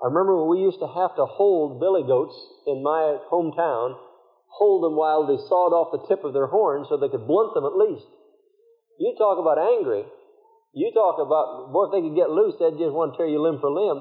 I 0.00 0.08
remember 0.08 0.36
when 0.40 0.48
we 0.48 0.64
used 0.64 0.80
to 0.80 0.88
have 0.88 1.14
to 1.20 1.28
hold 1.28 1.80
billy 1.80 2.02
goats 2.02 2.34
in 2.66 2.82
my 2.82 3.20
hometown, 3.28 4.00
hold 4.48 4.82
them 4.82 4.96
while 4.96 5.28
they 5.28 5.36
sawed 5.36 5.76
off 5.76 5.92
the 5.92 6.08
tip 6.08 6.24
of 6.24 6.32
their 6.32 6.48
horns 6.48 6.88
so 6.88 6.96
they 6.96 7.12
could 7.12 7.28
blunt 7.28 7.52
them 7.52 7.68
at 7.68 7.76
least. 7.76 8.08
You 8.98 9.12
talk 9.16 9.36
about 9.36 9.60
angry. 9.60 10.04
You 10.72 10.88
talk 10.94 11.20
about, 11.20 11.72
boy, 11.72 11.88
if 11.88 11.92
they 11.92 12.02
could 12.04 12.16
get 12.16 12.30
loose, 12.30 12.56
they'd 12.56 12.80
just 12.80 12.94
want 12.96 13.12
to 13.12 13.16
tear 13.18 13.28
you 13.28 13.42
limb 13.42 13.60
for 13.60 13.68
limb 13.68 14.00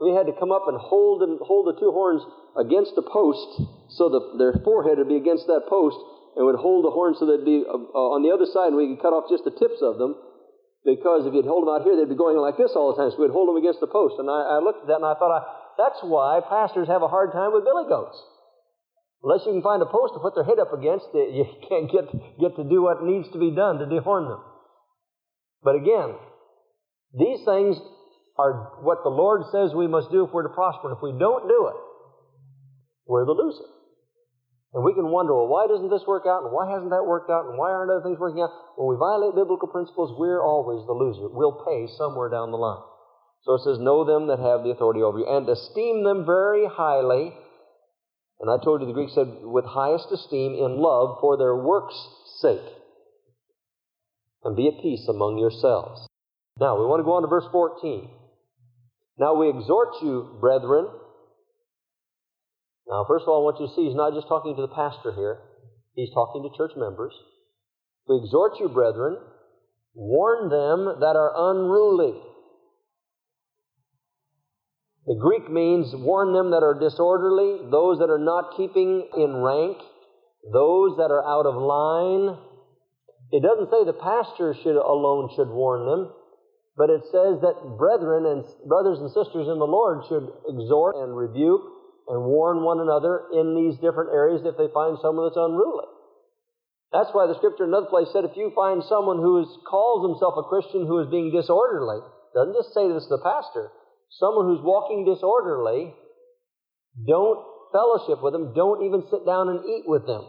we 0.00 0.10
had 0.10 0.26
to 0.26 0.34
come 0.34 0.50
up 0.50 0.66
and 0.66 0.78
hold 0.78 1.22
them, 1.22 1.38
hold 1.42 1.70
the 1.70 1.78
two 1.78 1.92
horns 1.94 2.22
against 2.58 2.98
a 2.98 3.02
post 3.02 3.62
so 3.94 4.10
the, 4.10 4.20
their 4.38 4.54
forehead 4.64 4.98
would 4.98 5.08
be 5.08 5.16
against 5.16 5.46
that 5.46 5.70
post 5.70 5.96
and 6.34 6.42
would 6.46 6.58
hold 6.58 6.84
the 6.84 6.90
horns 6.90 7.18
so 7.18 7.26
they'd 7.26 7.46
be 7.46 7.62
uh, 7.62 7.72
uh, 7.72 8.14
on 8.14 8.26
the 8.26 8.34
other 8.34 8.46
side 8.46 8.74
and 8.74 8.78
we 8.78 8.90
could 8.90 9.02
cut 9.02 9.14
off 9.14 9.30
just 9.30 9.46
the 9.46 9.54
tips 9.54 9.78
of 9.82 9.98
them 10.02 10.18
because 10.84 11.26
if 11.26 11.32
you'd 11.32 11.48
hold 11.48 11.66
them 11.66 11.72
out 11.72 11.82
here 11.82 11.96
they'd 11.96 12.12
be 12.12 12.18
going 12.18 12.36
like 12.36 12.56
this 12.56 12.72
all 12.76 12.92
the 12.92 12.98
time 13.00 13.10
so 13.10 13.20
we'd 13.20 13.32
hold 13.32 13.48
them 13.48 13.56
against 13.56 13.80
the 13.80 13.90
post 13.90 14.20
and 14.20 14.28
I, 14.28 14.56
I 14.56 14.58
looked 14.60 14.84
at 14.84 14.88
that 14.92 15.00
and 15.00 15.08
I 15.08 15.16
thought 15.16 15.32
I, 15.32 15.42
that's 15.80 16.00
why 16.04 16.40
pastors 16.44 16.88
have 16.88 17.02
a 17.02 17.08
hard 17.08 17.32
time 17.32 17.52
with 17.52 17.64
billy 17.64 17.88
goats 17.88 18.16
unless 19.24 19.42
you 19.48 19.52
can 19.56 19.64
find 19.64 19.80
a 19.80 19.88
post 19.88 20.12
to 20.14 20.20
put 20.20 20.36
their 20.36 20.44
head 20.44 20.60
up 20.60 20.72
against 20.76 21.08
you 21.14 21.48
can't 21.68 21.88
get, 21.88 22.06
get 22.38 22.52
to 22.56 22.64
do 22.64 22.84
what 22.84 23.02
needs 23.02 23.28
to 23.32 23.40
be 23.40 23.50
done 23.50 23.80
to 23.80 23.88
dehorn 23.88 24.28
them 24.28 24.44
but 25.64 25.74
again 25.74 26.14
these 27.14 27.40
things 27.46 27.78
are 28.36 28.82
what 28.82 29.04
the 29.04 29.10
Lord 29.10 29.42
says 29.52 29.74
we 29.74 29.86
must 29.86 30.10
do 30.10 30.24
if 30.24 30.32
we're 30.32 30.42
to 30.42 30.54
prosper. 30.54 30.88
And 30.88 30.96
if 30.96 31.02
we 31.02 31.12
don't 31.12 31.46
do 31.46 31.70
it, 31.70 31.78
we're 33.06 33.24
the 33.24 33.32
loser. 33.32 33.68
And 34.74 34.82
we 34.82 34.92
can 34.92 35.06
wonder, 35.06 35.30
well, 35.30 35.46
why 35.46 35.70
doesn't 35.70 35.88
this 35.88 36.02
work 36.02 36.26
out? 36.26 36.42
And 36.42 36.50
why 36.50 36.66
hasn't 36.66 36.90
that 36.90 37.06
worked 37.06 37.30
out? 37.30 37.46
And 37.46 37.54
why 37.54 37.70
aren't 37.70 37.94
other 37.94 38.02
things 38.02 38.18
working 38.18 38.42
out? 38.42 38.50
When 38.74 38.90
we 38.90 38.98
violate 38.98 39.38
biblical 39.38 39.70
principles, 39.70 40.18
we're 40.18 40.42
always 40.42 40.82
the 40.90 40.98
loser. 40.98 41.30
We'll 41.30 41.62
pay 41.62 41.86
somewhere 41.94 42.26
down 42.26 42.50
the 42.50 42.58
line. 42.58 42.82
So 43.46 43.54
it 43.54 43.62
says, 43.62 43.78
know 43.78 44.02
them 44.02 44.26
that 44.26 44.42
have 44.42 44.66
the 44.66 44.74
authority 44.74 45.00
over 45.00 45.22
you, 45.22 45.30
and 45.30 45.46
esteem 45.46 46.02
them 46.02 46.26
very 46.26 46.66
highly. 46.66 47.30
And 48.40 48.50
I 48.50 48.58
told 48.58 48.80
you 48.80 48.88
the 48.90 48.98
Greek 48.98 49.14
said, 49.14 49.46
with 49.46 49.64
highest 49.64 50.10
esteem 50.10 50.58
in 50.58 50.82
love 50.82 51.22
for 51.22 51.38
their 51.38 51.54
works' 51.54 51.94
sake. 52.42 52.66
And 54.42 54.56
be 54.56 54.66
at 54.66 54.82
peace 54.82 55.06
among 55.08 55.38
yourselves. 55.38 56.08
Now, 56.58 56.78
we 56.80 56.86
want 56.86 56.98
to 56.98 57.04
go 57.04 57.14
on 57.14 57.22
to 57.22 57.28
verse 57.28 57.46
14. 57.52 58.10
Now 59.18 59.34
we 59.34 59.48
exhort 59.50 60.02
you, 60.02 60.36
brethren. 60.40 60.88
Now, 62.88 63.04
first 63.08 63.22
of 63.24 63.28
all, 63.28 63.40
I 63.40 63.44
want 63.44 63.60
you 63.60 63.66
to 63.66 63.74
see 63.74 63.88
he's 63.88 63.96
not 63.96 64.12
just 64.12 64.28
talking 64.28 64.54
to 64.56 64.62
the 64.62 64.74
pastor 64.74 65.12
here, 65.12 65.40
he's 65.94 66.12
talking 66.12 66.44
to 66.44 66.56
church 66.56 66.76
members. 66.76 67.14
We 68.08 68.20
exhort 68.20 68.60
you, 68.60 68.68
brethren, 68.68 69.16
warn 69.94 70.50
them 70.52 71.00
that 71.00 71.16
are 71.16 71.32
unruly. 71.32 72.20
The 75.06 75.16
Greek 75.20 75.50
means 75.50 75.92
warn 75.96 76.32
them 76.32 76.50
that 76.52 76.64
are 76.64 76.78
disorderly, 76.78 77.68
those 77.70 77.98
that 77.98 78.08
are 78.08 78.20
not 78.20 78.56
keeping 78.56 79.08
in 79.16 79.36
rank, 79.36 79.76
those 80.52 80.96
that 80.96 81.12
are 81.12 81.24
out 81.24 81.44
of 81.44 81.56
line. 81.56 82.36
It 83.32 83.42
doesn't 83.42 83.68
say 83.68 83.84
the 83.84 83.96
pastor 83.96 84.54
should 84.62 84.76
alone 84.76 85.28
should 85.36 85.48
warn 85.48 85.84
them. 85.84 86.12
But 86.76 86.90
it 86.90 87.02
says 87.12 87.38
that 87.40 87.76
brethren 87.78 88.26
and 88.26 88.44
brothers 88.66 88.98
and 88.98 89.08
sisters 89.12 89.46
in 89.46 89.58
the 89.62 89.68
Lord 89.68 90.04
should 90.08 90.26
exhort 90.48 90.96
and 90.96 91.16
rebuke 91.16 91.62
and 92.08 92.24
warn 92.24 92.62
one 92.62 92.80
another 92.80 93.28
in 93.32 93.56
these 93.56 93.80
different 93.80 94.12
areas 94.12 94.42
if 94.44 94.56
they 94.56 94.68
find 94.72 94.98
someone 95.00 95.28
that's 95.28 95.40
unruly. 95.40 95.88
That's 96.92 97.10
why 97.10 97.26
the 97.26 97.34
scripture 97.34 97.64
in 97.64 97.70
another 97.70 97.90
place 97.90 98.06
said 98.12 98.24
if 98.24 98.36
you 98.36 98.52
find 98.54 98.84
someone 98.86 99.18
who 99.18 99.42
is, 99.42 99.50
calls 99.66 100.06
himself 100.06 100.38
a 100.38 100.46
Christian 100.46 100.86
who 100.86 101.00
is 101.00 101.10
being 101.10 101.32
disorderly, 101.32 101.98
doesn't 102.34 102.54
just 102.54 102.74
say 102.74 102.86
this 102.86 103.02
to 103.10 103.18
the 103.18 103.24
pastor, 103.24 103.70
someone 104.20 104.46
who's 104.46 104.62
walking 104.62 105.02
disorderly, 105.02 105.94
don't 106.94 107.40
fellowship 107.72 108.22
with 108.22 108.32
them, 108.32 108.54
don't 108.54 108.86
even 108.86 109.02
sit 109.10 109.26
down 109.26 109.48
and 109.48 109.66
eat 109.66 109.84
with 109.86 110.06
them. 110.06 110.22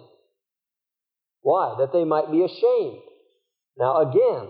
Why? 1.42 1.76
That 1.78 1.94
they 1.94 2.04
might 2.04 2.32
be 2.32 2.42
ashamed. 2.42 3.06
Now 3.78 4.02
again, 4.02 4.50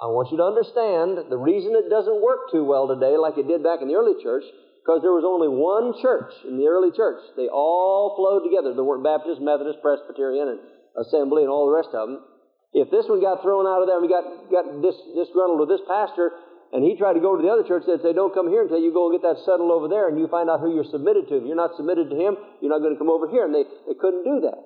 I 0.00 0.08
want 0.08 0.32
you 0.32 0.40
to 0.40 0.48
understand 0.48 1.28
the 1.28 1.36
reason 1.36 1.76
it 1.76 1.92
doesn't 1.92 2.24
work 2.24 2.48
too 2.48 2.64
well 2.64 2.88
today, 2.88 3.20
like 3.20 3.36
it 3.36 3.44
did 3.44 3.60
back 3.60 3.84
in 3.84 3.88
the 3.88 4.00
early 4.00 4.16
church, 4.24 4.44
because 4.80 5.04
there 5.04 5.12
was 5.12 5.28
only 5.28 5.46
one 5.46 5.92
church 6.00 6.32
in 6.48 6.56
the 6.56 6.66
early 6.66 6.88
church. 6.90 7.20
They 7.36 7.52
all 7.52 8.16
flowed 8.16 8.48
together. 8.48 8.72
There 8.72 8.84
weren't 8.84 9.04
Baptist, 9.04 9.40
Methodist, 9.44 9.84
Presbyterian, 9.84 10.56
and 10.56 10.60
Assembly, 10.96 11.44
and 11.44 11.52
all 11.52 11.68
the 11.68 11.76
rest 11.76 11.92
of 11.92 12.08
them. 12.08 12.24
If 12.72 12.88
this 12.88 13.04
one 13.04 13.20
got 13.20 13.44
thrown 13.44 13.68
out 13.68 13.84
of 13.84 13.86
there, 13.90 14.00
and 14.00 14.06
we 14.06 14.10
got, 14.10 14.24
got 14.48 14.64
dis, 14.80 14.96
disgruntled 15.12 15.60
with 15.60 15.68
this 15.68 15.84
pastor, 15.84 16.32
and 16.72 16.86
he 16.86 16.94
tried 16.94 17.18
to 17.18 17.22
go 17.22 17.34
to 17.34 17.42
the 17.42 17.50
other 17.50 17.66
church, 17.66 17.82
they'd 17.84 18.00
say, 18.00 18.14
Don't 18.14 18.32
come 18.32 18.46
here 18.46 18.62
until 18.62 18.78
you 18.78 18.94
go 18.94 19.10
and 19.10 19.18
get 19.18 19.26
that 19.26 19.42
settled 19.42 19.74
over 19.74 19.90
there, 19.90 20.06
and 20.06 20.16
you 20.16 20.30
find 20.30 20.48
out 20.48 20.62
who 20.62 20.72
you're 20.72 20.88
submitted 20.88 21.26
to. 21.28 21.42
If 21.42 21.44
you're 21.44 21.58
not 21.58 21.74
submitted 21.76 22.08
to 22.08 22.16
him, 22.16 22.38
you're 22.62 22.70
not 22.70 22.80
going 22.80 22.94
to 22.94 23.00
come 23.00 23.10
over 23.10 23.26
here. 23.26 23.44
And 23.44 23.52
they, 23.52 23.66
they 23.90 23.98
couldn't 23.98 24.22
do 24.22 24.46
that. 24.46 24.58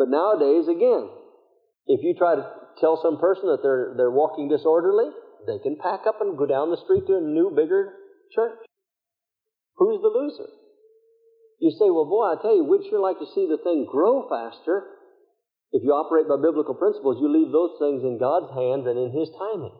But 0.00 0.08
nowadays, 0.08 0.64
again, 0.64 1.12
if 1.86 2.00
you 2.00 2.16
try 2.16 2.40
to 2.40 2.44
tell 2.80 2.96
some 3.04 3.20
person 3.20 3.52
that 3.52 3.60
they're, 3.60 3.92
they're 4.00 4.10
walking 4.10 4.48
disorderly, 4.48 5.12
they 5.46 5.58
can 5.58 5.76
pack 5.76 6.06
up 6.06 6.20
and 6.20 6.36
go 6.36 6.46
down 6.46 6.70
the 6.70 6.80
street 6.84 7.06
to 7.06 7.16
a 7.16 7.20
new, 7.20 7.52
bigger 7.54 7.94
church. 8.34 8.58
Who's 9.76 10.00
the 10.02 10.12
loser? 10.12 10.50
You 11.60 11.70
say, 11.72 11.88
well, 11.92 12.08
boy, 12.08 12.32
I 12.32 12.40
tell 12.40 12.56
you, 12.56 12.64
we'd 12.64 12.88
sure 12.88 13.00
like 13.00 13.18
to 13.18 13.32
see 13.34 13.46
the 13.48 13.60
thing 13.60 13.86
grow 13.90 14.28
faster. 14.28 14.96
If 15.72 15.82
you 15.84 15.92
operate 15.92 16.28
by 16.28 16.40
biblical 16.40 16.74
principles, 16.74 17.18
you 17.20 17.28
leave 17.28 17.52
those 17.52 17.76
things 17.78 18.02
in 18.02 18.18
God's 18.18 18.52
hands 18.52 18.88
and 18.88 18.98
in 18.98 19.12
His 19.12 19.28
timing. 19.36 19.76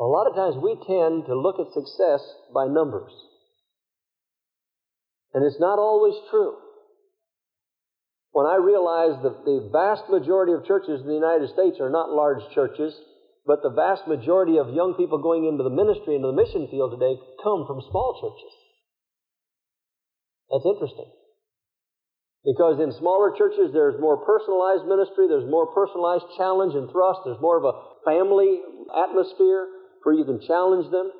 A 0.00 0.04
lot 0.04 0.28
of 0.28 0.36
times 0.36 0.56
we 0.56 0.76
tend 0.84 1.26
to 1.26 1.34
look 1.36 1.60
at 1.60 1.72
success 1.72 2.20
by 2.52 2.66
numbers. 2.66 3.12
And 5.32 5.44
it's 5.44 5.60
not 5.60 5.78
always 5.78 6.14
true 6.30 6.56
when 8.36 8.44
I 8.44 8.56
realized 8.60 9.24
that 9.24 9.48
the 9.48 9.72
vast 9.72 10.10
majority 10.12 10.52
of 10.52 10.66
churches 10.68 11.00
in 11.00 11.08
the 11.08 11.16
United 11.16 11.48
States 11.56 11.80
are 11.80 11.88
not 11.88 12.12
large 12.12 12.44
churches, 12.52 12.92
but 13.46 13.62
the 13.62 13.70
vast 13.70 14.06
majority 14.08 14.58
of 14.58 14.74
young 14.74 14.94
people 14.94 15.22
going 15.22 15.46
into 15.46 15.62
the 15.62 15.70
ministry, 15.70 16.16
into 16.16 16.28
the 16.28 16.36
mission 16.36 16.66
field 16.66 16.90
today, 16.90 17.14
come 17.42 17.64
from 17.66 17.80
small 17.88 18.18
churches. 18.18 18.52
That's 20.50 20.66
interesting. 20.66 21.10
Because 22.44 22.78
in 22.78 22.92
smaller 22.98 23.34
churches, 23.38 23.70
there's 23.72 24.00
more 24.00 24.18
personalized 24.18 24.86
ministry, 24.86 25.26
there's 25.26 25.50
more 25.50 25.66
personalized 25.66 26.26
challenge 26.36 26.74
and 26.74 26.90
thrust, 26.90 27.20
there's 27.24 27.40
more 27.40 27.58
of 27.58 27.64
a 27.64 27.78
family 28.04 28.62
atmosphere 28.94 29.66
where 30.02 30.14
you 30.14 30.24
can 30.24 30.40
challenge 30.46 30.90
them. 30.90 31.10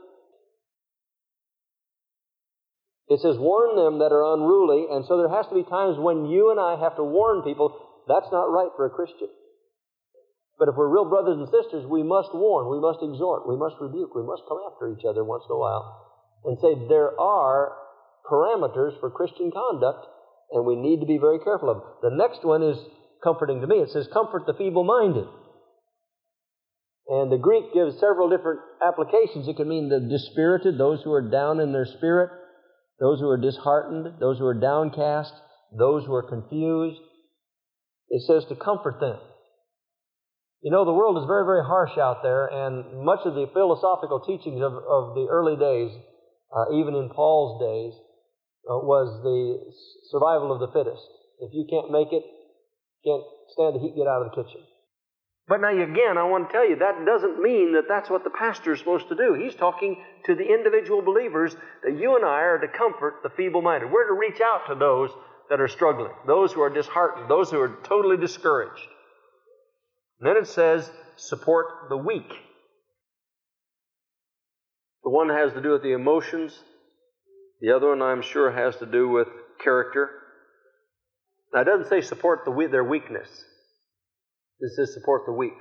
It 3.09 3.21
says, 3.21 3.39
warn 3.39 3.75
them 3.75 3.99
that 4.01 4.11
are 4.11 4.35
unruly, 4.35 4.87
and 4.91 5.05
so 5.07 5.19
there 5.19 5.31
has 5.31 5.47
to 5.47 5.55
be 5.55 5.63
times 5.63 5.99
when 5.99 6.27
you 6.27 6.51
and 6.51 6.59
I 6.59 6.75
have 6.79 6.97
to 6.97 7.05
warn 7.05 7.43
people 7.43 7.75
that's 8.09 8.31
not 8.31 8.51
right 8.51 8.71
for 8.75 8.87
a 8.87 8.91
Christian. 8.91 9.29
But 10.59 10.69
if 10.69 10.75
we're 10.77 10.89
real 10.89 11.09
brothers 11.09 11.37
and 11.37 11.49
sisters, 11.49 11.85
we 11.85 12.03
must 12.03 12.33
warn, 12.33 12.73
we 12.73 12.81
must 12.81 13.05
exhort, 13.05 13.49
we 13.49 13.57
must 13.57 13.77
rebuke, 13.81 14.15
we 14.15 14.25
must 14.25 14.43
come 14.49 14.59
after 14.65 14.89
each 14.89 15.05
other 15.05 15.23
once 15.23 15.45
in 15.49 15.55
a 15.55 15.59
while 15.59 15.85
and 16.45 16.57
say 16.59 16.89
there 16.89 17.19
are 17.21 17.77
parameters 18.25 18.99
for 19.01 19.11
Christian 19.11 19.51
conduct, 19.51 20.07
and 20.53 20.65
we 20.65 20.77
need 20.77 21.01
to 21.01 21.07
be 21.07 21.19
very 21.19 21.39
careful 21.41 21.71
of 21.71 21.77
them. 21.77 22.11
The 22.11 22.17
next 22.17 22.45
one 22.45 22.63
is 22.63 22.79
comforting 23.23 23.61
to 23.61 23.67
me. 23.67 23.77
It 23.77 23.91
says, 23.91 24.09
comfort 24.13 24.45
the 24.47 24.55
feeble 24.55 24.85
minded. 24.85 25.27
And 27.09 27.31
the 27.31 27.39
Greek 27.39 27.75
gives 27.75 27.99
several 28.01 28.31
different 28.31 28.61
applications. 28.83 29.49
It 29.49 29.57
can 29.57 29.69
mean 29.69 29.89
the 29.89 30.01
dispirited, 30.01 30.79
those 30.79 31.03
who 31.03 31.13
are 31.13 31.31
down 31.31 31.61
in 31.61 31.73
their 31.73 31.87
spirit 31.87 32.31
those 32.99 33.21
who 33.21 33.29
are 33.29 33.37
disheartened, 33.37 34.15
those 34.21 34.39
who 34.39 34.47
are 34.47 34.59
downcast, 34.59 35.33
those 35.77 36.05
who 36.07 36.15
are 36.15 36.29
confused. 36.29 37.01
It 38.09 38.23
says 38.27 38.45
to 38.49 38.57
comfort 38.57 39.01
them. 39.01 39.19
You 40.67 40.73
know, 40.73 40.85
the 40.85 40.99
world 40.99 41.15
is 41.15 41.31
very, 41.31 41.47
very 41.47 41.63
harsh 41.63 41.95
out 41.95 42.27
there, 42.27 42.51
and 42.51 43.07
much 43.07 43.23
of 43.23 43.39
the 43.39 43.47
philosophical 43.55 44.19
teachings 44.19 44.59
of, 44.59 44.75
of 44.75 45.15
the 45.15 45.31
early 45.31 45.55
days, 45.55 45.95
uh, 46.51 46.75
even 46.75 46.99
in 46.99 47.07
Paul's 47.09 47.63
days, 47.63 47.95
uh, 48.67 48.83
was 48.83 49.07
the 49.23 49.63
survival 50.11 50.51
of 50.51 50.59
the 50.59 50.67
fittest. 50.75 51.07
If 51.39 51.55
you 51.55 51.71
can't 51.71 51.95
make 51.95 52.11
it, 52.11 52.27
can't 53.07 53.23
stand 53.55 53.79
the 53.79 53.79
heat, 53.79 53.95
get 53.95 54.11
out 54.11 54.27
of 54.27 54.35
the 54.35 54.43
kitchen. 54.43 54.59
But 55.47 55.63
now, 55.63 55.71
again, 55.71 56.19
I 56.19 56.27
want 56.27 56.51
to 56.51 56.53
tell 56.53 56.69
you 56.69 56.75
that 56.83 57.07
doesn't 57.07 57.39
mean 57.39 57.79
that 57.79 57.87
that's 57.87 58.11
what 58.11 58.25
the 58.25 58.35
pastor 58.35 58.75
is 58.75 58.81
supposed 58.81 59.07
to 59.11 59.15
do. 59.15 59.39
He's 59.39 59.55
talking 59.55 60.03
to 60.27 60.35
the 60.35 60.51
individual 60.51 60.99
believers 60.99 61.55
that 61.87 61.95
you 61.95 62.19
and 62.19 62.27
I 62.27 62.43
are 62.43 62.59
to 62.59 62.67
comfort 62.67 63.23
the 63.23 63.31
feeble 63.39 63.63
minded. 63.63 63.95
We're 63.95 64.11
to 64.11 64.19
reach 64.19 64.43
out 64.43 64.67
to 64.67 64.75
those 64.75 65.15
that 65.49 65.61
are 65.61 65.71
struggling, 65.71 66.11
those 66.27 66.51
who 66.51 66.61
are 66.63 66.75
disheartened, 66.75 67.31
those 67.31 67.55
who 67.55 67.61
are 67.63 67.79
totally 67.87 68.17
discouraged. 68.17 68.83
And 70.21 70.29
then 70.29 70.37
it 70.37 70.49
says, 70.49 70.91
support 71.17 71.89
the 71.89 71.97
weak. 71.97 72.29
The 75.05 75.11
one 75.11 75.29
has 75.29 75.53
to 75.53 75.63
do 75.63 75.71
with 75.71 75.83
the 75.83 75.93
emotions, 75.93 76.59
the 77.61 77.75
other 77.75 77.89
one, 77.89 78.03
I'm 78.03 78.23
sure, 78.23 78.51
has 78.51 78.77
to 78.77 78.87
do 78.87 79.09
with 79.09 79.29
character. 79.63 80.11
Now, 81.55 81.61
it 81.61 81.65
doesn't 81.65 81.89
say 81.89 82.01
support 82.01 82.41
the, 82.45 82.69
their 82.71 82.85
weakness. 82.85 83.29
It 84.61 84.73
says 84.75 84.95
support 84.95 85.23
the 85.27 85.33
weak. 85.33 85.57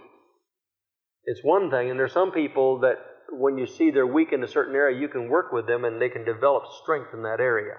It's 1.26 1.42
one 1.44 1.70
thing, 1.70 1.90
and 1.90 2.00
there's 2.00 2.14
some 2.14 2.32
people 2.32 2.80
that 2.80 2.96
when 3.32 3.58
you 3.58 3.66
see 3.66 3.92
they're 3.92 4.08
weak 4.08 4.32
in 4.32 4.44
a 4.44 4.48
certain 4.48 4.76
area, 4.76 5.00
you 5.00 5.08
can 5.08 5.30
work 5.30 5.52
with 5.52 5.68
them 5.68 5.84
and 5.86 6.02
they 6.02 6.10
can 6.10 6.26
develop 6.26 6.64
strength 6.82 7.10
in 7.14 7.24
that 7.24 7.40
area. 7.40 7.76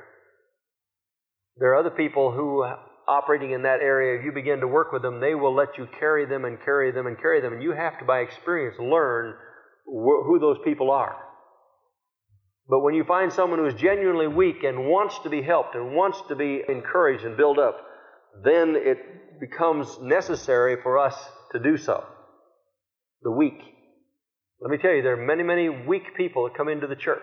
There 1.56 1.70
are 1.72 1.76
other 1.76 1.90
people 1.90 2.32
who, 2.32 2.64
operating 3.08 3.52
in 3.52 3.62
that 3.62 3.80
area, 3.80 4.18
if 4.18 4.24
you 4.24 4.32
begin 4.32 4.60
to 4.60 4.66
work 4.66 4.92
with 4.92 5.02
them, 5.02 5.20
they 5.20 5.34
will 5.34 5.54
let 5.54 5.78
you 5.78 5.86
carry 5.98 6.26
them 6.26 6.44
and 6.44 6.58
carry 6.64 6.92
them 6.92 7.06
and 7.06 7.18
carry 7.18 7.40
them, 7.40 7.52
and 7.52 7.62
you 7.62 7.72
have 7.72 7.98
to, 7.98 8.04
by 8.04 8.20
experience, 8.20 8.76
learn 8.78 9.34
wh- 9.84 10.24
who 10.26 10.38
those 10.40 10.58
people 10.64 10.90
are. 10.90 11.16
But 12.68 12.80
when 12.80 12.94
you 12.94 13.04
find 13.04 13.32
someone 13.32 13.60
who 13.60 13.66
is 13.66 13.74
genuinely 13.74 14.26
weak 14.26 14.64
and 14.64 14.86
wants 14.86 15.18
to 15.20 15.30
be 15.30 15.42
helped 15.42 15.74
and 15.76 15.94
wants 15.94 16.20
to 16.28 16.34
be 16.34 16.62
encouraged 16.68 17.24
and 17.24 17.36
built 17.36 17.58
up, 17.58 17.76
then 18.44 18.74
it 18.76 18.98
becomes 19.40 19.98
necessary 20.00 20.76
for 20.82 20.98
us 20.98 21.14
to 21.52 21.60
do 21.60 21.76
so. 21.76 22.04
The 23.22 23.30
weak. 23.30 23.58
Let 24.60 24.70
me 24.70 24.78
tell 24.78 24.92
you, 24.92 25.02
there 25.02 25.12
are 25.20 25.26
many, 25.26 25.42
many 25.42 25.68
weak 25.68 26.16
people 26.16 26.44
that 26.44 26.56
come 26.56 26.68
into 26.68 26.86
the 26.86 26.96
church. 26.96 27.20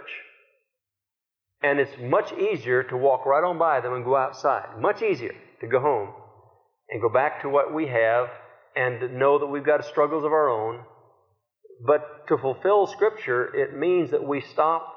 And 1.63 1.79
it's 1.79 1.93
much 1.99 2.33
easier 2.33 2.83
to 2.83 2.97
walk 2.97 3.25
right 3.25 3.43
on 3.43 3.57
by 3.57 3.79
them 3.79 3.93
and 3.93 4.03
go 4.03 4.17
outside. 4.17 4.79
Much 4.79 5.01
easier 5.01 5.33
to 5.61 5.67
go 5.67 5.79
home 5.79 6.09
and 6.89 7.01
go 7.01 7.09
back 7.09 7.41
to 7.41 7.49
what 7.49 7.73
we 7.73 7.87
have 7.87 8.27
and 8.75 9.17
know 9.17 9.39
that 9.39 9.47
we've 9.47 9.65
got 9.65 9.85
struggles 9.85 10.25
of 10.25 10.31
our 10.31 10.49
own. 10.49 10.83
But 11.85 12.27
to 12.27 12.37
fulfill 12.37 12.87
Scripture, 12.87 13.55
it 13.55 13.77
means 13.77 14.11
that 14.11 14.23
we 14.23 14.41
stop 14.41 14.93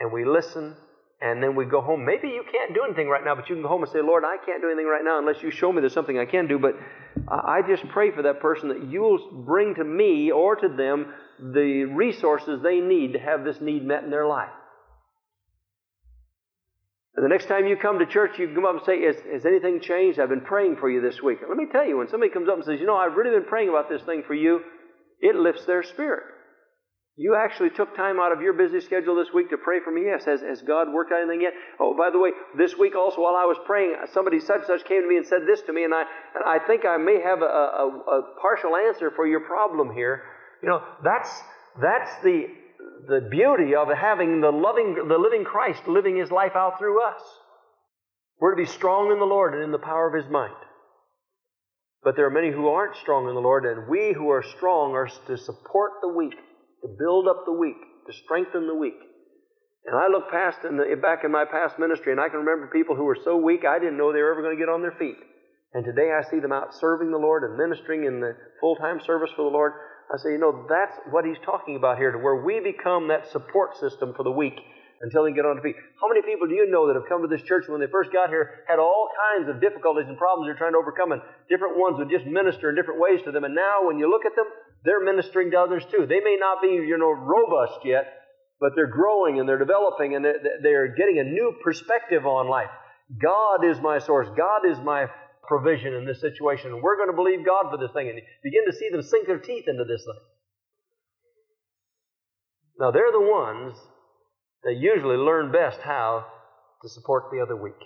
and 0.00 0.12
we 0.12 0.24
listen 0.24 0.76
and 1.20 1.42
then 1.42 1.54
we 1.54 1.66
go 1.66 1.80
home. 1.80 2.04
Maybe 2.04 2.28
you 2.28 2.42
can't 2.50 2.72
do 2.74 2.82
anything 2.84 3.08
right 3.08 3.22
now, 3.22 3.34
but 3.34 3.48
you 3.48 3.54
can 3.54 3.62
go 3.62 3.68
home 3.68 3.82
and 3.82 3.92
say, 3.92 4.00
Lord, 4.02 4.24
I 4.24 4.36
can't 4.44 4.62
do 4.62 4.68
anything 4.68 4.86
right 4.86 5.04
now 5.04 5.18
unless 5.18 5.42
you 5.42 5.50
show 5.50 5.70
me 5.70 5.80
there's 5.80 5.92
something 5.92 6.18
I 6.18 6.24
can 6.24 6.48
do. 6.48 6.58
But 6.58 6.76
I 7.28 7.60
just 7.68 7.86
pray 7.88 8.10
for 8.10 8.22
that 8.22 8.40
person 8.40 8.70
that 8.70 8.90
you'll 8.90 9.44
bring 9.46 9.74
to 9.74 9.84
me 9.84 10.30
or 10.30 10.56
to 10.56 10.68
them 10.68 11.12
the 11.38 11.84
resources 11.84 12.62
they 12.62 12.80
need 12.80 13.12
to 13.12 13.18
have 13.18 13.44
this 13.44 13.60
need 13.60 13.84
met 13.84 14.02
in 14.02 14.10
their 14.10 14.26
life. 14.26 14.50
And 17.20 17.28
the 17.28 17.36
next 17.36 17.48
time 17.52 17.66
you 17.66 17.76
come 17.76 17.98
to 17.98 18.06
church, 18.06 18.38
you 18.38 18.48
come 18.54 18.64
up 18.64 18.76
and 18.76 18.84
say, 18.86 19.04
Has 19.04 19.44
anything 19.44 19.82
changed? 19.82 20.18
I've 20.18 20.30
been 20.30 20.40
praying 20.40 20.76
for 20.80 20.88
you 20.88 21.02
this 21.02 21.20
week. 21.20 21.40
And 21.42 21.50
Let 21.50 21.58
me 21.58 21.66
tell 21.70 21.84
you, 21.84 21.98
when 21.98 22.08
somebody 22.08 22.32
comes 22.32 22.48
up 22.48 22.56
and 22.56 22.64
says, 22.64 22.80
You 22.80 22.86
know, 22.86 22.96
I've 22.96 23.12
really 23.12 23.36
been 23.36 23.46
praying 23.46 23.68
about 23.68 23.90
this 23.90 24.00
thing 24.08 24.22
for 24.26 24.32
you, 24.32 24.60
it 25.20 25.36
lifts 25.36 25.66
their 25.66 25.82
spirit. 25.82 26.24
You 27.16 27.36
actually 27.36 27.76
took 27.76 27.94
time 27.94 28.18
out 28.18 28.32
of 28.32 28.40
your 28.40 28.54
busy 28.54 28.80
schedule 28.80 29.16
this 29.16 29.34
week 29.34 29.50
to 29.50 29.58
pray 29.58 29.80
for 29.84 29.92
me. 29.92 30.06
Yes. 30.06 30.24
Has, 30.24 30.40
has 30.40 30.62
God 30.62 30.88
worked 30.94 31.12
out 31.12 31.20
anything 31.20 31.42
yet? 31.42 31.52
Oh, 31.78 31.92
by 31.92 32.08
the 32.08 32.18
way, 32.18 32.30
this 32.56 32.78
week 32.78 32.96
also 32.96 33.20
while 33.20 33.36
I 33.36 33.44
was 33.44 33.58
praying, 33.66 33.96
somebody 34.14 34.40
such 34.40 34.64
and 34.64 34.80
such 34.80 34.88
came 34.88 35.02
to 35.02 35.06
me 35.06 35.18
and 35.18 35.26
said 35.26 35.44
this 35.46 35.60
to 35.68 35.74
me, 35.74 35.84
and 35.84 35.92
I, 35.92 36.08
and 36.32 36.42
I 36.46 36.64
think 36.66 36.86
I 36.86 36.96
may 36.96 37.20
have 37.20 37.42
a, 37.42 37.44
a, 37.44 37.84
a 37.84 38.22
partial 38.40 38.72
answer 38.76 39.12
for 39.14 39.26
your 39.26 39.40
problem 39.40 39.92
here. 39.92 40.22
You 40.62 40.70
know, 40.70 40.80
that's, 41.04 41.28
that's 41.82 42.16
the, 42.24 42.48
the 43.08 43.28
beauty 43.30 43.74
of 43.74 43.88
having 43.88 44.40
the 44.40 44.50
loving, 44.50 44.94
the 44.94 45.18
living 45.18 45.44
Christ 45.44 45.86
living 45.86 46.16
his 46.16 46.30
life 46.30 46.52
out 46.54 46.78
through 46.78 47.02
us. 47.02 47.20
We're 48.38 48.54
to 48.54 48.62
be 48.62 48.68
strong 48.68 49.12
in 49.12 49.18
the 49.18 49.24
Lord 49.24 49.54
and 49.54 49.62
in 49.62 49.72
the 49.72 49.78
power 49.78 50.08
of 50.08 50.14
his 50.14 50.30
might. 50.30 50.56
But 52.02 52.16
there 52.16 52.26
are 52.26 52.30
many 52.30 52.50
who 52.50 52.68
aren't 52.68 52.96
strong 52.96 53.28
in 53.28 53.34
the 53.34 53.40
Lord, 53.40 53.66
and 53.66 53.88
we 53.88 54.14
who 54.14 54.30
are 54.30 54.42
strong 54.56 54.92
are 54.92 55.08
to 55.26 55.36
support 55.36 55.92
the 56.00 56.08
weak 56.08 56.34
to 56.82 56.88
build 56.98 57.28
up 57.28 57.44
the 57.44 57.52
weak, 57.52 57.76
to 58.06 58.12
strengthen 58.24 58.66
the 58.66 58.74
weak. 58.74 58.96
And 59.84 59.96
I 59.96 60.08
look 60.08 60.30
past 60.30 60.58
in 60.64 60.76
the, 60.76 60.84
back 61.00 61.24
in 61.24 61.32
my 61.32 61.44
past 61.44 61.78
ministry, 61.78 62.12
and 62.12 62.20
I 62.20 62.28
can 62.28 62.40
remember 62.40 62.68
people 62.72 62.96
who 62.96 63.04
were 63.04 63.18
so 63.24 63.36
weak 63.36 63.64
I 63.64 63.78
didn't 63.78 63.96
know 63.96 64.12
they 64.12 64.20
were 64.20 64.32
ever 64.32 64.42
going 64.42 64.56
to 64.56 64.60
get 64.60 64.72
on 64.72 64.82
their 64.82 64.96
feet. 64.98 65.16
And 65.72 65.84
today 65.84 66.10
I 66.10 66.28
see 66.28 66.40
them 66.40 66.52
out 66.52 66.74
serving 66.74 67.10
the 67.10 67.18
Lord 67.18 67.44
and 67.44 67.56
ministering 67.56 68.04
in 68.04 68.20
the 68.20 68.36
full 68.60 68.74
time 68.76 69.00
service 69.00 69.30
for 69.36 69.44
the 69.44 69.54
Lord. 69.54 69.72
I 70.12 70.18
say, 70.18 70.32
you 70.32 70.38
know, 70.38 70.66
that's 70.68 70.96
what 71.10 71.24
he's 71.24 71.38
talking 71.44 71.76
about 71.76 71.98
here, 71.98 72.10
to 72.10 72.18
where 72.18 72.42
we 72.42 72.58
become 72.58 73.08
that 73.08 73.30
support 73.30 73.76
system 73.78 74.12
for 74.16 74.24
the 74.24 74.32
weak 74.32 74.58
until 75.00 75.24
they 75.24 75.32
get 75.32 75.46
on 75.46 75.54
their 75.54 75.62
feet. 75.62 75.78
How 76.02 76.08
many 76.08 76.22
people 76.22 76.48
do 76.48 76.54
you 76.54 76.68
know 76.68 76.88
that 76.88 76.98
have 76.98 77.08
come 77.08 77.22
to 77.22 77.30
this 77.30 77.46
church 77.46 77.64
when 77.68 77.80
they 77.80 77.86
first 77.86 78.12
got 78.12 78.28
here, 78.28 78.66
had 78.66 78.78
all 78.78 79.08
kinds 79.14 79.48
of 79.48 79.60
difficulties 79.60 80.08
and 80.08 80.18
problems 80.18 80.48
they're 80.48 80.58
trying 80.58 80.74
to 80.74 80.82
overcome, 80.82 81.12
and 81.12 81.22
different 81.48 81.78
ones 81.78 81.96
would 81.98 82.10
just 82.10 82.26
minister 82.26 82.68
in 82.68 82.74
different 82.74 83.00
ways 83.00 83.22
to 83.24 83.30
them, 83.30 83.44
and 83.44 83.54
now 83.54 83.86
when 83.86 83.98
you 83.98 84.10
look 84.10 84.26
at 84.26 84.34
them, 84.34 84.50
they're 84.84 85.00
ministering 85.00 85.52
to 85.52 85.60
others 85.60 85.86
too. 85.86 86.04
They 86.04 86.20
may 86.20 86.36
not 86.38 86.60
be, 86.60 86.74
you 86.74 86.98
know, 86.98 87.14
robust 87.14 87.80
yet, 87.84 88.10
but 88.58 88.72
they're 88.74 88.90
growing 88.90 89.38
and 89.38 89.48
they're 89.48 89.58
developing 89.58 90.16
and 90.16 90.24
they're 90.24 90.94
getting 90.94 91.18
a 91.18 91.24
new 91.24 91.54
perspective 91.62 92.26
on 92.26 92.48
life. 92.48 92.70
God 93.20 93.64
is 93.64 93.80
my 93.80 93.98
source. 93.98 94.28
God 94.36 94.68
is 94.68 94.78
my 94.84 95.06
provision 95.50 95.94
in 95.94 96.06
this 96.06 96.20
situation. 96.20 96.70
And 96.70 96.80
we're 96.80 96.96
going 96.96 97.10
to 97.10 97.18
believe 97.18 97.44
God 97.44 97.66
for 97.70 97.76
this 97.76 97.90
thing 97.92 98.08
and 98.08 98.22
begin 98.44 98.64
to 98.66 98.72
see 98.72 98.88
them 98.88 99.02
sink 99.02 99.26
their 99.26 99.42
teeth 99.42 99.66
into 99.66 99.82
this 99.82 100.06
thing. 100.06 100.22
Now, 102.78 102.92
they're 102.92 103.12
the 103.12 103.20
ones 103.20 103.76
that 104.62 104.76
usually 104.78 105.16
learn 105.16 105.50
best 105.50 105.80
how 105.80 106.24
to 106.82 106.88
support 106.88 107.24
the 107.32 107.40
other 107.40 107.56
weak. 107.56 107.76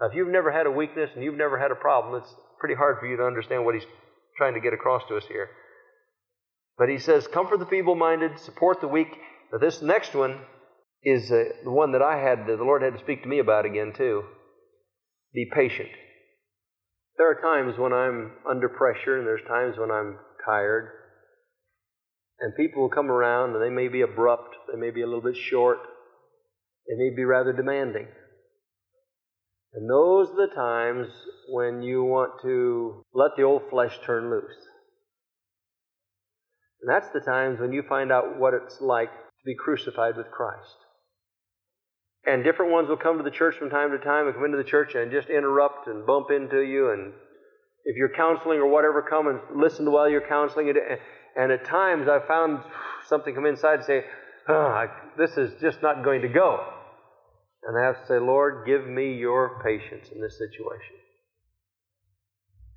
Now, 0.00 0.06
if 0.06 0.14
you've 0.14 0.28
never 0.28 0.52
had 0.52 0.66
a 0.66 0.70
weakness 0.70 1.10
and 1.14 1.24
you've 1.24 1.34
never 1.34 1.58
had 1.58 1.72
a 1.72 1.74
problem, 1.74 2.22
it's 2.22 2.34
pretty 2.60 2.76
hard 2.76 2.98
for 3.00 3.06
you 3.06 3.16
to 3.16 3.24
understand 3.24 3.64
what 3.64 3.74
he's 3.74 3.84
trying 4.38 4.54
to 4.54 4.60
get 4.60 4.72
across 4.72 5.02
to 5.08 5.16
us 5.16 5.24
here. 5.28 5.50
But 6.78 6.88
he 6.88 6.98
says, 6.98 7.26
comfort 7.26 7.58
the 7.58 7.66
feeble 7.66 7.96
minded, 7.96 8.38
support 8.38 8.80
the 8.80 8.88
weak. 8.88 9.08
Now, 9.52 9.58
this 9.58 9.82
next 9.82 10.14
one 10.14 10.38
is 11.02 11.30
uh, 11.30 11.44
the 11.64 11.70
one 11.70 11.92
that 11.92 12.02
I 12.02 12.18
had, 12.18 12.46
that 12.46 12.56
the 12.56 12.64
Lord 12.64 12.82
had 12.82 12.94
to 12.94 13.00
speak 13.00 13.22
to 13.24 13.28
me 13.28 13.40
about 13.40 13.66
again, 13.66 13.92
too. 13.94 14.22
Be 15.34 15.50
patient. 15.52 15.90
There 17.20 17.30
are 17.30 17.42
times 17.42 17.78
when 17.78 17.92
I'm 17.92 18.32
under 18.48 18.70
pressure, 18.70 19.18
and 19.18 19.26
there's 19.26 19.46
times 19.46 19.76
when 19.76 19.90
I'm 19.90 20.16
tired. 20.42 20.88
And 22.40 22.56
people 22.56 22.80
will 22.80 22.88
come 22.88 23.10
around, 23.10 23.54
and 23.54 23.62
they 23.62 23.68
may 23.68 23.88
be 23.88 24.00
abrupt, 24.00 24.56
they 24.72 24.80
may 24.80 24.90
be 24.90 25.02
a 25.02 25.06
little 25.06 25.20
bit 25.20 25.36
short, 25.36 25.80
they 26.88 26.96
may 26.96 27.14
be 27.14 27.26
rather 27.26 27.52
demanding. 27.52 28.06
And 29.74 29.90
those 29.90 30.30
are 30.30 30.46
the 30.48 30.54
times 30.54 31.08
when 31.50 31.82
you 31.82 32.04
want 32.04 32.40
to 32.40 33.02
let 33.12 33.32
the 33.36 33.42
old 33.42 33.68
flesh 33.68 33.98
turn 34.06 34.30
loose. 34.30 34.56
And 36.80 36.88
that's 36.88 37.10
the 37.10 37.20
times 37.20 37.60
when 37.60 37.74
you 37.74 37.82
find 37.86 38.10
out 38.10 38.38
what 38.38 38.54
it's 38.54 38.80
like 38.80 39.10
to 39.12 39.44
be 39.44 39.54
crucified 39.54 40.16
with 40.16 40.30
Christ. 40.30 40.76
And 42.26 42.44
different 42.44 42.70
ones 42.72 42.88
will 42.88 42.96
come 42.96 43.16
to 43.16 43.24
the 43.24 43.30
church 43.30 43.56
from 43.56 43.70
time 43.70 43.90
to 43.92 43.98
time 43.98 44.26
and 44.26 44.34
come 44.34 44.44
into 44.44 44.58
the 44.58 44.64
church 44.64 44.94
and 44.94 45.10
just 45.10 45.28
interrupt 45.28 45.86
and 45.86 46.06
bump 46.06 46.30
into 46.30 46.60
you. 46.60 46.90
And 46.90 47.12
if 47.84 47.96
you're 47.96 48.14
counseling 48.14 48.58
or 48.58 48.68
whatever, 48.68 49.02
come 49.02 49.26
and 49.26 49.40
listen 49.54 49.90
while 49.90 50.08
you're 50.08 50.26
counseling. 50.28 50.72
And 51.36 51.52
at 51.52 51.64
times 51.64 52.08
I've 52.08 52.26
found 52.26 52.62
something 53.06 53.34
come 53.34 53.46
inside 53.46 53.76
and 53.76 53.84
say, 53.84 54.04
oh, 54.48 54.86
this 55.16 55.36
is 55.38 55.52
just 55.60 55.82
not 55.82 56.04
going 56.04 56.22
to 56.22 56.28
go. 56.28 56.62
And 57.62 57.78
I 57.78 57.86
have 57.86 58.00
to 58.00 58.06
say, 58.06 58.18
Lord, 58.18 58.66
give 58.66 58.86
me 58.86 59.14
your 59.14 59.62
patience 59.64 60.08
in 60.14 60.20
this 60.20 60.38
situation. 60.38 60.96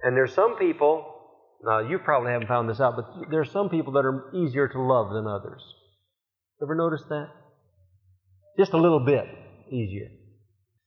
And 0.04 0.16
there's 0.16 0.34
some 0.34 0.56
people 0.58 1.10
now, 1.66 1.80
you 1.80 1.98
probably 1.98 2.34
haven't 2.34 2.50
found 2.50 2.70
this 2.70 2.82
out, 2.82 2.98
but 2.98 3.32
there 3.32 3.40
are 3.40 3.46
some 3.46 3.70
people 3.70 3.94
that 3.94 4.04
are 4.04 4.36
easier 4.36 4.68
to 4.68 4.82
love 4.82 5.14
than 5.14 5.26
others. 5.26 5.64
Ever 6.62 6.76
notice 6.76 7.04
that? 7.08 7.30
Just 8.58 8.74
a 8.74 8.78
little 8.78 9.00
bit 9.00 9.26
easier. 9.72 10.10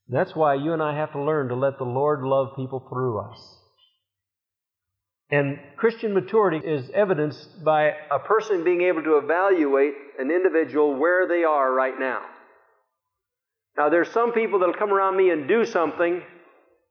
That's 0.09 0.37
why 0.37 0.55
you 0.55 0.73
and 0.73 0.83
I 0.83 0.97
have 0.97 1.13
to 1.13 1.23
learn 1.23 1.49
to 1.49 1.57
let 1.57 1.79
the 1.79 1.85
Lord 1.85 2.23
love 2.23 2.55
people 2.57 2.87
through 2.89 3.19
us. 3.19 3.57
And 5.31 5.59
Christian 5.77 6.15
maturity 6.15 6.65
is 6.65 6.89
evidenced 6.95 7.65
by 7.65 7.95
a 8.13 8.21
person 8.21 8.63
being 8.63 8.83
able 8.83 9.03
to 9.03 9.19
evaluate 9.19 9.95
an 10.21 10.31
individual 10.31 10.95
where 10.95 11.27
they 11.27 11.43
are 11.43 11.73
right 11.73 11.99
now. 11.99 12.23
Now, 13.77 13.89
there's 13.89 14.11
some 14.11 14.33
people 14.33 14.61
that'll 14.61 14.75
come 14.75 14.93
around 14.93 15.17
me 15.17 15.31
and 15.31 15.49
do 15.49 15.65
something 15.67 16.23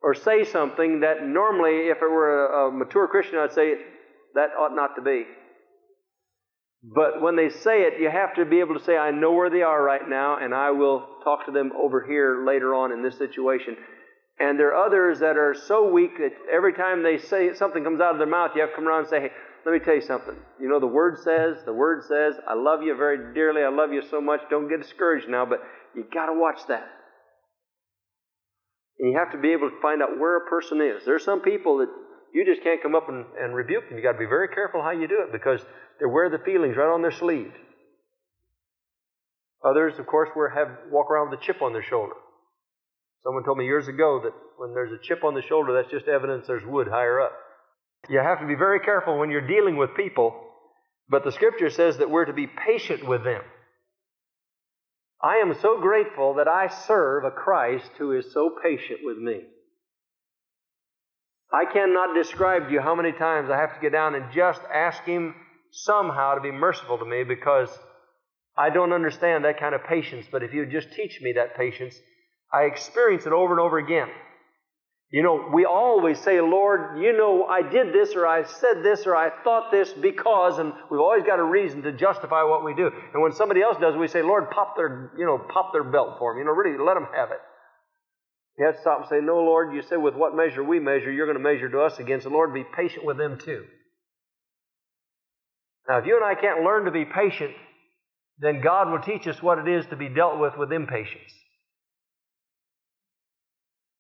or 0.02 0.14
say 0.14 0.44
something 0.44 1.00
that 1.00 1.26
normally, 1.26 1.88
if 1.88 1.98
it 1.98 2.12
were 2.12 2.46
a, 2.46 2.68
a 2.68 2.72
mature 2.72 3.08
Christian, 3.08 3.40
I'd 3.40 3.54
say 3.54 3.76
that 4.36 4.50
ought 4.60 4.76
not 4.76 4.96
to 4.98 5.02
be. 5.02 5.24
But 6.94 7.22
when 7.22 7.36
they 7.36 7.50
say 7.50 7.82
it, 7.84 8.00
you 8.00 8.10
have 8.12 8.36
to 8.36 8.46
be 8.46 8.60
able 8.60 8.78
to 8.78 8.84
say, 8.84 8.96
I 8.96 9.10
know 9.10 9.32
where 9.32 9.50
they 9.50 9.64
are 9.64 9.82
right 9.82 10.08
now, 10.08 10.38
and 10.38 10.54
I 10.54 10.70
will 10.72 11.08
talk 11.24 11.46
to 11.48 11.52
them 11.52 11.72
over 11.76 12.06
here 12.06 12.46
later 12.46 12.76
on 12.76 12.92
in 12.92 13.02
this 13.02 13.18
situation. 13.18 13.76
And 14.40 14.60
there 14.60 14.76
are 14.76 14.86
others 14.86 15.20
that 15.20 15.38
are 15.38 15.56
so 15.56 15.90
weak 15.90 16.18
that 16.20 16.34
every 16.52 16.74
time 16.74 17.02
they 17.02 17.18
say 17.18 17.54
something 17.56 17.84
comes 17.84 18.02
out 18.02 18.12
of 18.12 18.18
their 18.20 18.28
mouth, 18.28 18.52
you 18.54 18.62
have 18.62 18.72
to 18.72 18.76
come 18.76 18.88
around 18.88 19.00
and 19.00 19.08
say, 19.08 19.22
Hey, 19.22 19.32
let 19.66 19.72
me 19.72 19.80
tell 19.80 19.96
you 19.96 20.02
something. 20.02 20.36
You 20.60 20.70
know, 20.70 20.80
the 20.80 20.86
Word 20.86 21.18
says, 21.24 21.58
the 21.66 21.74
Word 21.74 22.04
says, 22.04 22.36
I 22.48 22.54
love 22.54 22.84
you 22.84 22.96
very 22.96 23.34
dearly. 23.34 23.64
I 23.64 23.70
love 23.70 23.92
you 23.92 24.04
so 24.12 24.22
much. 24.22 24.42
Don't 24.50 24.70
get 24.70 24.82
discouraged 24.82 25.28
now, 25.28 25.46
but 25.46 25.62
you 25.96 26.06
got 26.14 26.28
to 26.28 26.34
watch 26.34 26.60
that. 26.68 26.86
And 29.00 29.12
you 29.12 29.18
have 29.18 29.32
to 29.32 29.40
be 29.40 29.54
able 29.54 29.72
to 29.72 29.82
find 29.82 30.04
out 30.04 30.20
where 30.20 30.38
a 30.38 30.50
person 30.50 30.82
is. 30.82 31.04
There 31.04 31.16
are 31.16 31.20
some 31.20 31.42
people 31.42 31.80
that 31.80 31.90
you 32.36 32.44
just 32.44 32.62
can't 32.64 32.84
come 32.84 32.96
up 32.96 33.08
and, 33.08 33.24
and 33.40 33.56
rebuke 33.56 33.88
them. 33.88 33.98
You've 33.98 34.04
got 34.04 34.12
to 34.12 34.20
be 34.20 34.26
very 34.26 34.50
careful 34.50 34.82
how 34.82 34.92
you 34.92 35.08
do 35.08 35.24
it 35.26 35.32
because 35.32 35.62
they 36.02 36.06
wear 36.06 36.30
the 36.30 36.44
feelings 36.44 36.76
right 36.76 36.94
on 36.94 37.02
their 37.02 37.14
sleeve. 37.14 37.54
Others, 39.64 39.94
of 40.00 40.06
course, 40.06 40.28
wear, 40.36 40.50
have, 40.50 40.92
walk 40.92 41.10
around 41.10 41.32
with 41.32 41.40
a 41.40 41.44
chip 41.44 41.62
on 41.62 41.72
their 41.72 41.82
shoulder. 41.82 42.16
Someone 43.24 43.46
told 43.46 43.58
me 43.58 43.64
years 43.64 43.88
ago 43.88 44.20
that 44.22 44.34
when 44.58 44.74
there's 44.74 44.92
a 44.92 45.02
chip 45.02 45.24
on 45.24 45.34
the 45.34 45.42
shoulder, 45.44 45.74
that's 45.74 45.90
just 45.90 46.10
evidence 46.10 46.46
there's 46.46 46.66
wood 46.68 46.90
higher 46.90 47.22
up. 47.22 47.32
You 48.10 48.20
have 48.20 48.42
to 48.42 48.48
be 48.48 48.56
very 48.56 48.82
careful 48.82 49.18
when 49.18 49.32
you're 49.32 49.48
dealing 49.48 49.78
with 49.78 49.96
people, 49.96 50.36
but 51.08 51.24
the 51.24 51.32
scripture 51.32 51.70
says 51.70 52.00
that 52.00 52.12
we're 52.12 52.26
to 52.26 52.34
be 52.34 52.48
patient 52.48 53.08
with 53.08 53.24
them. 53.24 53.44
I 55.24 55.38
am 55.38 55.56
so 55.62 55.80
grateful 55.80 56.34
that 56.36 56.50
I 56.50 56.68
serve 56.68 57.24
a 57.24 57.32
Christ 57.32 57.90
who 57.98 58.12
is 58.12 58.34
so 58.34 58.52
patient 58.62 59.00
with 59.04 59.18
me. 59.18 59.44
I 61.54 61.66
cannot 61.72 62.16
describe 62.16 62.68
to 62.68 62.74
you 62.74 62.82
how 62.82 62.96
many 62.96 63.12
times 63.12 63.50
I 63.50 63.58
have 63.58 63.76
to 63.76 63.82
get 63.82 63.92
down 63.92 64.16
and 64.16 64.32
just 64.34 64.62
ask 64.74 65.04
Him 65.04 65.36
somehow 65.72 66.36
to 66.36 66.42
be 66.42 66.52
merciful 66.52 66.98
to 66.98 67.06
me 67.06 67.24
because 67.24 67.70
I 68.58 68.70
don't 68.70 68.94
understand 68.94 69.46
that 69.46 69.60
kind 69.60 69.76
of 69.76 69.84
patience. 69.84 70.26
But 70.32 70.44
if 70.44 70.54
you 70.54 70.66
just 70.66 70.92
teach 70.94 71.20
me 71.22 71.34
that 71.34 71.56
patience, 71.56 71.96
I 72.54 72.64
experience 72.64 73.26
it 73.26 73.34
over 73.34 73.54
and 73.54 73.60
over 73.60 73.78
again. 73.78 74.08
You 75.12 75.24
know, 75.24 75.50
we 75.54 75.66
always 75.66 76.20
say, 76.20 76.42
Lord, 76.42 77.00
you 77.02 77.16
know, 77.16 77.46
I 77.46 77.62
did 77.62 77.94
this 77.94 78.16
or 78.16 78.26
I 78.26 78.44
said 78.44 78.84
this 78.84 79.06
or 79.06 79.16
I 79.16 79.30
thought 79.44 79.72
this 79.72 79.94
because, 79.94 80.58
and 80.58 80.74
we've 80.90 81.00
always 81.00 81.24
got 81.24 81.40
a 81.40 81.44
reason 81.44 81.84
to 81.84 81.92
justify 81.92 82.44
what 82.44 82.66
we 82.66 82.74
do. 82.74 82.90
And 83.14 83.22
when 83.22 83.32
somebody 83.32 83.62
else 83.62 83.78
does, 83.80 83.96
we 83.96 84.08
say, 84.08 84.24
Lord, 84.24 84.50
pop 84.50 84.76
their, 84.76 85.12
you 85.18 85.26
know, 85.26 85.38
pop 85.38 85.72
their 85.74 85.84
belt 85.84 86.16
for 86.18 86.34
them. 86.34 86.40
You 86.40 86.46
know, 86.46 86.52
really 86.52 86.78
let 86.78 86.96
them 86.96 87.08
have 87.16 87.32
it. 87.32 87.40
You 88.58 88.66
have 88.66 88.76
to 88.76 88.82
stop 88.82 89.00
and 89.00 89.10
say, 89.10 89.20
No, 89.22 89.38
Lord, 89.38 89.74
you 89.74 89.82
said 89.82 89.98
with 89.98 90.16
what 90.16 90.36
measure 90.36 90.64
we 90.64 90.80
measure, 90.80 91.12
you're 91.12 91.26
going 91.26 91.38
to 91.38 91.44
measure 91.44 91.70
to 91.70 91.82
us 91.82 92.00
against. 92.00 92.26
And 92.26 92.34
Lord, 92.34 92.54
be 92.54 92.64
patient 92.64 93.06
with 93.06 93.18
them 93.18 93.38
too. 93.38 93.66
Now, 95.88 95.98
if 95.98 96.06
you 96.06 96.16
and 96.16 96.26
I 96.26 96.40
can't 96.40 96.64
learn 96.64 96.86
to 96.86 96.92
be 96.92 97.06
patient, 97.06 97.52
then 98.40 98.62
God 98.62 98.90
will 98.90 99.02
teach 99.02 99.28
us 99.28 99.42
what 99.42 99.60
it 99.60 99.68
is 99.68 99.86
to 99.88 99.96
be 99.96 100.10
dealt 100.10 100.40
with 100.40 100.58
with 100.58 100.72
impatience. 100.72 101.32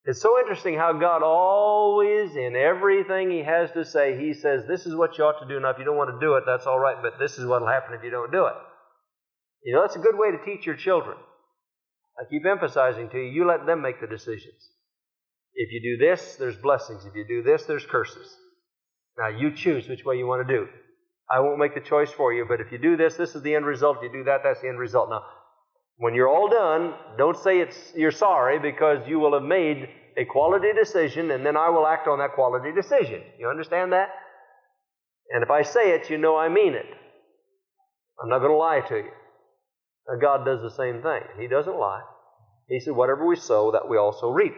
It's 0.05 0.21
so 0.21 0.39
interesting 0.39 0.77
how 0.77 0.93
God 0.93 1.23
always, 1.23 2.35
in 2.35 2.55
everything 2.55 3.31
He 3.31 3.43
has 3.43 3.71
to 3.71 3.83
say, 3.83 4.17
He 4.17 4.33
says, 4.33 4.63
This 4.67 4.85
is 4.85 4.95
what 4.95 5.17
you 5.17 5.23
ought 5.23 5.41
to 5.41 5.47
do. 5.47 5.59
Now, 5.59 5.71
if 5.71 5.79
you 5.79 5.85
don't 5.85 5.97
want 5.97 6.11
to 6.11 6.25
do 6.25 6.35
it, 6.35 6.43
that's 6.45 6.65
all 6.65 6.79
right, 6.79 6.97
but 7.01 7.19
this 7.19 7.37
is 7.37 7.45
what 7.45 7.61
will 7.61 7.67
happen 7.67 7.95
if 7.95 8.03
you 8.03 8.11
don't 8.11 8.31
do 8.31 8.45
it. 8.45 8.53
You 9.63 9.73
know, 9.73 9.81
that's 9.81 9.95
a 9.95 9.99
good 9.99 10.17
way 10.17 10.31
to 10.31 10.45
teach 10.45 10.65
your 10.65 10.75
children. 10.75 11.17
I 12.19 12.23
keep 12.29 12.45
emphasizing 12.45 13.09
to 13.09 13.17
you, 13.17 13.31
you 13.31 13.47
let 13.47 13.65
them 13.65 13.81
make 13.81 13.99
the 13.99 14.07
decisions. 14.07 14.69
If 15.53 15.71
you 15.71 15.97
do 15.97 16.05
this, 16.05 16.35
there's 16.35 16.57
blessings. 16.57 17.05
If 17.05 17.15
you 17.15 17.25
do 17.27 17.43
this, 17.43 17.65
there's 17.65 17.85
curses. 17.85 18.35
Now, 19.17 19.29
you 19.29 19.55
choose 19.55 19.87
which 19.87 20.03
way 20.03 20.17
you 20.17 20.27
want 20.27 20.47
to 20.47 20.53
do. 20.53 20.67
I 21.29 21.39
won't 21.39 21.59
make 21.59 21.73
the 21.73 21.81
choice 21.81 22.11
for 22.11 22.33
you, 22.33 22.45
but 22.47 22.61
if 22.61 22.71
you 22.71 22.77
do 22.77 22.97
this, 22.97 23.15
this 23.15 23.35
is 23.35 23.41
the 23.41 23.55
end 23.55 23.65
result. 23.65 23.97
If 23.97 24.03
you 24.03 24.19
do 24.19 24.23
that, 24.25 24.41
that's 24.43 24.61
the 24.61 24.67
end 24.67 24.79
result. 24.79 25.09
Now, 25.09 25.23
when 25.97 26.13
you're 26.13 26.27
all 26.27 26.49
done, 26.49 26.93
don't 27.17 27.37
say 27.37 27.59
it's 27.59 27.93
you're 27.95 28.11
sorry 28.11 28.59
because 28.59 29.07
you 29.07 29.19
will 29.19 29.33
have 29.33 29.43
made 29.47 29.89
a 30.17 30.25
quality 30.25 30.73
decision 30.73 31.31
and 31.31 31.45
then 31.45 31.55
I 31.55 31.69
will 31.69 31.87
act 31.87 32.07
on 32.07 32.19
that 32.19 32.33
quality 32.33 32.71
decision. 32.73 33.21
You 33.39 33.49
understand 33.49 33.93
that? 33.93 34.09
And 35.31 35.41
if 35.43 35.49
I 35.49 35.63
say 35.63 35.91
it, 35.95 36.09
you 36.09 36.17
know 36.17 36.37
I 36.37 36.49
mean 36.49 36.73
it. 36.73 36.85
I'm 38.21 38.29
not 38.29 38.39
going 38.39 38.51
to 38.51 38.57
lie 38.57 38.81
to 38.81 38.95
you. 38.95 39.11
Now, 40.07 40.19
God 40.19 40.45
does 40.45 40.61
the 40.61 40.75
same 40.75 41.01
thing. 41.01 41.21
He 41.39 41.47
doesn't 41.47 41.77
lie. 41.77 42.03
He 42.67 42.79
said, 42.79 42.95
Whatever 42.95 43.25
we 43.25 43.35
sow, 43.35 43.71
that 43.71 43.89
we 43.89 43.97
also 43.97 44.29
reap. 44.29 44.55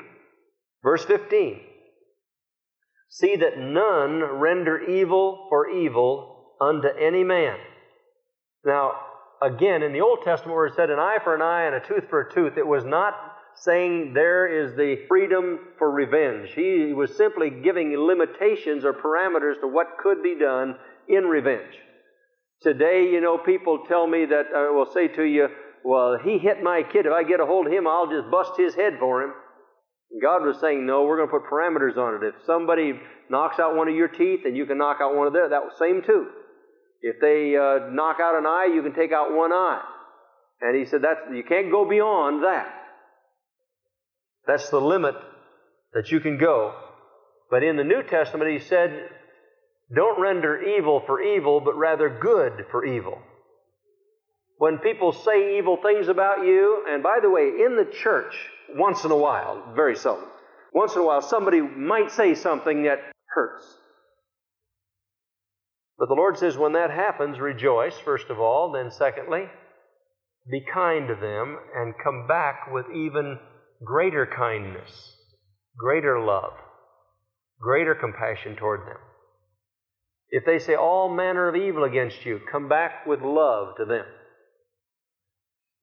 Verse 0.83 1.03
15 1.05 1.59
See 3.09 3.35
that 3.37 3.57
none 3.57 4.21
render 4.39 4.79
evil 4.81 5.47
for 5.49 5.69
evil 5.69 6.55
unto 6.59 6.87
any 6.87 7.23
man. 7.23 7.57
Now, 8.65 8.93
again, 9.41 9.81
in 9.81 9.93
the 9.93 10.01
Old 10.01 10.19
Testament 10.23 10.55
where 10.55 10.67
it 10.67 10.75
said 10.75 10.89
an 10.89 10.99
eye 10.99 11.19
for 11.23 11.33
an 11.33 11.41
eye 11.41 11.63
and 11.63 11.75
a 11.75 11.87
tooth 11.87 12.09
for 12.09 12.21
a 12.21 12.33
tooth, 12.33 12.57
it 12.57 12.67
was 12.67 12.83
not 12.83 13.13
saying 13.55 14.13
there 14.13 14.45
is 14.47 14.75
the 14.75 15.05
freedom 15.07 15.59
for 15.77 15.89
revenge. 15.89 16.49
He 16.53 16.93
was 16.93 17.15
simply 17.15 17.49
giving 17.49 17.95
limitations 17.97 18.85
or 18.85 18.93
parameters 18.93 19.59
to 19.61 19.67
what 19.67 19.97
could 20.01 20.21
be 20.21 20.37
done 20.37 20.75
in 21.07 21.23
revenge. 21.25 21.73
Today, 22.61 23.09
you 23.11 23.21
know, 23.21 23.37
people 23.37 23.83
tell 23.87 24.07
me 24.07 24.25
that, 24.25 24.45
I 24.55 24.69
uh, 24.69 24.73
will 24.73 24.91
say 24.91 25.07
to 25.07 25.23
you, 25.23 25.47
well, 25.83 26.17
he 26.23 26.39
hit 26.39 26.63
my 26.63 26.81
kid. 26.81 27.05
If 27.05 27.11
I 27.13 27.23
get 27.23 27.39
a 27.39 27.45
hold 27.45 27.67
of 27.67 27.73
him, 27.73 27.87
I'll 27.87 28.09
just 28.09 28.31
bust 28.31 28.53
his 28.57 28.73
head 28.73 28.93
for 28.99 29.21
him. 29.23 29.33
God 30.21 30.43
was 30.43 30.59
saying, 30.59 30.85
no, 30.85 31.03
we're 31.03 31.17
going 31.17 31.29
to 31.29 31.39
put 31.39 31.49
parameters 31.51 31.97
on 31.97 32.15
it. 32.15 32.27
If 32.27 32.35
somebody 32.45 32.93
knocks 33.29 33.59
out 33.59 33.75
one 33.75 33.87
of 33.87 33.95
your 33.95 34.07
teeth 34.07 34.41
and 34.45 34.57
you 34.57 34.65
can 34.65 34.77
knock 34.77 34.97
out 35.01 35.15
one 35.15 35.27
of 35.27 35.33
theirs, 35.33 35.51
that 35.51 35.63
was 35.63 35.73
same 35.77 36.01
tooth. 36.05 36.31
If 37.01 37.17
they 37.21 37.55
uh, 37.55 37.91
knock 37.91 38.17
out 38.19 38.35
an 38.37 38.45
eye, 38.45 38.71
you 38.73 38.81
can 38.81 38.93
take 38.93 39.11
out 39.11 39.35
one 39.35 39.53
eye. 39.53 39.83
And 40.61 40.75
he 40.75 40.85
said, 40.85 41.01
that's, 41.03 41.19
you 41.31 41.43
can't 41.43 41.71
go 41.71 41.87
beyond 41.87 42.43
that. 42.43 42.67
That's 44.47 44.69
the 44.69 44.81
limit 44.81 45.15
that 45.93 46.09
you 46.09 46.19
can 46.19 46.37
go. 46.37 46.73
But 47.51 47.63
in 47.63 47.77
the 47.77 47.83
New 47.83 48.01
Testament, 48.01 48.51
he 48.51 48.59
said, 48.59 49.09
don't 49.93 50.19
render 50.19 50.61
evil 50.61 51.01
for 51.05 51.21
evil, 51.21 51.61
but 51.61 51.77
rather 51.77 52.09
good 52.09 52.65
for 52.71 52.85
evil. 52.85 53.19
When 54.57 54.79
people 54.79 55.13
say 55.13 55.57
evil 55.57 55.77
things 55.77 56.07
about 56.07 56.39
you, 56.39 56.83
and 56.89 57.03
by 57.03 57.19
the 57.21 57.29
way, 57.29 57.43
in 57.43 57.75
the 57.77 57.89
church, 58.01 58.35
once 58.75 59.03
in 59.03 59.11
a 59.11 59.17
while, 59.17 59.71
very 59.75 59.95
seldom, 59.95 60.27
once 60.73 60.95
in 60.95 61.01
a 61.01 61.05
while, 61.05 61.21
somebody 61.21 61.61
might 61.61 62.11
say 62.11 62.35
something 62.35 62.83
that 62.83 62.99
hurts. 63.27 63.65
But 65.97 66.09
the 66.09 66.15
Lord 66.15 66.37
says, 66.37 66.57
when 66.57 66.73
that 66.73 66.91
happens, 66.91 67.39
rejoice, 67.39 67.97
first 68.03 68.29
of 68.29 68.39
all. 68.39 68.71
Then, 68.71 68.91
secondly, 68.91 69.45
be 70.49 70.63
kind 70.71 71.07
to 71.07 71.15
them 71.15 71.57
and 71.75 71.93
come 72.03 72.27
back 72.27 72.71
with 72.71 72.85
even 72.93 73.39
greater 73.83 74.27
kindness, 74.27 75.15
greater 75.77 76.19
love, 76.19 76.53
greater 77.59 77.95
compassion 77.95 78.55
toward 78.55 78.81
them. 78.81 78.97
If 80.29 80.45
they 80.45 80.59
say 80.59 80.75
all 80.75 81.09
manner 81.09 81.47
of 81.47 81.55
evil 81.55 81.83
against 81.83 82.25
you, 82.25 82.39
come 82.51 82.67
back 82.67 83.05
with 83.05 83.21
love 83.21 83.77
to 83.77 83.85
them. 83.85 84.05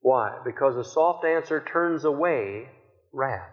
Why? 0.01 0.37
Because 0.45 0.75
a 0.75 0.87
soft 0.87 1.25
answer 1.25 1.65
turns 1.65 2.05
away 2.05 2.69
wrath. 3.11 3.49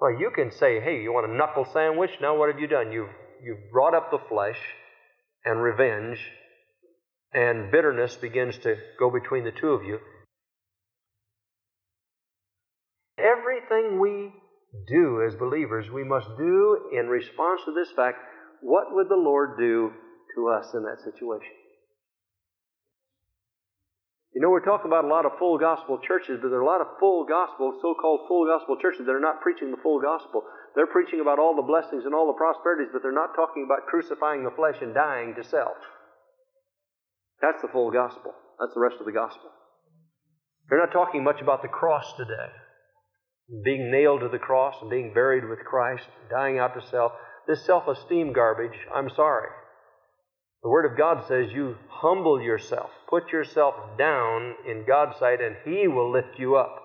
Well, 0.00 0.18
you 0.18 0.32
can 0.34 0.50
say, 0.50 0.80
hey, 0.80 1.02
you 1.02 1.12
want 1.12 1.30
a 1.30 1.36
knuckle 1.36 1.66
sandwich? 1.72 2.10
Now 2.20 2.36
what 2.36 2.50
have 2.50 2.58
you 2.58 2.66
done? 2.66 2.90
You've, 2.90 3.10
you've 3.42 3.70
brought 3.72 3.94
up 3.94 4.10
the 4.10 4.18
flesh 4.28 4.58
and 5.44 5.62
revenge, 5.62 6.18
and 7.32 7.70
bitterness 7.70 8.16
begins 8.16 8.58
to 8.58 8.74
go 8.98 9.08
between 9.10 9.44
the 9.44 9.52
two 9.52 9.68
of 9.68 9.84
you. 9.84 9.98
Everything 13.16 14.00
we 14.00 14.32
do 14.88 15.22
as 15.24 15.36
believers, 15.36 15.88
we 15.90 16.02
must 16.02 16.26
do 16.36 16.90
in 16.92 17.06
response 17.06 17.60
to 17.64 17.72
this 17.72 17.92
fact 17.94 18.18
what 18.64 18.96
would 18.96 19.12
the 19.12 19.20
Lord 19.20 19.60
do 19.60 19.92
to 20.34 20.48
us 20.48 20.72
in 20.72 20.88
that 20.88 21.04
situation? 21.04 21.52
You 24.32 24.40
know, 24.40 24.48
we're 24.48 24.64
talking 24.64 24.88
about 24.88 25.04
a 25.04 25.12
lot 25.12 25.28
of 25.28 25.38
full 25.38 25.60
gospel 25.60 26.00
churches, 26.00 26.40
but 26.40 26.48
there 26.48 26.58
are 26.58 26.66
a 26.66 26.66
lot 26.66 26.80
of 26.80 26.98
full 26.98 27.28
gospel, 27.28 27.78
so 27.78 27.94
called 27.94 28.26
full 28.26 28.48
gospel 28.48 28.80
churches 28.80 29.04
that 29.06 29.14
are 29.14 29.22
not 29.22 29.44
preaching 29.44 29.70
the 29.70 29.78
full 29.84 30.00
gospel. 30.00 30.42
They're 30.74 30.90
preaching 30.90 31.20
about 31.20 31.38
all 31.38 31.54
the 31.54 31.62
blessings 31.62 32.02
and 32.08 32.16
all 32.16 32.26
the 32.26 32.40
prosperities, 32.40 32.88
but 32.90 33.02
they're 33.04 33.14
not 33.14 33.36
talking 33.36 33.62
about 33.68 33.86
crucifying 33.86 34.42
the 34.42 34.56
flesh 34.56 34.80
and 34.80 34.94
dying 34.94 35.36
to 35.36 35.44
self. 35.44 35.76
That's 37.44 37.60
the 37.60 37.68
full 37.68 37.92
gospel. 37.92 38.32
That's 38.58 38.74
the 38.74 38.80
rest 38.80 38.96
of 38.98 39.06
the 39.06 39.12
gospel. 39.12 39.52
They're 40.68 40.80
not 40.80 40.90
talking 40.90 41.22
much 41.22 41.44
about 41.44 41.60
the 41.60 41.68
cross 41.68 42.08
today. 42.16 42.50
Being 43.62 43.92
nailed 43.92 44.24
to 44.24 44.32
the 44.32 44.40
cross 44.40 44.74
and 44.80 44.90
being 44.90 45.12
buried 45.12 45.44
with 45.44 45.60
Christ, 45.68 46.08
dying 46.32 46.58
out 46.58 46.72
to 46.74 46.82
self. 46.88 47.12
This 47.46 47.64
self 47.64 47.86
esteem 47.88 48.32
garbage, 48.32 48.78
I'm 48.94 49.10
sorry. 49.10 49.48
The 50.62 50.70
Word 50.70 50.90
of 50.90 50.96
God 50.96 51.26
says 51.28 51.52
you 51.52 51.76
humble 51.88 52.40
yourself, 52.40 52.90
put 53.08 53.30
yourself 53.30 53.74
down 53.98 54.54
in 54.66 54.84
God's 54.86 55.18
sight, 55.18 55.40
and 55.42 55.56
He 55.64 55.86
will 55.88 56.10
lift 56.10 56.38
you 56.38 56.56
up. 56.56 56.80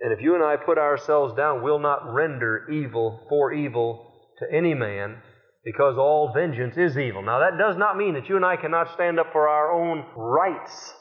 And 0.00 0.12
if 0.12 0.22
you 0.22 0.34
and 0.34 0.42
I 0.42 0.56
put 0.56 0.78
ourselves 0.78 1.34
down, 1.34 1.62
we'll 1.62 1.78
not 1.78 2.12
render 2.12 2.66
evil 2.70 3.26
for 3.28 3.52
evil 3.52 4.12
to 4.38 4.46
any 4.50 4.72
man, 4.74 5.16
because 5.64 5.98
all 5.98 6.32
vengeance 6.34 6.76
is 6.78 6.96
evil. 6.96 7.22
Now, 7.22 7.40
that 7.40 7.58
does 7.58 7.76
not 7.76 7.96
mean 7.96 8.14
that 8.14 8.28
you 8.28 8.36
and 8.36 8.44
I 8.44 8.56
cannot 8.56 8.92
stand 8.94 9.18
up 9.18 9.32
for 9.32 9.48
our 9.48 9.72
own 9.72 10.04
rights. 10.16 10.94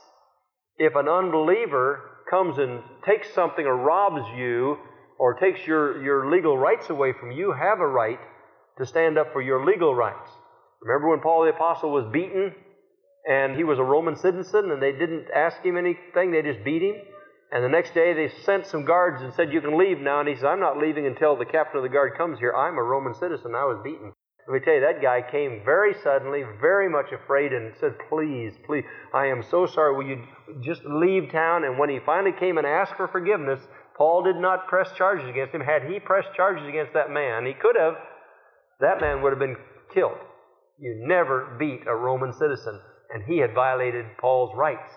If 0.78 0.95
an 0.95 1.08
unbeliever 1.08 2.01
comes 2.30 2.58
and 2.58 2.82
takes 3.06 3.34
something 3.34 3.66
or 3.66 3.78
robs 3.78 4.28
you 4.38 4.78
or 5.18 5.36
takes 5.36 5.66
your, 5.66 6.03
your 6.03 6.30
legal 6.32 6.57
rights 6.57 6.89
away 6.89 7.13
from 7.20 7.32
you, 7.32 7.53
have 7.53 7.80
a 7.80 7.88
right 7.88 8.20
to 8.78 8.86
stand 8.86 9.18
up 9.18 9.32
for 9.32 9.41
your 9.41 9.66
legal 9.66 9.95
rights. 9.95 10.30
Remember 10.82 11.09
when 11.09 11.22
Paul 11.22 11.45
the 11.45 11.51
Apostle 11.51 11.91
was 11.91 12.05
beaten 12.11 12.53
and 13.30 13.55
he 13.55 13.63
was 13.63 13.80
a 13.80 13.84
Roman 13.84 14.16
citizen 14.16 14.72
and 14.72 14.82
they 14.82 14.91
didn't 14.91 15.28
ask 15.34 15.63
him 15.63 15.78
anything, 15.78 16.32
they 16.32 16.41
just 16.41 16.63
beat 16.63 16.82
him? 16.82 16.95
And 17.51 17.63
the 17.63 17.70
next 17.70 17.93
day 17.93 18.13
they 18.13 18.30
sent 18.43 18.68
some 18.68 18.86
guards 18.86 19.22
and 19.22 19.34
said, 19.34 19.53
You 19.53 19.61
can 19.61 19.78
leave 19.78 19.99
now. 19.99 20.20
And 20.20 20.28
he 20.28 20.36
said, 20.36 20.45
I'm 20.45 20.59
not 20.59 20.78
leaving 20.78 21.05
until 21.05 21.38
the 21.38 21.45
captain 21.45 21.78
of 21.78 21.84
the 21.84 21.89
guard 21.89 22.18
comes 22.18 22.39
here. 22.39 22.53
I'm 22.53 22.78
a 22.78 22.84
Roman 22.84 23.13
citizen. 23.13 23.53
I 23.55 23.66
was 23.66 23.80
beaten. 23.84 24.11
Let 24.47 24.53
me 24.53 24.59
tell 24.59 24.76
you, 24.76 24.82
that 24.82 25.01
guy 25.01 25.24
came 25.32 25.61
very 25.66 25.95
suddenly, 26.03 26.43
very 26.61 26.88
much 26.88 27.11
afraid, 27.11 27.51
and 27.51 27.74
said, 27.80 27.95
Please, 28.09 28.53
please, 28.66 28.84
I 29.13 29.28
am 29.28 29.41
so 29.49 29.66
sorry. 29.66 29.95
Will 29.95 30.05
you 30.05 30.24
just 30.61 30.82
leave 30.86 31.32
town? 31.32 31.63
And 31.63 31.80
when 31.80 31.89
he 31.89 31.99
finally 32.05 32.34
came 32.38 32.57
and 32.57 32.68
asked 32.68 32.95
for 32.95 33.07
forgiveness, 33.07 33.61
Paul 33.98 34.24
did 34.24 34.36
not 34.36 34.68
press 34.68 34.91
charges 34.98 35.28
against 35.30 35.54
him. 35.54 35.62
Had 35.62 35.84
he 35.84 36.00
pressed 36.00 36.34
charges 36.36 36.68
against 36.68 36.93
that 36.93 37.10
man, 37.10 37.46
he 37.46 37.54
could 37.54 37.78
have, 37.78 37.96
that 38.80 39.00
man 39.00 39.22
would 39.22 39.32
have 39.32 39.39
been 39.39 39.56
killed. 39.93 40.18
You 40.78 41.06
never 41.08 41.56
beat 41.58 41.88
a 41.88 41.96
Roman 41.96 42.34
citizen, 42.34 42.82
and 43.14 43.24
he 43.24 43.38
had 43.38 43.54
violated 43.54 44.06
Paul's 44.20 44.56
rights. 44.56 44.91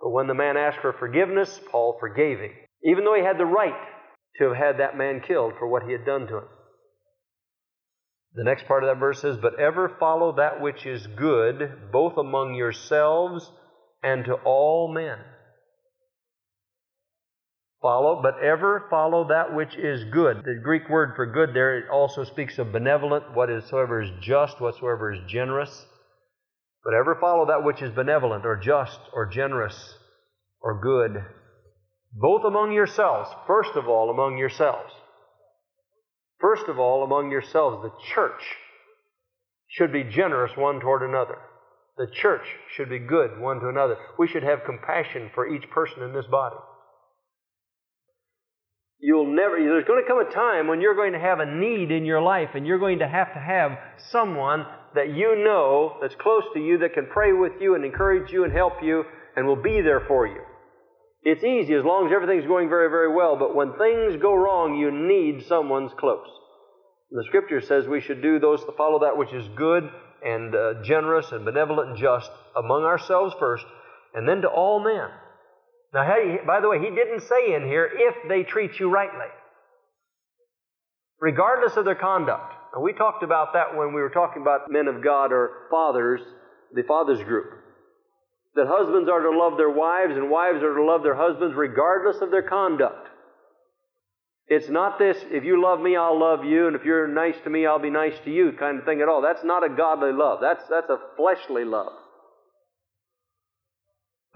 But 0.00 0.10
when 0.10 0.28
the 0.28 0.34
man 0.34 0.56
asked 0.56 0.78
for 0.80 0.92
forgiveness, 0.92 1.60
Paul 1.70 1.96
forgave 1.98 2.38
him, 2.38 2.52
even 2.84 3.04
though 3.04 3.14
he 3.14 3.24
had 3.24 3.38
the 3.38 3.46
right 3.46 3.74
to 4.38 4.44
have 4.44 4.56
had 4.56 4.78
that 4.78 4.96
man 4.96 5.22
killed 5.26 5.54
for 5.58 5.66
what 5.66 5.82
he 5.82 5.92
had 5.92 6.04
done 6.04 6.26
to 6.28 6.38
him. 6.38 6.48
The 8.34 8.44
next 8.44 8.66
part 8.66 8.84
of 8.84 8.88
that 8.88 9.00
verse 9.00 9.22
says, 9.22 9.38
But 9.38 9.58
ever 9.58 9.96
follow 9.98 10.36
that 10.36 10.60
which 10.60 10.84
is 10.84 11.06
good, 11.06 11.90
both 11.90 12.18
among 12.18 12.54
yourselves 12.54 13.50
and 14.02 14.26
to 14.26 14.34
all 14.34 14.92
men. 14.92 15.18
Follow, 17.82 18.22
but 18.22 18.42
ever 18.42 18.86
follow 18.88 19.28
that 19.28 19.54
which 19.54 19.76
is 19.76 20.04
good. 20.12 20.38
The 20.38 20.60
Greek 20.62 20.88
word 20.88 21.12
for 21.14 21.26
good 21.26 21.54
there 21.54 21.78
it 21.78 21.90
also 21.90 22.24
speaks 22.24 22.58
of 22.58 22.72
benevolent, 22.72 23.34
whatsoever 23.34 24.02
is 24.02 24.10
just, 24.22 24.60
whatsoever 24.60 25.12
is 25.12 25.20
generous. 25.28 25.86
But 26.82 26.94
ever 26.94 27.18
follow 27.20 27.46
that 27.46 27.64
which 27.64 27.82
is 27.82 27.94
benevolent 27.94 28.46
or 28.46 28.56
just 28.56 28.98
or 29.12 29.26
generous 29.26 29.94
or 30.60 30.80
good, 30.80 31.22
both 32.12 32.44
among 32.44 32.72
yourselves, 32.72 33.28
first 33.46 33.76
of 33.76 33.88
all, 33.88 34.08
among 34.08 34.38
yourselves. 34.38 34.92
First 36.40 36.68
of 36.68 36.78
all, 36.78 37.04
among 37.04 37.30
yourselves, 37.30 37.82
the 37.82 37.92
church 38.14 38.42
should 39.68 39.92
be 39.92 40.04
generous 40.04 40.52
one 40.56 40.80
toward 40.80 41.02
another. 41.02 41.38
The 41.98 42.06
church 42.22 42.46
should 42.74 42.88
be 42.88 42.98
good 42.98 43.38
one 43.38 43.60
to 43.60 43.68
another. 43.68 43.96
We 44.18 44.28
should 44.28 44.42
have 44.42 44.64
compassion 44.64 45.30
for 45.34 45.46
each 45.46 45.68
person 45.70 46.02
in 46.02 46.12
this 46.12 46.26
body. 46.30 46.56
You'll 48.98 49.26
never, 49.26 49.58
there's 49.58 49.84
going 49.84 50.02
to 50.02 50.08
come 50.08 50.20
a 50.20 50.32
time 50.32 50.68
when 50.68 50.80
you're 50.80 50.94
going 50.94 51.12
to 51.12 51.18
have 51.18 51.40
a 51.40 51.46
need 51.46 51.90
in 51.90 52.04
your 52.06 52.22
life 52.22 52.50
and 52.54 52.66
you're 52.66 52.78
going 52.78 53.00
to 53.00 53.08
have 53.08 53.32
to 53.34 53.40
have 53.40 53.72
someone 54.10 54.64
that 54.94 55.14
you 55.14 55.44
know 55.44 55.98
that's 56.00 56.14
close 56.14 56.44
to 56.54 56.60
you 56.60 56.78
that 56.78 56.94
can 56.94 57.06
pray 57.06 57.32
with 57.32 57.52
you 57.60 57.74
and 57.74 57.84
encourage 57.84 58.32
you 58.32 58.44
and 58.44 58.52
help 58.52 58.82
you 58.82 59.04
and 59.36 59.46
will 59.46 59.62
be 59.62 59.82
there 59.82 60.00
for 60.08 60.26
you. 60.26 60.40
It's 61.22 61.44
easy 61.44 61.74
as 61.74 61.84
long 61.84 62.06
as 62.06 62.12
everything's 62.14 62.46
going 62.46 62.68
very, 62.68 62.88
very 62.88 63.14
well, 63.14 63.36
but 63.36 63.54
when 63.54 63.76
things 63.76 64.22
go 64.22 64.34
wrong, 64.34 64.78
you 64.78 64.90
need 64.90 65.44
someone's 65.46 65.92
close. 65.98 66.28
The 67.10 67.24
scripture 67.26 67.60
says 67.60 67.86
we 67.86 68.00
should 68.00 68.22
do 68.22 68.38
those 68.38 68.60
to 68.60 68.72
follow 68.78 69.00
that 69.00 69.18
which 69.18 69.32
is 69.32 69.46
good 69.56 69.90
and 70.24 70.54
uh, 70.54 70.82
generous 70.84 71.26
and 71.32 71.44
benevolent 71.44 71.90
and 71.90 71.98
just 71.98 72.30
among 72.56 72.84
ourselves 72.84 73.34
first, 73.38 73.64
and 74.14 74.28
then 74.28 74.42
to 74.42 74.48
all 74.48 74.82
men. 74.82 75.10
Now, 75.96 76.04
hey, 76.04 76.40
by 76.46 76.60
the 76.60 76.68
way, 76.68 76.78
he 76.78 76.94
didn't 76.94 77.22
say 77.22 77.54
in 77.54 77.62
here 77.62 77.90
if 77.90 78.28
they 78.28 78.42
treat 78.42 78.78
you 78.78 78.90
rightly, 78.90 79.32
regardless 81.22 81.74
of 81.78 81.86
their 81.86 81.94
conduct. 81.94 82.52
And 82.74 82.84
we 82.84 82.92
talked 82.92 83.22
about 83.22 83.54
that 83.54 83.74
when 83.74 83.94
we 83.94 84.02
were 84.02 84.10
talking 84.10 84.42
about 84.42 84.70
men 84.70 84.88
of 84.88 85.02
God 85.02 85.32
or 85.32 85.68
fathers, 85.70 86.20
the 86.74 86.82
fathers 86.82 87.22
group. 87.24 87.46
That 88.56 88.66
husbands 88.68 89.08
are 89.08 89.22
to 89.22 89.30
love 89.30 89.56
their 89.56 89.70
wives 89.70 90.12
and 90.14 90.28
wives 90.28 90.62
are 90.62 90.74
to 90.74 90.84
love 90.84 91.02
their 91.02 91.16
husbands 91.16 91.56
regardless 91.56 92.20
of 92.20 92.30
their 92.30 92.42
conduct. 92.42 93.08
It's 94.48 94.68
not 94.68 94.98
this, 94.98 95.16
if 95.30 95.44
you 95.44 95.62
love 95.62 95.80
me, 95.80 95.96
I'll 95.96 96.20
love 96.20 96.44
you, 96.44 96.66
and 96.66 96.76
if 96.76 96.84
you're 96.84 97.08
nice 97.08 97.36
to 97.44 97.50
me, 97.50 97.64
I'll 97.64 97.78
be 97.78 97.88
nice 97.88 98.18
to 98.26 98.30
you 98.30 98.52
kind 98.52 98.78
of 98.78 98.84
thing 98.84 99.00
at 99.00 99.08
all. 99.08 99.22
That's 99.22 99.44
not 99.44 99.64
a 99.64 99.74
godly 99.74 100.12
love. 100.12 100.40
That's, 100.42 100.62
that's 100.68 100.90
a 100.90 100.98
fleshly 101.16 101.64
love. 101.64 101.94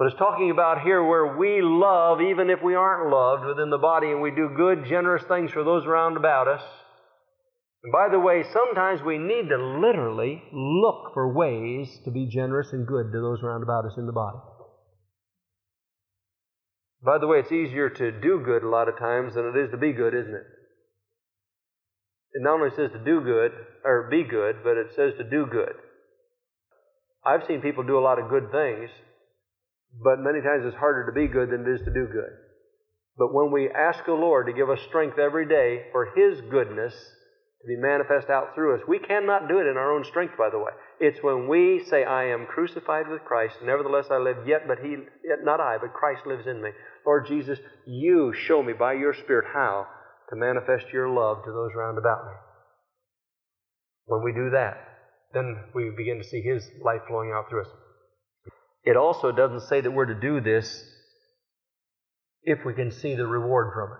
But 0.01 0.07
it's 0.07 0.17
talking 0.17 0.51
about 0.51 0.81
here 0.81 1.05
where 1.05 1.37
we 1.37 1.61
love 1.61 2.23
even 2.23 2.49
if 2.49 2.63
we 2.65 2.75
aren't 2.75 3.13
loved 3.13 3.45
within 3.45 3.69
the 3.69 3.77
body 3.77 4.11
and 4.11 4.23
we 4.23 4.31
do 4.31 4.49
good, 4.57 4.87
generous 4.89 5.23
things 5.25 5.53
for 5.53 5.63
those 5.63 5.85
around 5.85 6.17
about 6.17 6.49
us. 6.49 6.63
And 7.85 7.93
by 7.93 8.09
the 8.11 8.19
way, 8.19 8.43
sometimes 8.51 9.03
we 9.03 9.19
need 9.19 9.51
to 9.51 9.59
literally 9.59 10.43
look 10.55 11.13
for 11.13 11.35
ways 11.37 11.87
to 12.07 12.11
be 12.11 12.25
generous 12.25 12.73
and 12.73 12.87
good 12.87 13.13
to 13.13 13.21
those 13.21 13.43
around 13.43 13.63
about 13.63 13.85
us 13.85 13.93
in 13.99 14.07
the 14.07 14.13
body. 14.13 14.39
By 17.05 17.19
the 17.19 17.27
way, 17.27 17.41
it's 17.41 17.53
easier 17.53 17.91
to 17.91 18.11
do 18.23 18.41
good 18.43 18.63
a 18.63 18.71
lot 18.71 18.89
of 18.89 18.99
times 18.99 19.35
than 19.35 19.53
it 19.55 19.59
is 19.59 19.71
to 19.73 19.77
be 19.77 19.93
good, 19.93 20.15
isn't 20.15 20.35
it? 20.35 20.47
It 22.33 22.43
not 22.43 22.55
only 22.55 22.71
says 22.71 22.93
to 22.93 23.05
do 23.05 23.21
good, 23.21 23.53
or 23.85 24.09
be 24.11 24.25
good, 24.25 24.65
but 24.65 24.79
it 24.79 24.95
says 24.97 25.13
to 25.19 25.29
do 25.29 25.45
good. 25.45 25.75
I've 27.23 27.47
seen 27.47 27.61
people 27.61 27.83
do 27.83 27.99
a 27.99 28.01
lot 28.01 28.19
of 28.19 28.31
good 28.31 28.51
things, 28.51 28.89
but 29.93 30.21
many 30.21 30.41
times 30.41 30.65
it's 30.65 30.77
harder 30.77 31.07
to 31.07 31.13
be 31.13 31.27
good 31.27 31.51
than 31.51 31.67
it 31.67 31.81
is 31.81 31.85
to 31.85 31.93
do 31.93 32.07
good. 32.07 32.33
But 33.19 33.35
when 33.35 33.53
we 33.53 33.69
ask 33.71 34.05
the 34.05 34.13
Lord 34.13 34.47
to 34.47 34.53
give 34.53 34.71
us 34.71 34.81
strength 34.89 35.19
every 35.19 35.47
day 35.47 35.87
for 35.93 36.07
His 36.15 36.41
goodness, 36.51 36.95
to 37.61 37.67
be 37.67 37.77
manifest 37.77 38.31
out 38.31 38.55
through 38.55 38.75
us. 38.75 38.81
We 38.89 38.99
cannot 38.99 39.49
do 39.49 39.59
it 39.59 39.67
in 39.67 39.77
our 39.77 39.93
own 39.93 40.05
strength, 40.05 40.35
by 40.39 40.49
the 40.51 40.59
way. 40.59 40.73
It's 40.99 41.23
when 41.23 41.47
we 41.47 41.85
say, 41.91 42.05
I 42.05 42.25
am 42.33 42.47
crucified 42.47 43.09
with 43.09 43.25
Christ, 43.25 43.57
nevertheless 43.63 44.07
I 44.11 44.17
live, 44.17 44.47
yet 44.47 44.67
but 44.67 44.79
he 44.79 44.97
yet 45.25 45.45
not 45.45 45.61
I, 45.61 45.77
but 45.79 45.93
Christ 45.93 46.27
lives 46.27 46.47
in 46.47 46.63
me. 46.63 46.71
Lord 47.05 47.27
Jesus, 47.27 47.59
you 47.87 48.33
show 48.33 48.63
me 48.63 48.73
by 48.73 48.95
your 48.95 49.13
Spirit 49.13 49.45
how 49.53 49.87
to 50.31 50.37
manifest 50.37 50.87
your 50.93 51.11
love 51.11 51.45
to 51.45 51.53
those 51.53 51.73
round 51.77 51.99
about 51.99 52.25
me. 52.25 52.33
When 54.07 54.23
we 54.25 54.33
do 54.33 54.51
that, 54.51 54.79
then 55.35 55.65
we 55.75 55.93
begin 55.97 56.19
to 56.19 56.29
see 56.29 56.41
his 56.41 56.67
life 56.83 57.03
flowing 57.09 57.31
out 57.33 57.49
through 57.49 57.63
us. 57.63 57.71
It 58.85 58.97
also 58.97 59.33
doesn't 59.33 59.69
say 59.69 59.81
that 59.81 59.91
we're 59.91 60.07
to 60.07 60.21
do 60.21 60.41
this 60.41 60.85
if 62.43 62.65
we 62.65 62.75
can 62.75 62.91
see 62.91 63.15
the 63.15 63.27
reward 63.27 63.73
from 63.75 63.93
it. 63.93 63.99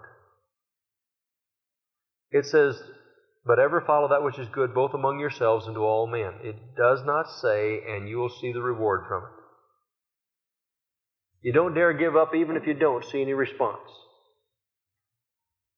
It 2.39 2.47
says 2.47 2.81
but 3.45 3.59
ever 3.59 3.83
follow 3.87 4.09
that 4.09 4.23
which 4.23 4.39
is 4.39 4.49
good 4.53 4.75
both 4.75 4.93
among 4.95 5.19
yourselves 5.19 5.67
and 5.67 5.75
to 5.75 5.81
all 5.81 6.07
men. 6.07 6.35
It 6.43 6.57
does 6.77 7.03
not 7.05 7.27
say, 7.41 7.81
and 7.89 8.09
you 8.09 8.19
will 8.19 8.29
see 8.29 8.53
the 8.53 8.61
reward 8.61 9.07
from 9.09 9.25
it. 9.25 9.31
You 11.43 11.53
don't 11.55 11.75
dare 11.75 11.95
give 11.95 12.17
up 12.17 12.35
even 12.35 12.57
if 12.57 12.67
you 12.67 12.75
don't 12.75 13.05
see 13.05 13.23
any 13.23 13.33
response. 13.33 13.89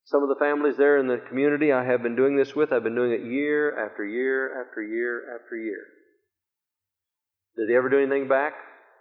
Some 0.07 0.25
of 0.25 0.29
the 0.29 0.45
families 0.45 0.77
there 0.77 0.99
in 0.99 1.07
the 1.07 1.23
community 1.29 1.71
I 1.73 1.85
have 1.85 2.03
been 2.03 2.17
doing 2.17 2.37
this 2.37 2.55
with, 2.55 2.73
I've 2.73 2.83
been 2.83 2.97
doing 2.97 3.13
it 3.13 3.25
year 3.25 3.71
after 3.87 4.05
year 4.05 4.61
after 4.61 4.83
year 4.83 5.37
after 5.37 5.57
year. 5.57 5.85
Did 7.57 7.69
they 7.69 7.77
ever 7.77 7.89
do 7.89 7.99
anything 7.99 8.29
back? 8.29 8.55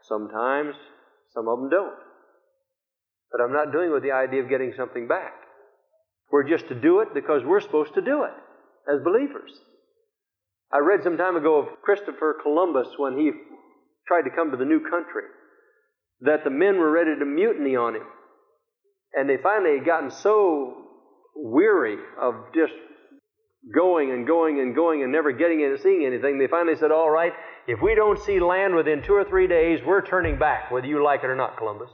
Sometimes. 0.08 0.76
Some 1.34 1.48
of 1.48 1.60
them 1.60 1.70
don't. 1.70 1.98
But 3.32 3.42
I'm 3.42 3.54
not 3.54 3.72
doing 3.72 3.90
it 3.90 3.94
with 3.94 4.04
the 4.04 4.12
idea 4.12 4.44
of 4.44 4.50
getting 4.50 4.74
something 4.76 5.08
back. 5.08 5.34
We're 6.32 6.48
just 6.48 6.68
to 6.70 6.76
do 6.76 7.00
it 7.00 7.14
because 7.14 7.44
we're 7.46 7.62
supposed 7.62 7.94
to 7.96 8.02
do 8.02 8.24
it 8.24 8.34
as 8.92 9.04
believers. 9.04 9.52
I 10.74 10.80
read 10.80 11.04
some 11.04 11.18
time 11.18 11.36
ago 11.36 11.60
of 11.60 11.82
Christopher 11.82 12.38
Columbus 12.42 12.88
when 12.98 13.18
he 13.18 13.32
tried 14.08 14.24
to 14.24 14.36
come 14.36 14.52
to 14.52 14.58
the 14.58 14.66
new 14.66 14.80
country, 14.80 15.24
that 16.22 16.44
the 16.44 16.50
men 16.50 16.78
were 16.78 16.92
ready 16.92 17.18
to 17.18 17.26
mutiny 17.26 17.76
on 17.76 17.96
him. 17.96 18.08
And 19.14 19.30
they 19.30 19.38
finally 19.42 19.78
had 19.78 19.86
gotten 19.86 20.12
so 20.12 20.76
weary 21.36 21.98
of 22.20 22.36
just 22.56 22.74
going 23.74 24.12
and 24.12 24.26
going 24.26 24.60
and 24.60 24.74
going 24.76 25.04
and 25.04 25.12
never 25.12 25.32
getting 25.32 25.64
and 25.64 25.80
seeing 25.80 26.06
anything, 26.06 26.40
they 26.40 26.48
finally 26.48 26.76
said, 26.76 26.92
All 26.92 27.10
right, 27.10 27.34
if 27.68 27.80
we 27.82 27.94
don't 27.96 28.20
see 28.20 28.40
land 28.40 28.76
within 28.76 29.04
two 29.04 29.14
or 29.14 29.24
three 29.24 29.48
days, 29.48 29.80
we're 29.86 30.06
turning 30.06 30.40
back, 30.40 30.72
whether 30.72 30.88
you 30.88 31.04
like 31.04 31.24
it 31.24 31.30
or 31.30 31.36
not, 31.36 31.58
Columbus. 31.58 31.90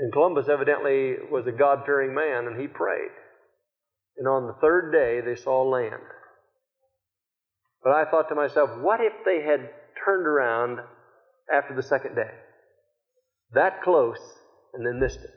And 0.00 0.12
Columbus 0.12 0.48
evidently 0.48 1.14
was 1.30 1.46
a 1.46 1.52
God 1.52 1.82
fearing 1.84 2.14
man, 2.14 2.46
and 2.46 2.60
he 2.60 2.66
prayed. 2.66 3.10
And 4.16 4.26
on 4.26 4.46
the 4.46 4.54
third 4.60 4.92
day, 4.92 5.20
they 5.20 5.40
saw 5.40 5.62
land. 5.62 6.02
But 7.82 7.92
I 7.92 8.04
thought 8.10 8.28
to 8.28 8.34
myself, 8.34 8.70
what 8.80 9.00
if 9.00 9.12
they 9.24 9.42
had 9.42 9.70
turned 10.04 10.26
around 10.26 10.78
after 11.52 11.74
the 11.74 11.82
second 11.82 12.16
day? 12.16 12.30
That 13.52 13.82
close, 13.82 14.18
and 14.74 14.86
then 14.86 15.00
missed 15.00 15.20
it. 15.20 15.30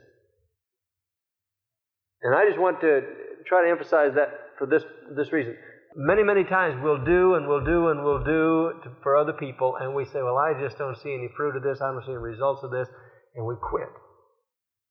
And 2.22 2.34
I 2.34 2.46
just 2.46 2.58
want 2.58 2.80
to 2.82 3.00
try 3.46 3.64
to 3.64 3.70
emphasize 3.70 4.12
that 4.14 4.28
for 4.58 4.66
this, 4.66 4.82
this 5.16 5.32
reason. 5.32 5.56
Many, 5.94 6.22
many 6.22 6.44
times 6.44 6.80
we'll 6.82 7.04
do 7.04 7.34
and 7.34 7.46
we'll 7.46 7.64
do 7.64 7.88
and 7.88 8.02
we'll 8.02 8.24
do 8.24 8.72
to, 8.84 8.90
for 9.02 9.16
other 9.16 9.34
people, 9.34 9.76
and 9.80 9.94
we 9.94 10.04
say, 10.06 10.22
Well, 10.22 10.38
I 10.38 10.54
just 10.58 10.78
don't 10.78 10.96
see 10.96 11.12
any 11.12 11.28
fruit 11.36 11.56
of 11.56 11.62
this, 11.62 11.80
I 11.82 11.92
don't 11.92 12.02
see 12.04 12.12
any 12.12 12.18
results 12.18 12.62
of 12.62 12.70
this, 12.70 12.88
and 13.34 13.46
we 13.46 13.54
quit. 13.60 13.88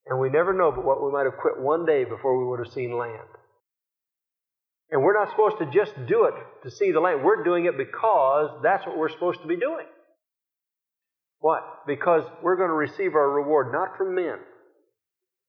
And 0.06 0.20
we 0.20 0.30
never 0.30 0.54
know 0.54 0.72
but 0.72 0.86
what 0.86 1.04
we 1.04 1.12
might 1.12 1.26
have 1.26 1.38
quit 1.42 1.60
one 1.60 1.86
day 1.86 2.04
before 2.04 2.38
we 2.38 2.46
would 2.50 2.60
have 2.60 2.74
seen 2.74 2.98
land. 2.98 3.30
And 4.92 5.02
we're 5.02 5.18
not 5.18 5.30
supposed 5.32 5.58
to 5.60 5.66
just 5.72 5.96
do 6.08 6.26
it 6.26 6.34
to 6.64 6.70
see 6.70 6.92
the 6.92 7.00
land. 7.00 7.24
We're 7.24 7.44
doing 7.44 7.66
it 7.66 7.78
because 7.78 8.60
that's 8.62 8.86
what 8.86 8.98
we're 8.98 9.10
supposed 9.10 9.42
to 9.42 9.48
be 9.48 9.56
doing. 9.56 9.86
What? 11.40 11.64
Because 11.88 12.24
we're 12.44 12.58
going 12.58 12.70
to 12.70 12.76
receive 12.76 13.16
our 13.16 13.30
reward 13.30 13.72
not 13.72 13.98
from 13.98 14.16
men. 14.16 14.38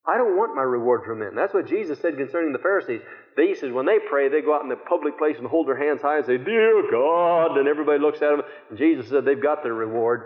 I 0.03 0.19
don't 0.19 0.37
want 0.37 0.57
my 0.57 0.63
reward 0.63 1.03
from 1.07 1.21
men. 1.21 1.35
That's 1.37 1.55
what 1.55 1.69
Jesus 1.69 2.01
said 2.01 2.17
concerning 2.17 2.53
the 2.53 2.59
Pharisees. 2.59 3.03
He 3.37 3.55
says 3.55 3.71
when 3.71 3.87
they 3.87 3.99
pray, 4.11 4.29
they 4.29 4.43
go 4.43 4.55
out 4.55 4.63
in 4.63 4.69
the 4.69 4.77
public 4.77 5.17
place 5.17 5.37
and 5.39 5.47
hold 5.47 5.69
their 5.69 5.79
hands 5.79 6.03
high 6.03 6.19
and 6.19 6.27
say, 6.27 6.39
Dear 6.39 6.91
God, 6.91 7.57
and 7.57 7.69
everybody 7.69 8.01
looks 8.01 8.19
at 8.19 8.31
them. 8.31 8.43
And 8.71 8.79
Jesus 8.79 9.09
said 9.09 9.25
they've 9.25 9.41
got 9.41 9.63
their 9.63 9.75
reward. 9.75 10.23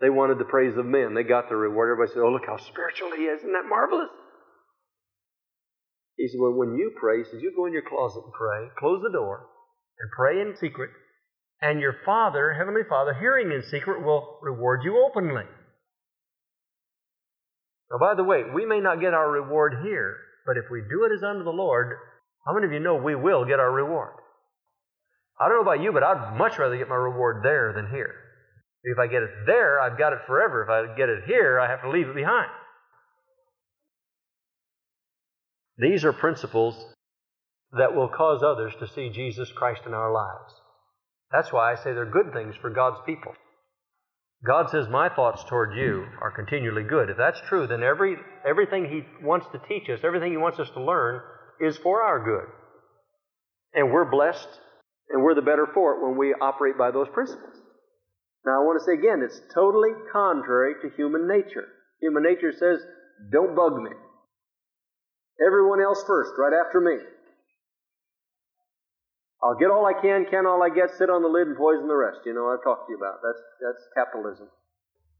They 0.00 0.10
wanted 0.10 0.38
the 0.38 0.44
praise 0.44 0.76
of 0.76 0.84
men. 0.84 1.14
They 1.14 1.24
got 1.24 1.48
their 1.48 1.56
reward. 1.56 1.90
Everybody 1.90 2.12
said, 2.12 2.22
Oh, 2.22 2.32
look 2.32 2.46
how 2.46 2.58
spiritual 2.58 3.12
he 3.16 3.24
is. 3.24 3.40
Isn't 3.40 3.52
that 3.52 3.68
marvelous? 3.68 4.12
He 6.16 6.28
said, 6.28 6.40
Well, 6.40 6.52
when 6.52 6.76
you 6.76 6.92
pray, 7.00 7.18
he 7.18 7.24
says, 7.24 7.40
You 7.40 7.52
go 7.56 7.64
in 7.64 7.72
your 7.72 7.88
closet 7.88 8.24
and 8.24 8.32
pray, 8.36 8.68
close 8.78 9.00
the 9.02 9.12
door, 9.12 9.48
and 9.98 10.10
pray 10.12 10.40
in 10.40 10.54
secret, 10.60 10.90
and 11.62 11.80
your 11.80 11.96
Father, 12.04 12.52
Heavenly 12.52 12.84
Father, 12.88 13.14
hearing 13.18 13.52
in 13.52 13.62
secret, 13.62 14.04
will 14.04 14.38
reward 14.42 14.80
you 14.84 15.02
openly. 15.02 15.44
Now, 17.90 17.98
by 17.98 18.14
the 18.14 18.24
way, 18.24 18.42
we 18.54 18.66
may 18.66 18.80
not 18.80 19.00
get 19.00 19.14
our 19.14 19.30
reward 19.30 19.74
here, 19.82 20.16
but 20.46 20.56
if 20.56 20.64
we 20.70 20.80
do 20.80 21.04
it 21.04 21.12
as 21.14 21.22
unto 21.22 21.44
the 21.44 21.50
Lord, 21.50 21.96
how 22.46 22.54
many 22.54 22.66
of 22.66 22.72
you 22.72 22.80
know 22.80 22.96
we 22.96 23.14
will 23.14 23.44
get 23.44 23.60
our 23.60 23.70
reward? 23.70 24.12
I 25.40 25.48
don't 25.48 25.56
know 25.56 25.72
about 25.72 25.82
you, 25.82 25.92
but 25.92 26.02
I'd 26.02 26.36
much 26.36 26.58
rather 26.58 26.76
get 26.76 26.88
my 26.88 26.94
reward 26.94 27.42
there 27.42 27.72
than 27.74 27.90
here. 27.90 28.14
If 28.82 28.98
I 28.98 29.06
get 29.06 29.22
it 29.22 29.30
there, 29.46 29.80
I've 29.80 29.98
got 29.98 30.12
it 30.12 30.20
forever. 30.26 30.62
If 30.62 30.68
I 30.68 30.96
get 30.96 31.08
it 31.08 31.24
here, 31.26 31.58
I 31.58 31.68
have 31.68 31.82
to 31.82 31.90
leave 31.90 32.08
it 32.08 32.14
behind. 32.14 32.50
These 35.78 36.04
are 36.04 36.12
principles 36.12 36.76
that 37.72 37.94
will 37.94 38.08
cause 38.08 38.42
others 38.42 38.72
to 38.80 38.88
see 38.88 39.10
Jesus 39.10 39.50
Christ 39.52 39.82
in 39.86 39.94
our 39.94 40.12
lives. 40.12 40.52
That's 41.32 41.52
why 41.52 41.72
I 41.72 41.76
say 41.76 41.92
they're 41.92 42.04
good 42.04 42.32
things 42.32 42.54
for 42.60 42.70
God's 42.70 42.98
people. 43.06 43.32
God 44.46 44.70
says, 44.70 44.88
My 44.88 45.08
thoughts 45.08 45.44
toward 45.44 45.76
you 45.76 46.06
are 46.20 46.30
continually 46.30 46.82
good. 46.82 47.10
If 47.10 47.18
that's 47.18 47.40
true, 47.48 47.66
then 47.66 47.82
every, 47.82 48.16
everything 48.48 48.88
He 48.88 49.24
wants 49.24 49.46
to 49.52 49.60
teach 49.68 49.88
us, 49.90 50.00
everything 50.02 50.30
He 50.30 50.38
wants 50.38 50.58
us 50.58 50.70
to 50.70 50.82
learn, 50.82 51.20
is 51.60 51.76
for 51.78 52.02
our 52.02 52.24
good. 52.24 52.48
And 53.74 53.92
we're 53.92 54.10
blessed 54.10 54.48
and 55.10 55.22
we're 55.22 55.34
the 55.34 55.42
better 55.42 55.66
for 55.74 55.94
it 55.94 56.02
when 56.06 56.16
we 56.16 56.34
operate 56.40 56.78
by 56.78 56.90
those 56.90 57.08
principles. 57.12 57.54
Now, 58.46 58.62
I 58.62 58.64
want 58.64 58.80
to 58.80 58.86
say 58.86 58.96
again, 58.96 59.20
it's 59.22 59.40
totally 59.52 59.90
contrary 60.12 60.74
to 60.80 60.96
human 60.96 61.28
nature. 61.28 61.68
Human 62.00 62.22
nature 62.22 62.52
says, 62.52 62.80
Don't 63.30 63.54
bug 63.54 63.76
me. 63.76 63.90
Everyone 65.44 65.82
else 65.82 66.02
first, 66.06 66.32
right 66.38 66.56
after 66.56 66.80
me. 66.80 66.96
I'll 69.42 69.56
get 69.56 69.70
all 69.70 69.86
I 69.86 69.94
can, 70.00 70.26
can 70.30 70.46
all 70.46 70.62
I 70.62 70.68
get, 70.68 70.90
sit 70.98 71.08
on 71.08 71.22
the 71.22 71.28
lid 71.28 71.48
and 71.48 71.56
poison 71.56 71.88
the 71.88 71.96
rest. 71.96 72.20
You 72.26 72.34
know, 72.34 72.48
I've 72.48 72.62
talked 72.62 72.86
to 72.86 72.92
you 72.92 72.98
about. 72.98 73.20
That's, 73.24 73.40
that's 73.60 73.82
capitalism. 73.96 74.48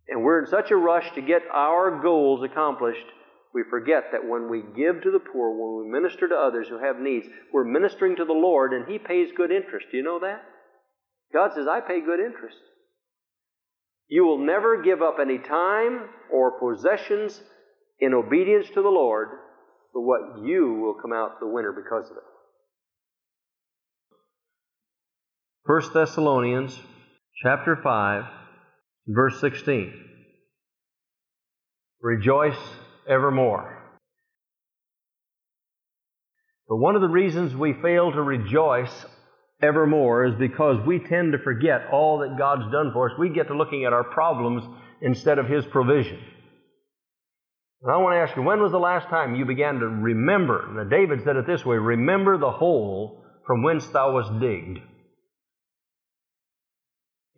And 0.09 0.23
we're 0.23 0.41
in 0.41 0.47
such 0.47 0.71
a 0.71 0.77
rush 0.77 1.11
to 1.15 1.23
get 1.23 1.43
our 1.53 2.03
goals 2.03 2.43
accomplished, 2.43 3.07
we 3.55 3.63
forget 3.69 4.13
that 4.13 4.29
when 4.29 4.49
we 4.49 4.63
give 4.77 5.03
to 5.03 5.11
the 5.11 5.19
poor, 5.19 5.51
when 5.51 5.85
we 5.85 5.91
minister 5.91 6.29
to 6.29 6.35
others 6.35 6.69
who 6.69 6.79
have 6.79 7.01
needs, 7.01 7.27
we're 7.53 7.65
ministering 7.65 8.17
to 8.17 8.25
the 8.25 8.33
Lord 8.33 8.73
and 8.73 8.87
He 8.87 8.99
pays 8.99 9.31
good 9.37 9.51
interest. 9.51 9.87
Do 9.91 9.97
you 9.97 10.03
know 10.03 10.21
that? 10.21 10.43
God 11.33 11.53
says, 11.55 11.67
I 11.67 11.81
pay 11.81 12.01
good 12.01 12.21
interest. 12.21 12.59
You 14.09 14.25
will 14.25 14.39
never 14.39 14.83
give 14.83 15.03
up 15.03 15.17
any 15.21 15.39
time 15.39 16.09
or 16.33 16.59
possessions 16.61 17.41
in 18.01 18.15
obedience 18.15 18.67
to 18.75 18.83
the 18.83 18.89
Lord 18.89 19.29
but 19.93 20.03
what 20.03 20.43
you 20.43 20.75
will 20.75 20.95
come 20.95 21.13
out 21.13 21.41
the 21.41 21.47
winner 21.47 21.73
because 21.73 22.11
of 22.11 22.17
it. 22.17 22.30
1 25.71 25.83
Thessalonians 25.95 26.77
chapter 27.45 27.79
5 27.81 28.25
verse 29.07 29.41
16 29.41 29.95
Rejoice 32.03 32.59
evermore. 33.09 33.79
But 36.69 36.79
one 36.79 36.97
of 36.97 37.03
the 37.03 37.09
reasons 37.09 37.55
we 37.55 37.73
fail 37.81 38.11
to 38.11 38.21
rejoice 38.21 38.91
evermore 39.63 40.25
is 40.25 40.35
because 40.35 40.85
we 40.85 40.99
tend 40.99 41.35
to 41.35 41.39
forget 41.39 41.83
all 41.93 42.19
that 42.19 42.37
God's 42.37 42.73
done 42.73 42.91
for 42.93 43.09
us. 43.09 43.17
We 43.17 43.29
get 43.29 43.47
to 43.47 43.57
looking 43.57 43.85
at 43.85 43.93
our 43.93 44.03
problems 44.03 44.65
instead 45.01 45.39
of 45.39 45.47
His 45.47 45.65
provision. 45.67 46.19
And 47.83 47.93
I 47.93 47.99
want 47.99 48.17
to 48.17 48.19
ask 48.19 48.37
you, 48.37 48.43
when 48.43 48.61
was 48.61 48.73
the 48.73 48.79
last 48.81 49.09
time 49.09 49.37
you 49.37 49.45
began 49.45 49.79
to 49.79 49.87
remember? 49.87 50.69
Now, 50.73 50.91
David 50.91 51.23
said 51.23 51.37
it 51.37 51.47
this 51.47 51.65
way 51.65 51.77
Remember 51.77 52.39
the 52.39 52.51
hole 52.51 53.23
from 53.47 53.63
whence 53.63 53.87
thou 53.87 54.15
wast 54.15 54.33
digged. 54.41 54.81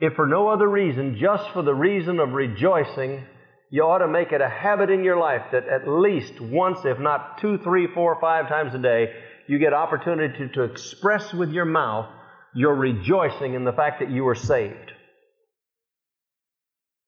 If 0.03 0.15
for 0.15 0.27
no 0.27 0.49
other 0.49 0.69
reason, 0.69 1.17
just 1.17 1.49
for 1.53 1.63
the 1.63 1.73
reason 1.73 2.19
of 2.19 2.33
rejoicing, 2.33 3.25
you 3.71 3.85
ought 3.85 3.99
to 3.99 4.09
make 4.09 4.33
it 4.33 4.41
a 4.41 4.49
habit 4.49 4.91
in 4.91 5.05
your 5.05 5.17
life 5.17 5.43
that 5.53 5.69
at 5.69 5.87
least 5.87 6.41
once, 6.41 6.81
if 6.85 6.99
not 6.99 7.39
two, 7.41 7.59
three, 7.59 7.87
four, 7.87 8.19
five 8.21 8.49
times 8.49 8.75
a 8.75 8.79
day, 8.79 9.13
you 9.47 9.61
get 9.61 9.73
opportunity 9.73 10.37
to, 10.39 10.49
to 10.55 10.63
express 10.65 11.33
with 11.33 11.53
your 11.53 11.67
mouth 11.67 12.09
your 12.53 12.75
rejoicing 12.75 13.55
in 13.55 13.63
the 13.63 13.73
fact 13.73 14.01
that 14.01 14.11
you 14.11 14.25
were 14.25 14.35
saved. 14.35 14.91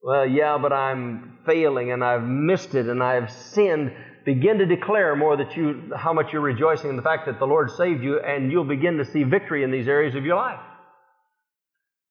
Well, 0.01 0.25
yeah, 0.25 0.57
but 0.63 0.73
I'm 0.73 1.39
failing 1.47 1.91
and 1.91 2.05
I've 2.05 2.23
missed 2.23 2.77
it 2.77 2.87
and 2.87 3.03
I've 3.03 3.33
sinned. 3.33 3.91
Begin 4.25 4.59
to 4.59 4.67
declare 4.67 5.17
more 5.17 5.37
that 5.37 5.57
you, 5.57 5.91
how 5.97 6.13
much 6.13 6.27
you're 6.33 6.43
rejoicing 6.43 6.91
in 6.91 6.97
the 6.97 7.03
fact 7.03 7.27
that 7.27 7.41
the 7.41 7.45
Lord 7.45 7.73
saved 7.73 8.05
you, 8.05 8.21
and 8.21 8.53
you'll 8.53 8.63
begin 8.63 8.99
to 8.99 9.05
see 9.05 9.25
victory 9.25 9.65
in 9.65 9.73
these 9.73 9.89
areas 9.89 10.15
of 10.15 10.25
your 10.25 10.37
life. 10.37 10.61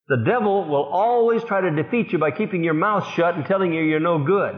The 0.07 0.23
devil 0.25 0.67
will 0.67 0.83
always 0.83 1.43
try 1.43 1.61
to 1.61 1.71
defeat 1.71 2.11
you 2.11 2.19
by 2.19 2.31
keeping 2.31 2.63
your 2.63 2.73
mouth 2.73 3.07
shut 3.15 3.35
and 3.35 3.45
telling 3.45 3.73
you 3.73 3.81
you're 3.81 3.99
no 3.99 4.23
good. 4.23 4.55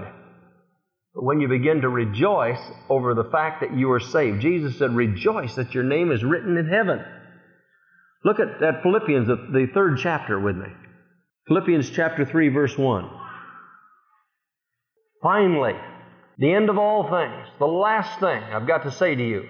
But 1.13 1.23
when 1.23 1.39
you 1.39 1.47
begin 1.47 1.81
to 1.81 1.89
rejoice 1.89 2.59
over 2.89 3.13
the 3.13 3.29
fact 3.31 3.61
that 3.61 3.75
you 3.75 3.91
are 3.91 3.99
saved, 3.99 4.41
Jesus 4.41 4.77
said, 4.77 4.95
Rejoice 4.95 5.55
that 5.55 5.73
your 5.73 5.83
name 5.83 6.11
is 6.11 6.23
written 6.23 6.57
in 6.57 6.67
heaven. 6.67 6.99
Look 8.23 8.39
at, 8.39 8.61
at 8.61 8.81
Philippians, 8.81 9.27
the, 9.27 9.35
the 9.35 9.67
third 9.73 9.99
chapter, 10.01 10.39
with 10.39 10.57
me. 10.57 10.67
Philippians 11.47 11.91
chapter 11.91 12.25
3, 12.25 12.49
verse 12.49 12.75
1. 12.75 13.09
Finally, 15.21 15.75
the 16.39 16.53
end 16.53 16.69
of 16.69 16.77
all 16.77 17.03
things, 17.03 17.47
the 17.59 17.65
last 17.65 18.19
thing 18.19 18.43
I've 18.43 18.67
got 18.67 18.83
to 18.83 18.91
say 18.91 19.15
to 19.15 19.23
you. 19.23 19.47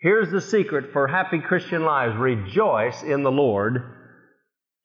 Here's 0.00 0.30
the 0.32 0.40
secret 0.40 0.92
for 0.92 1.06
happy 1.06 1.38
Christian 1.38 1.84
lives 1.84 2.16
rejoice 2.16 3.02
in 3.04 3.22
the 3.22 3.30
Lord. 3.30 4.01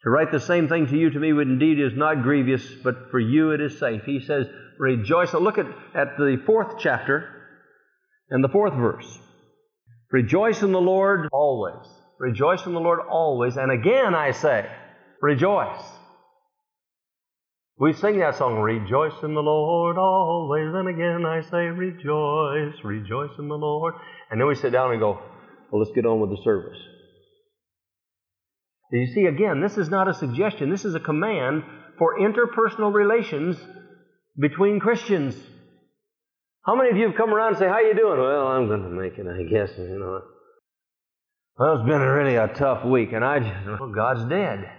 To 0.07 0.11
write 0.11 0.31
the 0.31 0.39
same 0.39 0.69
thing 0.69 0.87
to 0.87 0.97
you 0.97 1.09
to 1.09 1.19
me 1.19 1.33
would 1.33 1.49
indeed 1.49 1.81
is 1.81 1.91
not 1.97 2.23
grievous, 2.23 2.65
but 2.81 3.11
for 3.11 3.19
you 3.19 3.51
it 3.51 3.59
is 3.59 3.77
safe. 3.77 4.03
He 4.05 4.21
says, 4.21 4.47
rejoice. 4.79 5.33
Look 5.33 5.57
at, 5.57 5.65
at 5.93 6.15
the 6.17 6.41
fourth 6.45 6.75
chapter 6.79 7.27
and 8.29 8.41
the 8.41 8.47
fourth 8.47 8.73
verse. 8.73 9.19
Rejoice 10.09 10.63
in 10.63 10.71
the 10.71 10.79
Lord 10.79 11.27
always. 11.33 11.85
Rejoice 12.19 12.65
in 12.65 12.73
the 12.73 12.79
Lord 12.79 13.01
always. 13.01 13.57
And 13.57 13.69
again 13.69 14.15
I 14.15 14.31
say, 14.31 14.71
rejoice. 15.21 15.83
We 17.77 17.91
sing 17.91 18.19
that 18.19 18.35
song, 18.35 18.61
Rejoice 18.61 19.21
in 19.23 19.33
the 19.33 19.43
Lord 19.43 19.97
always, 19.97 20.73
and 20.73 20.87
again 20.87 21.25
I 21.25 21.41
say, 21.41 21.65
Rejoice, 21.65 22.81
rejoice 22.81 23.37
in 23.37 23.49
the 23.49 23.57
Lord. 23.57 23.93
And 24.31 24.39
then 24.39 24.47
we 24.47 24.55
sit 24.55 24.71
down 24.71 24.91
and 24.91 25.01
go, 25.01 25.19
Well, 25.69 25.81
let's 25.81 25.93
get 25.93 26.05
on 26.05 26.21
with 26.21 26.29
the 26.29 26.41
service. 26.45 26.79
You 28.91 29.07
see, 29.07 29.25
again, 29.25 29.59
this 29.61 29.77
is 29.77 29.89
not 29.89 30.07
a 30.07 30.13
suggestion, 30.13 30.69
this 30.69 30.85
is 30.85 30.95
a 30.95 30.99
command 30.99 31.63
for 31.97 32.19
interpersonal 32.19 32.93
relations 32.93 33.57
between 34.37 34.79
Christians. 34.79 35.35
How 36.65 36.75
many 36.75 36.89
of 36.89 36.97
you 36.97 37.07
have 37.07 37.15
come 37.15 37.33
around 37.33 37.49
and 37.49 37.57
say, 37.57 37.67
How 37.67 37.79
you 37.79 37.95
doing? 37.95 38.19
Well, 38.19 38.47
I'm 38.47 38.67
going 38.67 38.83
to 38.83 38.89
make 38.89 39.17
it, 39.17 39.25
I 39.25 39.43
guess, 39.43 39.77
you 39.77 39.99
know. 39.99 40.21
Well, 41.57 41.73
it's 41.73 41.87
been 41.87 42.01
really 42.01 42.35
a 42.35 42.49
tough 42.49 42.85
week, 42.85 43.13
and 43.13 43.25
I 43.25 43.39
just, 43.39 43.79
well, 43.79 43.91
God's 43.91 44.25
dead. 44.29 44.69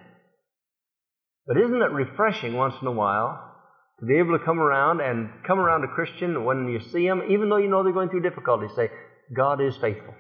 But 1.47 1.57
isn't 1.57 1.83
it 1.83 1.91
refreshing 1.91 2.55
once 2.55 2.75
in 2.81 2.87
a 2.87 2.93
while 2.93 3.57
to 4.01 4.07
be 4.07 4.19
able 4.19 4.39
to 4.39 4.45
come 4.45 4.61
around 4.61 5.01
and 5.01 5.31
come 5.47 5.59
around 5.59 5.83
a 5.83 5.89
Christian 5.89 6.45
when 6.45 6.69
you 6.69 6.79
see 6.79 7.07
them, 7.07 7.23
even 7.31 7.49
though 7.49 7.57
you 7.57 7.69
know 7.69 7.83
they're 7.83 7.93
going 7.93 8.11
through 8.11 8.23
difficulty, 8.23 8.67
say, 8.77 8.91
God 9.35 9.61
is 9.61 9.77
faithful. 9.79 10.15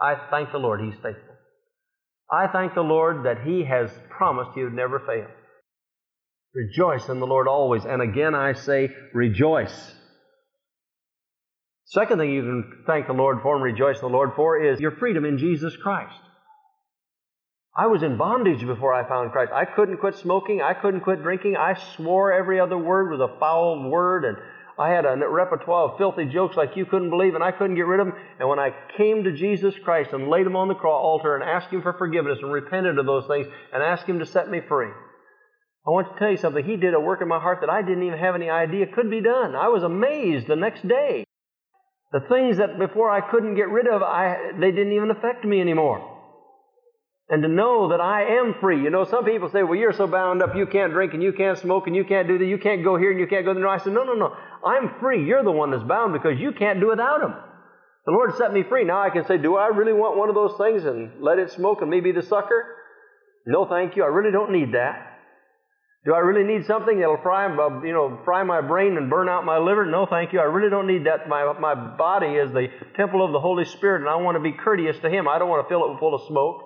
I 0.00 0.14
thank 0.30 0.52
the 0.52 0.58
Lord 0.58 0.80
He's 0.80 0.94
faithful. 0.94 1.25
I 2.30 2.48
thank 2.48 2.74
the 2.74 2.80
Lord 2.80 3.24
that 3.24 3.42
He 3.44 3.64
has 3.64 3.90
promised 4.10 4.50
He 4.54 4.64
would 4.64 4.74
never 4.74 5.00
fail. 5.00 5.28
Rejoice 6.54 7.08
in 7.08 7.20
the 7.20 7.26
Lord 7.26 7.48
always. 7.48 7.84
And 7.84 8.00
again 8.02 8.34
I 8.34 8.54
say, 8.54 8.88
rejoice. 9.12 9.94
Second 11.84 12.18
thing 12.18 12.32
you 12.32 12.42
can 12.42 12.84
thank 12.86 13.06
the 13.06 13.12
Lord 13.12 13.38
for 13.42 13.54
and 13.54 13.62
rejoice 13.62 14.00
the 14.00 14.06
Lord 14.06 14.30
for 14.34 14.60
is 14.60 14.80
your 14.80 14.96
freedom 14.96 15.24
in 15.24 15.38
Jesus 15.38 15.76
Christ. 15.76 16.18
I 17.76 17.88
was 17.88 18.02
in 18.02 18.16
bondage 18.16 18.66
before 18.66 18.94
I 18.94 19.06
found 19.06 19.32
Christ. 19.32 19.52
I 19.52 19.66
couldn't 19.66 19.98
quit 19.98 20.16
smoking. 20.16 20.62
I 20.62 20.72
couldn't 20.72 21.02
quit 21.02 21.22
drinking. 21.22 21.56
I 21.56 21.74
swore 21.74 22.32
every 22.32 22.58
other 22.58 22.78
word 22.78 23.10
was 23.10 23.20
a 23.20 23.38
foul 23.38 23.90
word, 23.90 24.24
and 24.24 24.38
I 24.78 24.90
had 24.90 25.06
a 25.06 25.16
repertoire 25.28 25.90
of 25.90 25.98
filthy 25.98 26.26
jokes 26.26 26.56
like 26.56 26.76
you 26.76 26.84
couldn't 26.84 27.08
believe, 27.08 27.34
and 27.34 27.42
I 27.42 27.50
couldn't 27.50 27.76
get 27.76 27.86
rid 27.86 28.00
of 28.00 28.08
them. 28.08 28.16
And 28.38 28.48
when 28.48 28.58
I 28.58 28.74
came 28.98 29.24
to 29.24 29.32
Jesus 29.32 29.74
Christ 29.82 30.10
and 30.12 30.28
laid 30.28 30.46
him 30.46 30.56
on 30.56 30.68
the 30.68 30.74
altar 30.74 31.34
and 31.34 31.42
asked 31.42 31.72
him 31.72 31.80
for 31.80 31.94
forgiveness 31.94 32.38
and 32.42 32.52
repented 32.52 32.98
of 32.98 33.06
those 33.06 33.26
things 33.26 33.46
and 33.72 33.82
asked 33.82 34.06
him 34.06 34.18
to 34.18 34.26
set 34.26 34.50
me 34.50 34.60
free, 34.68 34.90
I 35.86 35.90
want 35.90 36.12
to 36.12 36.18
tell 36.18 36.30
you 36.30 36.36
something. 36.36 36.64
He 36.64 36.76
did 36.76 36.94
a 36.94 37.00
work 37.00 37.22
in 37.22 37.28
my 37.28 37.40
heart 37.40 37.60
that 37.62 37.70
I 37.70 37.80
didn't 37.80 38.02
even 38.02 38.18
have 38.18 38.34
any 38.34 38.50
idea 38.50 38.86
could 38.86 39.08
be 39.08 39.22
done. 39.22 39.54
I 39.54 39.68
was 39.68 39.82
amazed 39.82 40.46
the 40.46 40.56
next 40.56 40.86
day. 40.86 41.24
The 42.12 42.20
things 42.28 42.58
that 42.58 42.78
before 42.78 43.10
I 43.10 43.20
couldn't 43.30 43.54
get 43.54 43.68
rid 43.68 43.86
of, 43.86 44.02
I, 44.02 44.52
they 44.60 44.72
didn't 44.72 44.92
even 44.92 45.10
affect 45.10 45.44
me 45.44 45.60
anymore. 45.60 46.15
And 47.28 47.42
to 47.42 47.48
know 47.48 47.88
that 47.88 48.00
I 48.00 48.38
am 48.38 48.54
free. 48.60 48.82
You 48.82 48.90
know, 48.90 49.04
some 49.04 49.24
people 49.24 49.48
say, 49.48 49.64
well, 49.64 49.74
you're 49.74 49.92
so 49.92 50.06
bound 50.06 50.42
up, 50.42 50.54
you 50.54 50.64
can't 50.64 50.92
drink 50.92 51.12
and 51.12 51.22
you 51.22 51.32
can't 51.32 51.58
smoke 51.58 51.88
and 51.88 51.96
you 51.96 52.04
can't 52.04 52.28
do 52.28 52.38
that, 52.38 52.44
you 52.44 52.58
can't 52.58 52.84
go 52.84 52.96
here 52.96 53.10
and 53.10 53.18
you 53.18 53.26
can't 53.26 53.44
go 53.44 53.52
there. 53.52 53.66
I 53.66 53.78
said, 53.78 53.94
no, 53.94 54.04
no, 54.04 54.14
no. 54.14 54.36
I'm 54.64 55.00
free. 55.00 55.26
You're 55.26 55.42
the 55.42 55.50
one 55.50 55.72
that's 55.72 55.82
bound 55.82 56.12
because 56.12 56.38
you 56.38 56.52
can't 56.52 56.78
do 56.78 56.88
without 56.88 57.22
Him. 57.22 57.34
The 58.06 58.12
Lord 58.12 58.36
set 58.36 58.52
me 58.52 58.62
free. 58.62 58.84
Now 58.84 59.02
I 59.02 59.10
can 59.10 59.26
say, 59.26 59.38
do 59.38 59.56
I 59.56 59.66
really 59.68 59.92
want 59.92 60.16
one 60.16 60.28
of 60.28 60.36
those 60.36 60.56
things 60.56 60.84
and 60.84 61.20
let 61.20 61.40
it 61.40 61.50
smoke 61.50 61.82
and 61.82 61.90
me 61.90 62.00
be 62.00 62.12
the 62.12 62.22
sucker? 62.22 62.64
No, 63.44 63.66
thank 63.66 63.96
you. 63.96 64.04
I 64.04 64.08
really 64.08 64.30
don't 64.30 64.52
need 64.52 64.74
that. 64.74 65.14
Do 66.04 66.14
I 66.14 66.18
really 66.18 66.44
need 66.46 66.66
something 66.66 67.00
that'll 67.00 67.20
fry, 67.20 67.46
uh, 67.46 67.82
you 67.82 67.92
know, 67.92 68.20
fry 68.24 68.44
my 68.44 68.60
brain 68.60 68.96
and 68.96 69.10
burn 69.10 69.28
out 69.28 69.44
my 69.44 69.58
liver? 69.58 69.84
No, 69.84 70.06
thank 70.06 70.32
you. 70.32 70.38
I 70.38 70.44
really 70.44 70.70
don't 70.70 70.86
need 70.86 71.06
that. 71.06 71.28
My, 71.28 71.52
my 71.58 71.74
body 71.74 72.34
is 72.38 72.52
the 72.52 72.68
temple 72.94 73.24
of 73.24 73.32
the 73.32 73.40
Holy 73.40 73.64
Spirit, 73.64 74.02
and 74.02 74.08
I 74.08 74.14
want 74.14 74.36
to 74.36 74.40
be 74.40 74.52
courteous 74.52 74.96
to 75.00 75.10
Him. 75.10 75.26
I 75.26 75.40
don't 75.40 75.48
want 75.48 75.66
to 75.66 75.68
fill 75.68 75.92
it 75.92 75.98
full 75.98 76.14
of 76.14 76.22
smoke. 76.28 76.65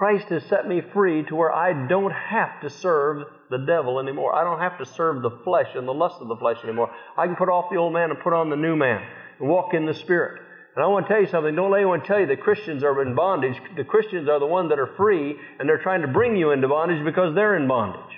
Christ 0.00 0.30
has 0.30 0.42
set 0.44 0.66
me 0.66 0.80
free 0.94 1.24
to 1.24 1.36
where 1.36 1.54
I 1.54 1.86
don't 1.86 2.10
have 2.10 2.62
to 2.62 2.70
serve 2.70 3.22
the 3.50 3.58
devil 3.58 4.00
anymore. 4.00 4.34
I 4.34 4.44
don't 4.44 4.58
have 4.58 4.78
to 4.78 4.86
serve 4.86 5.20
the 5.20 5.42
flesh 5.44 5.66
and 5.74 5.86
the 5.86 5.92
lust 5.92 6.22
of 6.22 6.28
the 6.28 6.36
flesh 6.36 6.56
anymore. 6.64 6.90
I 7.18 7.26
can 7.26 7.36
put 7.36 7.50
off 7.50 7.68
the 7.70 7.76
old 7.76 7.92
man 7.92 8.10
and 8.10 8.18
put 8.18 8.32
on 8.32 8.48
the 8.48 8.56
new 8.56 8.76
man 8.76 9.02
and 9.38 9.46
walk 9.46 9.74
in 9.74 9.84
the 9.84 9.92
Spirit. 9.92 10.40
And 10.74 10.82
I 10.82 10.88
want 10.88 11.06
to 11.06 11.12
tell 11.12 11.20
you 11.20 11.28
something. 11.28 11.54
Don't 11.54 11.70
let 11.70 11.80
anyone 11.80 12.00
tell 12.02 12.18
you 12.18 12.28
that 12.28 12.40
Christians 12.40 12.82
are 12.82 13.02
in 13.02 13.14
bondage. 13.14 13.60
The 13.76 13.84
Christians 13.84 14.26
are 14.26 14.40
the 14.40 14.46
ones 14.46 14.70
that 14.70 14.78
are 14.78 14.94
free, 14.96 15.36
and 15.58 15.68
they're 15.68 15.82
trying 15.82 16.00
to 16.00 16.08
bring 16.08 16.34
you 16.34 16.52
into 16.52 16.66
bondage 16.66 17.04
because 17.04 17.34
they're 17.34 17.58
in 17.58 17.68
bondage. 17.68 18.16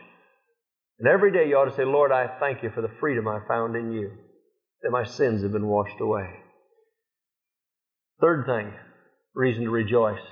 And 1.00 1.08
every 1.08 1.32
day 1.32 1.48
you 1.48 1.56
ought 1.56 1.68
to 1.68 1.74
say, 1.74 1.84
Lord, 1.84 2.12
I 2.12 2.28
thank 2.38 2.62
you 2.62 2.70
for 2.72 2.82
the 2.82 2.94
freedom 3.00 3.26
I 3.26 3.40
found 3.48 3.74
in 3.74 3.90
you, 3.90 4.12
that 4.82 4.92
my 4.92 5.02
sins 5.02 5.42
have 5.42 5.50
been 5.50 5.66
washed 5.66 6.00
away. 6.00 6.30
Third 8.20 8.46
thing, 8.46 8.72
reason 9.34 9.64
to 9.64 9.70
rejoice, 9.70 10.22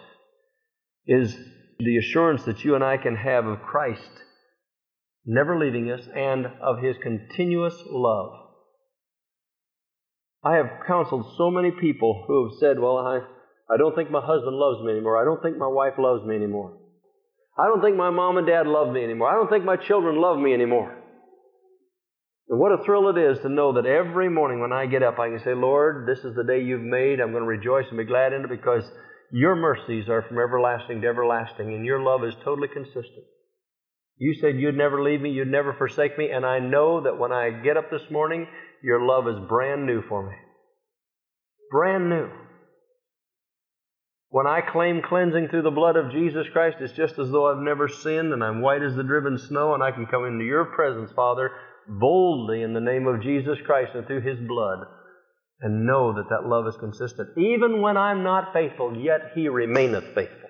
is 1.10 1.36
the 1.80 1.96
assurance 1.96 2.44
that 2.44 2.64
you 2.64 2.76
and 2.76 2.84
I 2.84 2.96
can 2.96 3.16
have 3.16 3.44
of 3.44 3.62
Christ 3.62 4.10
never 5.26 5.58
leaving 5.58 5.90
us 5.90 6.06
and 6.14 6.46
of 6.62 6.78
His 6.78 6.96
continuous 7.02 7.82
love. 7.90 8.30
I 10.44 10.56
have 10.56 10.70
counseled 10.86 11.34
so 11.36 11.50
many 11.50 11.72
people 11.72 12.24
who 12.26 12.44
have 12.44 12.58
said, 12.60 12.78
Well, 12.78 12.96
I, 12.96 13.18
I 13.72 13.76
don't 13.76 13.94
think 13.94 14.10
my 14.10 14.24
husband 14.24 14.56
loves 14.56 14.82
me 14.82 14.92
anymore. 14.92 15.20
I 15.20 15.24
don't 15.24 15.42
think 15.42 15.58
my 15.58 15.66
wife 15.66 15.94
loves 15.98 16.24
me 16.24 16.36
anymore. 16.36 16.78
I 17.58 17.66
don't 17.66 17.82
think 17.82 17.96
my 17.96 18.10
mom 18.10 18.38
and 18.38 18.46
dad 18.46 18.68
love 18.68 18.92
me 18.92 19.02
anymore. 19.02 19.28
I 19.28 19.34
don't 19.34 19.50
think 19.50 19.64
my 19.64 19.76
children 19.76 20.16
love 20.16 20.38
me 20.38 20.54
anymore. 20.54 20.96
And 22.48 22.58
what 22.58 22.72
a 22.72 22.82
thrill 22.84 23.08
it 23.08 23.18
is 23.18 23.40
to 23.40 23.48
know 23.48 23.74
that 23.74 23.86
every 23.86 24.30
morning 24.30 24.60
when 24.60 24.72
I 24.72 24.86
get 24.86 25.02
up, 25.02 25.18
I 25.18 25.28
can 25.28 25.40
say, 25.40 25.54
Lord, 25.54 26.08
this 26.08 26.24
is 26.24 26.34
the 26.34 26.44
day 26.44 26.62
you've 26.62 26.80
made. 26.80 27.20
I'm 27.20 27.32
going 27.32 27.42
to 27.42 27.48
rejoice 27.48 27.86
and 27.88 27.98
be 27.98 28.04
glad 28.04 28.32
in 28.32 28.44
it 28.44 28.48
because 28.48 28.84
your 29.30 29.54
mercies 29.54 30.08
are 30.08 30.22
from 30.22 30.38
everlasting 30.38 31.00
to 31.00 31.06
everlasting, 31.06 31.74
and 31.74 31.84
your 31.84 32.00
love 32.00 32.24
is 32.24 32.34
totally 32.44 32.68
consistent. 32.68 33.24
You 34.16 34.34
said 34.34 34.56
you'd 34.56 34.76
never 34.76 35.02
leave 35.02 35.20
me, 35.20 35.30
you'd 35.30 35.48
never 35.48 35.72
forsake 35.72 36.18
me, 36.18 36.30
and 36.30 36.44
I 36.44 36.58
know 36.58 37.02
that 37.02 37.18
when 37.18 37.32
I 37.32 37.62
get 37.62 37.76
up 37.76 37.90
this 37.90 38.10
morning, 38.10 38.46
your 38.82 39.00
love 39.00 39.28
is 39.28 39.48
brand 39.48 39.86
new 39.86 40.02
for 40.02 40.28
me. 40.28 40.36
Brand 41.70 42.10
new. 42.10 42.28
When 44.28 44.46
I 44.46 44.60
claim 44.60 45.02
cleansing 45.02 45.48
through 45.48 45.62
the 45.62 45.70
blood 45.70 45.96
of 45.96 46.12
Jesus 46.12 46.46
Christ, 46.52 46.76
it's 46.80 46.92
just 46.92 47.18
as 47.18 47.30
though 47.30 47.50
I've 47.50 47.62
never 47.62 47.88
sinned 47.88 48.32
and 48.32 48.44
I'm 48.44 48.62
white 48.62 48.82
as 48.82 48.94
the 48.94 49.02
driven 49.02 49.38
snow, 49.38 49.74
and 49.74 49.82
I 49.82 49.90
can 49.90 50.06
come 50.06 50.24
into 50.24 50.44
your 50.44 50.66
presence, 50.66 51.10
Father, 51.12 51.50
boldly 51.88 52.62
in 52.62 52.72
the 52.72 52.80
name 52.80 53.06
of 53.06 53.22
Jesus 53.22 53.58
Christ 53.64 53.92
and 53.94 54.06
through 54.06 54.20
His 54.20 54.38
blood, 54.46 54.86
and 55.60 55.86
know 55.86 56.14
that 56.14 56.28
that 56.30 56.48
love 56.48 56.66
is 56.66 56.76
consistent. 56.80 57.36
Even 57.36 57.82
when 57.82 57.96
I'm 57.96 58.22
not 58.22 58.52
faithful, 58.52 58.96
yet 58.96 59.32
He 59.34 59.48
remaineth 59.48 60.14
faithful. 60.14 60.48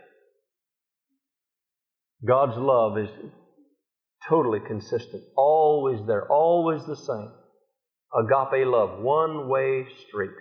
God's 2.24 2.56
love 2.56 2.98
is 2.98 3.08
totally 4.28 4.60
consistent, 4.66 5.22
always 5.36 6.00
there, 6.06 6.30
always 6.30 6.84
the 6.86 6.96
same 6.96 7.30
agape 8.14 8.66
love, 8.66 9.00
one 9.00 9.48
way 9.48 9.86
street. 10.08 10.34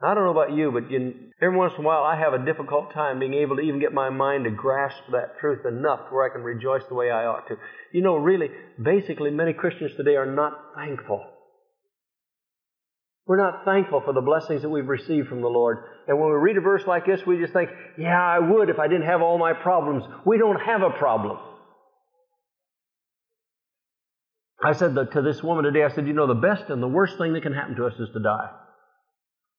I 0.00 0.14
don't 0.14 0.24
know 0.24 0.30
about 0.30 0.52
you, 0.52 0.70
but 0.70 0.90
you, 0.90 1.12
every 1.42 1.56
once 1.56 1.72
in 1.76 1.84
a 1.84 1.86
while 1.86 2.04
I 2.04 2.18
have 2.18 2.32
a 2.32 2.44
difficult 2.44 2.92
time 2.94 3.18
being 3.18 3.34
able 3.34 3.56
to 3.56 3.62
even 3.62 3.80
get 3.80 3.92
my 3.92 4.10
mind 4.10 4.44
to 4.44 4.50
grasp 4.50 5.02
that 5.10 5.38
truth 5.40 5.66
enough 5.66 6.00
where 6.10 6.24
I 6.24 6.32
can 6.32 6.42
rejoice 6.42 6.82
the 6.88 6.94
way 6.94 7.10
I 7.10 7.26
ought 7.26 7.48
to. 7.48 7.56
You 7.92 8.02
know, 8.02 8.16
really, 8.16 8.48
basically, 8.80 9.30
many 9.30 9.52
Christians 9.52 9.92
today 9.96 10.14
are 10.14 10.32
not 10.32 10.52
thankful. 10.76 11.24
We're 13.28 13.36
not 13.36 13.66
thankful 13.66 14.00
for 14.00 14.14
the 14.14 14.22
blessings 14.22 14.62
that 14.62 14.70
we've 14.70 14.88
received 14.88 15.28
from 15.28 15.42
the 15.42 15.48
Lord. 15.48 15.84
And 16.08 16.18
when 16.18 16.30
we 16.30 16.36
read 16.36 16.56
a 16.56 16.62
verse 16.62 16.82
like 16.86 17.04
this, 17.04 17.20
we 17.26 17.38
just 17.38 17.52
think, 17.52 17.68
yeah, 17.98 18.18
I 18.18 18.38
would 18.38 18.70
if 18.70 18.78
I 18.78 18.88
didn't 18.88 19.06
have 19.06 19.20
all 19.20 19.36
my 19.36 19.52
problems. 19.52 20.02
We 20.24 20.38
don't 20.38 20.58
have 20.58 20.80
a 20.80 20.88
problem. 20.88 21.38
I 24.64 24.72
said 24.72 24.94
to 24.94 25.22
this 25.22 25.42
woman 25.42 25.64
today, 25.64 25.84
I 25.84 25.94
said, 25.94 26.06
you 26.06 26.14
know, 26.14 26.26
the 26.26 26.40
best 26.40 26.70
and 26.70 26.82
the 26.82 26.88
worst 26.88 27.18
thing 27.18 27.34
that 27.34 27.42
can 27.42 27.52
happen 27.52 27.76
to 27.76 27.84
us 27.84 27.92
is 28.00 28.08
to 28.14 28.22
die. 28.22 28.48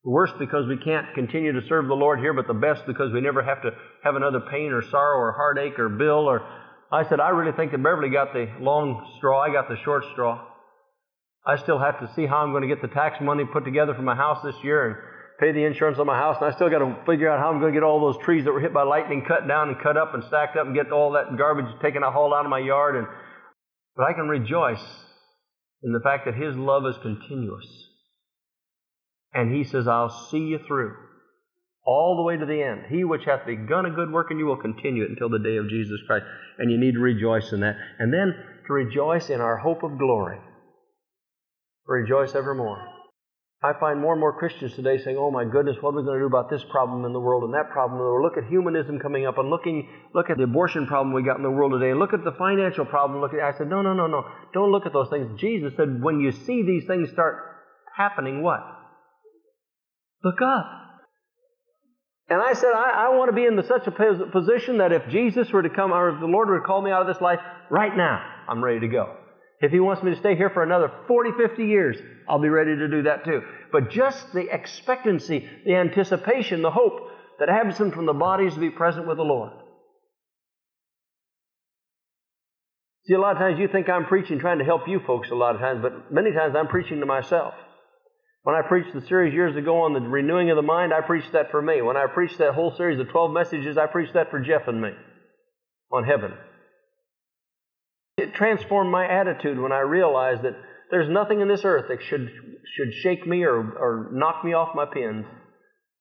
The 0.03 0.09
worst 0.09 0.34
because 0.39 0.67
we 0.67 0.78
can't 0.78 1.13
continue 1.13 1.53
to 1.53 1.67
serve 1.67 1.88
the 1.88 1.93
Lord 1.93 2.20
here, 2.20 2.34
but 2.34 2.47
the 2.47 2.55
best 2.55 2.88
because 2.88 3.13
we 3.13 3.22
never 3.22 3.43
have 3.43 3.61
to 3.61 3.70
have 4.03 4.15
another 4.15 4.41
pain 4.49 4.72
or 4.72 4.82
sorrow 4.82 5.20
or 5.20 5.34
heartache 5.34 5.78
or 5.78 5.89
bill 5.89 6.28
or. 6.28 6.41
I 6.91 7.07
said, 7.07 7.20
I 7.20 7.30
really 7.30 7.55
think 7.55 7.72
that 7.72 7.84
Beverly 7.84 8.09
got 8.09 8.34
the 8.34 8.47
long 8.59 9.13
straw. 9.17 9.43
I 9.43 9.53
got 9.53 9.70
the 9.70 9.78
short 9.86 10.05
straw. 10.13 10.49
I 11.50 11.58
still 11.58 11.80
have 11.80 12.00
to 12.00 12.14
see 12.16 12.26
how 12.26 12.38
I'm 12.38 12.52
going 12.52 12.68
to 12.68 12.74
get 12.74 12.82
the 12.82 12.93
tax 12.93 13.18
money 13.22 13.43
put 13.45 13.66
together 13.66 13.93
for 13.93 14.02
my 14.02 14.16
house 14.16 14.43
this 14.43 14.56
year 14.64 14.88
and 14.88 14.95
pay 15.39 15.52
the 15.52 15.66
insurance 15.66 15.97
on 15.97 16.06
my 16.06 16.18
house. 16.18 16.38
And 16.39 16.52
I 16.52 16.56
still 16.56 16.70
got 16.70 16.80
to 16.80 16.95
figure 17.06 17.30
out 17.30 17.39
how 17.39 17.50
I'm 17.50 17.60
going 17.60 17.74
to 17.74 17.80
get 17.80 17.84
all 17.84 18.00
those 18.00 18.24
trees 18.24 18.45
that 18.45 18.52
were 18.52 18.60
hit 18.60 18.74
by 18.74 18.84
lightning 18.84 19.26
cut 19.28 19.47
down 19.47 19.70
and 19.70 19.82
cut 19.82 19.97
up 19.97 20.14
and 20.14 20.24
stacked 20.26 20.58
up 20.58 20.68
and 20.68 20.76
get 20.76 20.91
all 20.91 21.14
that 21.14 21.36
garbage 21.38 21.66
taken 21.82 22.04
out, 22.04 22.14
hauled 22.14 22.34
out 22.34 22.45
of 22.45 22.52
my 22.52 22.60
yard 22.60 22.95
and 22.95 23.08
but 23.95 24.06
I 24.06 24.14
can 24.14 24.30
rejoice 24.30 24.84
in 25.84 25.91
the 25.91 26.00
fact 26.00 26.24
that 26.26 26.36
His 26.36 26.56
love 26.56 26.86
is 26.86 26.95
continuous. 27.02 27.68
And 29.34 29.54
He 29.54 29.66
says, 29.66 29.89
I'll 29.89 30.28
see 30.32 30.38
you 30.38 30.60
through 30.66 30.95
all 31.86 32.16
the 32.16 32.24
way 32.24 32.38
to 32.38 32.45
the 32.45 32.62
end. 32.64 32.84
He 32.89 33.04
which 33.04 33.26
hath 33.26 33.45
begun 33.45 33.86
a 33.86 33.91
good 33.91 34.12
work 34.12 34.32
in 34.32 34.39
you 34.39 34.45
will 34.45 34.62
continue 34.62 35.04
it 35.04 35.10
until 35.10 35.28
the 35.28 35.39
day 35.39 35.58
of 35.58 35.70
Jesus 35.70 36.00
Christ. 36.08 36.24
And 36.60 36.72
you 36.72 36.78
need 36.78 36.93
to 36.93 37.00
rejoice 37.00 37.52
in 37.52 37.62
that. 37.62 37.76
And 37.97 38.14
then 38.14 38.36
to 38.68 38.74
rejoice 38.74 39.30
in 39.30 39.41
our 39.41 39.58
hope 39.58 39.84
of 39.84 39.97
glory. 39.97 40.38
Rejoice 41.90 42.36
evermore. 42.36 42.78
I 43.64 43.74
find 43.80 44.00
more 44.00 44.14
and 44.14 44.22
more 44.22 44.38
Christians 44.38 44.76
today 44.76 45.00
saying, 45.00 45.18
"Oh 45.18 45.32
my 45.32 45.44
goodness, 45.44 45.76
what 45.82 45.96
are 45.96 45.98
we 45.98 46.04
going 46.04 46.20
to 46.20 46.22
do 46.22 46.28
about 46.28 46.48
this 46.48 46.64
problem 46.70 47.04
in 47.04 47.14
the 47.14 47.20
world 47.20 47.44
and 47.44 47.54
that 47.56 47.72
problem 47.72 48.00
in 48.00 48.06
the 48.06 48.12
world? 48.12 48.24
Look 48.24 48.38
at 48.38 48.48
humanism 48.48 49.00
coming 49.00 49.26
up, 49.26 49.40
and 49.40 49.50
looking, 49.50 49.90
look 50.14 50.30
at 50.30 50.38
the 50.38 50.44
abortion 50.44 50.86
problem 50.86 51.14
we 51.16 51.24
got 51.24 51.38
in 51.38 51.44
the 51.44 51.50
world 51.50 51.72
today, 51.74 51.90
and 51.90 52.00
look 52.00 52.14
at 52.14 52.24
the 52.24 52.32
financial 52.38 52.86
problem. 52.86 53.22
Look 53.22 53.34
at." 53.34 53.42
I 53.42 53.58
said, 53.58 53.68
"No, 53.68 53.82
no, 53.82 53.96
no, 53.96 54.06
no! 54.06 54.24
Don't 54.54 54.72
look 54.72 54.86
at 54.86 54.94
those 54.94 55.10
things." 55.10 55.42
Jesus 55.42 55.74
said, 55.76 56.02
"When 56.02 56.20
you 56.20 56.32
see 56.32 56.62
these 56.62 56.86
things 56.86 57.10
start 57.10 57.38
happening, 57.98 58.44
what? 58.44 58.62
Look 60.24 60.44
up." 60.44 60.68
And 62.30 62.40
I 62.40 62.54
said, 62.54 62.72
I, 62.76 63.08
I 63.08 63.18
want 63.18 63.30
to 63.30 63.36
be 63.36 63.46
in 63.46 63.60
such 63.64 63.88
a 63.88 63.92
position 63.92 64.78
that 64.78 64.92
if 64.92 65.10
Jesus 65.10 65.52
were 65.52 65.64
to 65.64 65.70
come, 65.72 65.92
or 65.92 66.10
if 66.10 66.20
the 66.20 66.28
Lord 66.28 66.50
were 66.50 66.60
to 66.60 66.64
call 66.64 66.80
me 66.84 66.92
out 66.92 67.02
of 67.02 67.08
this 67.08 67.20
life 67.20 67.40
right 67.72 67.98
now, 67.98 68.24
I'm 68.48 68.64
ready 68.64 68.82
to 68.82 68.88
go. 68.88 69.16
If 69.62 69.72
He 69.72 69.80
wants 69.80 70.03
me 70.03 70.12
to 70.12 70.20
stay 70.20 70.36
here 70.36 70.49
for 70.49 70.64
another 70.64 70.91
40, 71.07 71.32
50 71.38 71.66
years, 71.66 71.97
I'll 72.28 72.41
be 72.41 72.49
ready 72.49 72.76
to 72.76 72.88
do 72.88 73.03
that 73.03 73.26
too. 73.26 73.41
But 73.72 73.91
just 73.91 74.32
the 74.34 74.53
expectancy, 74.53 75.47
the 75.66 75.76
anticipation, 75.76 76.62
the 76.62 76.72
hope 76.72 77.10
that 77.39 77.49
absent 77.49 77.93
from 77.93 78.05
the 78.05 78.14
bodies 78.14 78.53
to 78.53 78.60
be 78.60 78.70
present 78.70 79.07
with 79.07 79.18
the 79.18 79.24
Lord. 79.24 79.51
See, 83.05 83.16
a 83.16 83.20
lot 83.20 83.32
of 83.32 83.38
times 83.39 83.60
you 83.60 83.68
think 83.68 83.89
I'm 83.89 84.05
preaching 84.05 84.39
trying 84.39 84.60
to 84.60 84.66
help 84.66 84.88
you 84.88 84.99
folks 85.05 85.32
a 85.32 85.36
lot 85.36 85.55
of 85.55 85.62
times, 85.62 85.82
but 85.82 86.12
many 86.12 86.32
times 86.32 86.55
I'm 86.55 86.68
preaching 86.68 86.99
to 86.99 87.05
myself. 87.05 87.53
When 88.43 88.55
I 88.55 88.62
preached 88.62 88.93
the 88.93 89.05
series 89.07 89.34
years 89.34 89.55
ago 89.55 89.82
on 89.82 89.93
the 89.93 89.99
renewing 89.99 90.49
of 90.49 90.55
the 90.55 90.62
mind, 90.62 90.93
I 90.93 91.01
preached 91.01 91.34
that 91.34 91.51
for 91.51 91.62
me. 91.62 91.82
When 91.82 91.97
I 91.97 92.05
preached 92.05 92.38
that 92.38 92.53
whole 92.53 92.76
series 92.76 92.99
of 92.99 93.10
12 93.10 93.32
messages, 93.32 93.78
I 93.78 93.88
preached 93.88 94.14
that 94.14 94.32
for 94.32 94.39
Jeff 94.39 94.68
and 94.68 94.82
me 94.82 94.91
on 95.91 96.03
heaven. 96.03 96.34
It 98.20 98.34
transformed 98.34 98.91
my 98.91 99.07
attitude 99.07 99.57
when 99.57 99.72
I 99.72 99.80
realized 99.80 100.41
that 100.41 100.57
there's 100.91 101.09
nothing 101.09 101.39
in 101.39 101.47
this 101.47 101.63
earth 101.63 101.86
that 101.88 102.03
should, 102.09 102.28
should 102.76 102.93
shake 103.01 103.26
me 103.26 103.43
or, 103.43 103.59
or 103.59 104.09
knock 104.11 104.43
me 104.43 104.53
off 104.53 104.76
my 104.76 104.86
pins. 104.86 105.26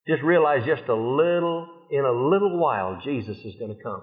Just 0.08 0.22
realize 0.22 0.66
just 0.66 0.88
a 0.88 0.94
little, 0.94 1.68
in 1.92 2.04
a 2.04 2.10
little 2.10 2.58
while, 2.58 3.00
Jesus 3.04 3.36
is 3.36 3.54
going 3.60 3.76
to 3.76 3.82
come. 3.84 4.02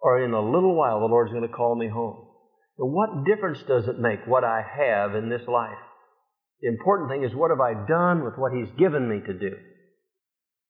Or 0.00 0.22
in 0.22 0.34
a 0.34 0.42
little 0.42 0.74
while, 0.74 1.00
the 1.00 1.06
Lord's 1.06 1.32
going 1.32 1.48
to 1.48 1.56
call 1.56 1.74
me 1.74 1.88
home. 1.88 2.26
But 2.76 2.86
what 2.86 3.24
difference 3.24 3.62
does 3.66 3.88
it 3.88 3.98
make 3.98 4.26
what 4.26 4.44
I 4.44 4.60
have 4.60 5.14
in 5.14 5.30
this 5.30 5.46
life? 5.48 5.78
The 6.60 6.68
important 6.68 7.08
thing 7.08 7.24
is 7.24 7.34
what 7.34 7.50
have 7.50 7.60
I 7.60 7.86
done 7.86 8.24
with 8.24 8.34
what 8.36 8.52
He's 8.52 8.68
given 8.78 9.08
me 9.08 9.20
to 9.26 9.32
do? 9.32 9.56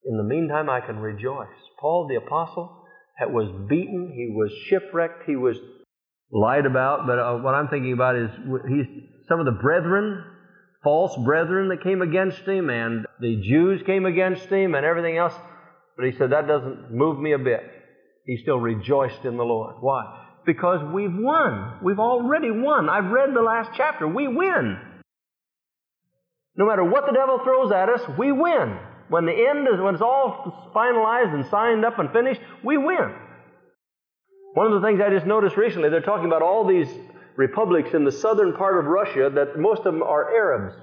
In 0.05 0.17
the 0.17 0.23
meantime, 0.23 0.71
I 0.71 0.81
can 0.81 0.99
rejoice. 0.99 1.49
Paul 1.81 2.07
the 2.09 2.25
Apostle 2.25 2.79
was 3.21 3.69
beaten, 3.69 4.13
he 4.15 4.35
was 4.35 4.51
shipwrecked, 4.69 5.25
he 5.27 5.37
was 5.37 5.57
lied 6.33 6.67
about. 6.67 7.07
But 7.07 7.19
uh, 7.19 7.37
what 7.37 7.55
I'm 7.55 7.69
thinking 7.69 7.93
about 7.93 8.17
is 8.17 8.31
he's, 8.69 8.87
some 9.29 9.39
of 9.39 9.47
the 9.47 9.53
brethren, 9.53 10.25
false 10.83 11.17
brethren 11.25 11.69
that 11.69 11.83
came 11.83 12.03
against 12.03 12.43
him, 12.43 12.71
and 12.71 13.07
the 13.21 13.37
Jews 13.43 13.83
came 13.87 14.07
against 14.07 14.47
him, 14.47 14.75
and 14.75 14.85
everything 14.85 15.17
else. 15.17 15.35
But 15.97 16.07
he 16.07 16.13
said, 16.13 16.31
That 16.31 16.49
doesn't 16.49 16.91
move 16.91 17.19
me 17.19 17.33
a 17.33 17.39
bit. 17.39 17.61
He 18.27 18.39
still 18.39 18.59
rejoiced 18.59 19.25
in 19.25 19.37
the 19.37 19.45
Lord. 19.45 19.77
Why? 19.81 20.21
Because 20.47 20.81
we've 20.93 21.15
won. 21.15 21.79
We've 21.83 21.99
already 21.99 22.51
won. 22.51 22.89
I've 22.89 23.13
read 23.13 23.35
the 23.35 23.43
last 23.43 23.71
chapter. 23.77 24.09
We 24.09 24.27
win. 24.27 24.79
No 26.57 26.67
matter 26.67 26.85
what 26.85 27.07
the 27.07 27.13
devil 27.13 27.41
throws 27.43 27.73
at 27.73 27.89
us, 27.89 28.03
we 28.19 28.33
win. 28.33 28.79
When 29.09 29.27
the 29.27 29.33
end 29.33 29.67
is, 29.73 29.81
when 29.81 29.95
it's 29.95 30.03
all 30.03 30.73
finalized 30.75 31.35
and 31.35 31.47
signed 31.47 31.85
up 31.85 31.99
and 31.99 32.11
finished, 32.13 32.41
we 32.65 32.79
win. 32.79 33.15
One 34.55 34.71
of 34.71 34.81
the 34.81 34.87
things 34.87 35.01
I 35.01 35.11
just 35.11 35.27
noticed 35.27 35.57
recently, 35.57 35.89
they're 35.89 36.01
talking 36.01 36.27
about 36.27 36.43
all 36.43 36.67
these 36.67 36.89
republics 37.37 37.91
in 37.95 38.05
the 38.05 38.13
southern 38.13 38.55
part 38.55 38.79
of 38.79 38.85
Russia 38.85 39.31
that 39.35 39.59
most 39.59 39.81
of 39.81 39.95
them 39.95 40.03
are 40.03 40.35
Arabs. 40.35 40.75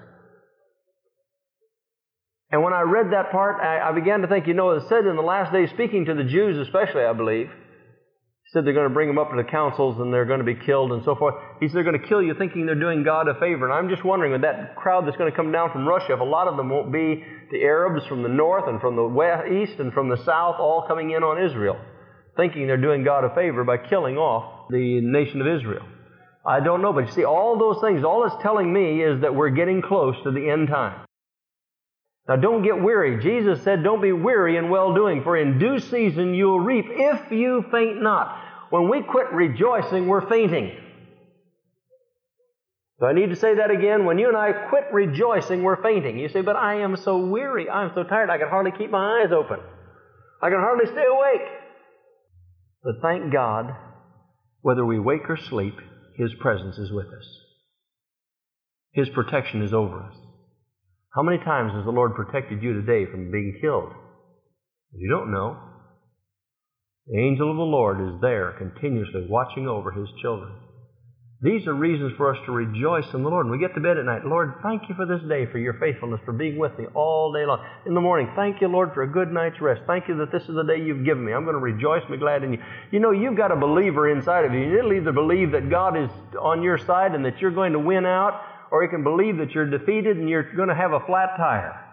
And 2.52 2.64
when 2.64 2.74
I 2.74 2.82
read 2.82 3.12
that 3.12 3.32
part, 3.32 3.62
I, 3.62 3.90
I 3.90 3.92
began 3.92 4.22
to 4.22 4.28
think, 4.28 4.48
you 4.48 4.56
know, 4.56 4.72
it 4.72 4.84
said 4.90 5.06
in 5.06 5.16
the 5.16 5.22
last 5.22 5.54
days, 5.54 5.70
speaking 5.70 6.06
to 6.06 6.16
the 6.16 6.24
Jews 6.24 6.58
especially, 6.58 7.04
I 7.04 7.14
believe, 7.14 7.50
said 8.48 8.66
they're 8.66 8.74
going 8.74 8.90
to 8.90 8.94
bring 8.94 9.08
them 9.08 9.20
up 9.20 9.30
to 9.30 9.38
the 9.38 9.44
councils 9.44 10.00
and 10.00 10.12
they're 10.12 10.26
going 10.26 10.40
to 10.40 10.46
be 10.46 10.56
killed 10.56 10.92
and 10.92 11.04
so 11.06 11.14
forth. 11.14 11.36
He 11.60 11.68
said 11.68 11.76
they're 11.76 11.84
going 11.84 12.02
to 12.02 12.08
kill 12.08 12.24
you 12.24 12.34
thinking 12.34 12.66
they're 12.66 12.74
doing 12.74 13.04
God 13.04 13.28
a 13.28 13.36
favor. 13.36 13.66
And 13.66 13.74
I'm 13.74 13.90
just 13.90 14.04
wondering, 14.04 14.32
with 14.32 14.42
that 14.42 14.76
crowd 14.76 15.06
that's 15.06 15.18
going 15.18 15.30
to 15.30 15.36
come 15.36 15.52
down 15.52 15.72
from 15.72 15.88
Russia, 15.88 16.14
if 16.14 16.20
a 16.20 16.24
lot 16.24 16.48
of 16.48 16.58
them 16.58 16.70
won't 16.70 16.92
be 16.92 17.24
the 17.52 17.62
Arabs 17.62 18.08
from 18.08 18.24
the 18.24 18.30
north 18.30 18.68
and 18.68 18.82
from 18.82 18.96
the 18.96 19.06
west, 19.06 19.44
east 19.52 19.80
and 19.80 19.94
from 19.94 20.10
the 20.10 20.18
south 20.18 20.56
all 20.58 20.86
coming 20.88 21.12
in 21.12 21.22
on 21.22 21.46
Israel, 21.46 21.78
thinking 22.40 22.68
they're 22.68 22.78
doing 22.78 23.04
God 23.04 23.26
a 23.26 23.36
favor 23.36 23.66
by 23.66 23.78
killing 23.78 24.18
off 24.18 24.70
the 24.70 25.02
nation 25.02 25.42
of 25.42 25.48
Israel. 25.48 25.86
I 26.46 26.62
don't 26.62 26.82
know, 26.82 26.94
but 26.94 27.08
you 27.08 27.12
see, 27.12 27.26
all 27.26 27.60
those 27.60 27.82
things, 27.82 28.06
all 28.06 28.26
it's 28.26 28.42
telling 28.42 28.72
me 28.72 29.04
is 29.04 29.22
that 29.22 29.36
we're 29.36 29.50
getting 29.50 29.82
close 29.82 30.16
to 30.24 30.32
the 30.32 30.50
end 30.50 30.70
time. 30.70 31.06
Now 32.30 32.38
don't 32.38 32.64
get 32.64 32.82
weary. 32.82 33.22
Jesus 33.22 33.62
said, 33.64 33.84
Don't 33.84 34.02
be 34.02 34.14
weary 34.14 34.56
in 34.56 34.70
well 34.70 34.94
doing, 34.94 35.22
for 35.24 35.36
in 35.36 35.60
due 35.60 35.80
season 35.80 36.34
you'll 36.34 36.62
reap 36.62 36.86
if 36.88 37.32
you 37.32 37.66
faint 37.72 38.02
not. 38.02 38.40
When 38.70 38.90
we 38.90 39.02
quit 39.02 39.32
rejoicing, 39.34 40.08
we're 40.08 40.30
fainting. 40.30 40.72
Do 43.00 43.06
I 43.06 43.14
need 43.14 43.32
to 43.32 43.36
say 43.36 43.56
that 43.56 43.72
again? 43.72 44.06
When 44.06 44.20
you 44.20 44.28
and 44.28 44.38
I 44.38 44.52
quit 44.70 44.86
rejoicing, 44.94 45.64
we're 45.64 45.82
fainting. 45.82 46.20
You 46.20 46.30
say, 46.30 46.42
But 46.42 46.56
I 46.56 46.82
am 46.82 46.96
so 46.96 47.18
weary. 47.18 47.70
I'm 47.70 47.92
so 47.96 48.04
tired. 48.04 48.30
I 48.30 48.38
can 48.38 48.48
hardly 48.48 48.72
keep 48.72 48.92
my 48.92 49.22
eyes 49.22 49.32
open. 49.34 49.60
I 50.42 50.50
can 50.50 50.60
hardly 50.60 50.86
stay 50.86 51.06
awake. 51.06 51.48
But 52.84 53.02
thank 53.02 53.32
God, 53.34 53.76
whether 54.62 54.86
we 54.86 55.00
wake 55.00 55.30
or 55.30 55.38
sleep, 55.38 55.76
His 56.18 56.34
presence 56.40 56.78
is 56.78 56.92
with 56.92 57.08
us. 57.08 57.40
His 58.94 59.10
protection 59.10 59.62
is 59.62 59.74
over 59.74 60.00
us. 60.00 60.16
How 61.14 61.24
many 61.24 61.38
times 61.40 61.74
has 61.74 61.86
the 61.86 61.92
Lord 61.92 62.16
protected 62.16 62.62
you 62.62 62.74
today 62.74 63.10
from 63.10 63.32
being 63.32 63.58
killed? 63.62 63.92
You 64.94 65.10
don't 65.10 65.32
know. 65.32 65.58
The 67.08 67.20
angel 67.20 67.52
of 67.52 67.58
the 67.58 67.64
Lord 67.64 68.00
is 68.02 68.22
there 68.22 68.56
continuously 68.58 69.26
watching 69.28 69.68
over 69.68 69.92
his 69.92 70.08
children. 70.22 70.54
These 71.42 71.68
are 71.68 71.74
reasons 71.74 72.12
for 72.18 72.36
us 72.36 72.46
to 72.46 72.52
rejoice 72.52 73.06
in 73.14 73.24
the 73.24 73.30
Lord. 73.30 73.48
When 73.48 73.58
we 73.58 73.66
get 73.66 73.74
to 73.76 73.80
bed 73.80 73.98
at 73.98 74.04
night, 74.04 74.26
Lord, 74.26 74.56
thank 74.62 74.90
you 74.90 74.96
for 74.96 75.06
this 75.06 75.22
day, 75.30 75.46
for 75.46 75.58
your 75.58 75.76
faithfulness, 75.80 76.20
for 76.26 76.34
being 76.34 76.58
with 76.58 76.78
me 76.78 76.86
all 76.94 77.32
day 77.32 77.46
long. 77.46 77.66
In 77.86 77.94
the 77.94 78.02
morning, 78.02 78.30
thank 78.36 78.60
you, 78.60 78.68
Lord, 78.68 78.94
for 78.94 79.04
a 79.04 79.08
good 79.08 79.32
night's 79.32 79.62
rest. 79.62 79.82
Thank 79.88 80.10
you 80.10 80.18
that 80.18 80.34
this 80.34 80.44
is 80.50 80.56
the 80.56 80.64
day 80.64 80.84
you've 80.84 81.06
given 81.06 81.24
me. 81.24 81.32
I'm 81.32 81.46
going 81.46 81.56
to 81.56 81.62
rejoice 81.62 82.02
and 82.02 82.12
be 82.12 82.18
glad 82.18 82.44
in 82.44 82.52
you. 82.52 82.60
You 82.92 83.00
know, 83.00 83.12
you've 83.12 83.38
got 83.38 83.54
a 83.54 83.56
believer 83.56 84.12
inside 84.12 84.44
of 84.44 84.54
you. 84.54 84.60
You'll 84.60 84.92
either 84.92 85.14
believe 85.14 85.54
that 85.54 85.70
God 85.70 85.96
is 85.96 86.10
on 86.42 86.62
your 86.62 86.78
side 86.78 87.16
and 87.16 87.24
that 87.24 87.40
you're 87.40 87.56
going 87.56 87.72
to 87.72 87.80
win 87.80 88.06
out, 88.06 88.42
or 88.70 88.84
you 88.84 88.90
can 88.90 89.04
believe 89.04 89.38
that 89.38 89.52
you're 89.52 89.70
defeated 89.70 90.18
and 90.18 90.30
you're 90.30 90.54
going 90.58 90.68
to 90.68 90.76
have 90.76 90.92
a 90.92 91.00
flat 91.06 91.38
tire. 91.38 91.86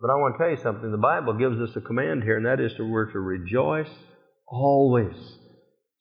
But 0.00 0.10
I 0.10 0.14
want 0.14 0.36
to 0.36 0.38
tell 0.38 0.50
you 0.50 0.62
something. 0.62 0.92
The 0.92 0.96
Bible 0.96 1.32
gives 1.32 1.58
us 1.58 1.74
a 1.74 1.80
command 1.80 2.22
here, 2.22 2.36
and 2.36 2.46
that 2.46 2.60
is 2.60 2.72
to 2.76 2.88
we're 2.88 3.10
to 3.10 3.18
rejoice 3.18 3.90
always. 4.46 5.16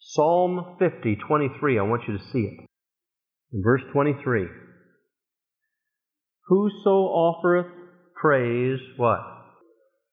Psalm 0.08 0.78
50, 0.78 1.16
23. 1.28 1.80
I 1.80 1.82
want 1.82 2.04
you 2.08 2.16
to 2.18 2.24
see 2.32 2.40
it. 2.40 2.66
In 3.54 3.64
verse 3.64 3.82
23. 3.92 4.46
Whoso 6.48 6.90
offereth 6.90 7.66
praise, 8.16 8.80
what? 8.98 9.20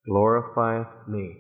Glorifieth 0.09 1.09
me. 1.09 1.37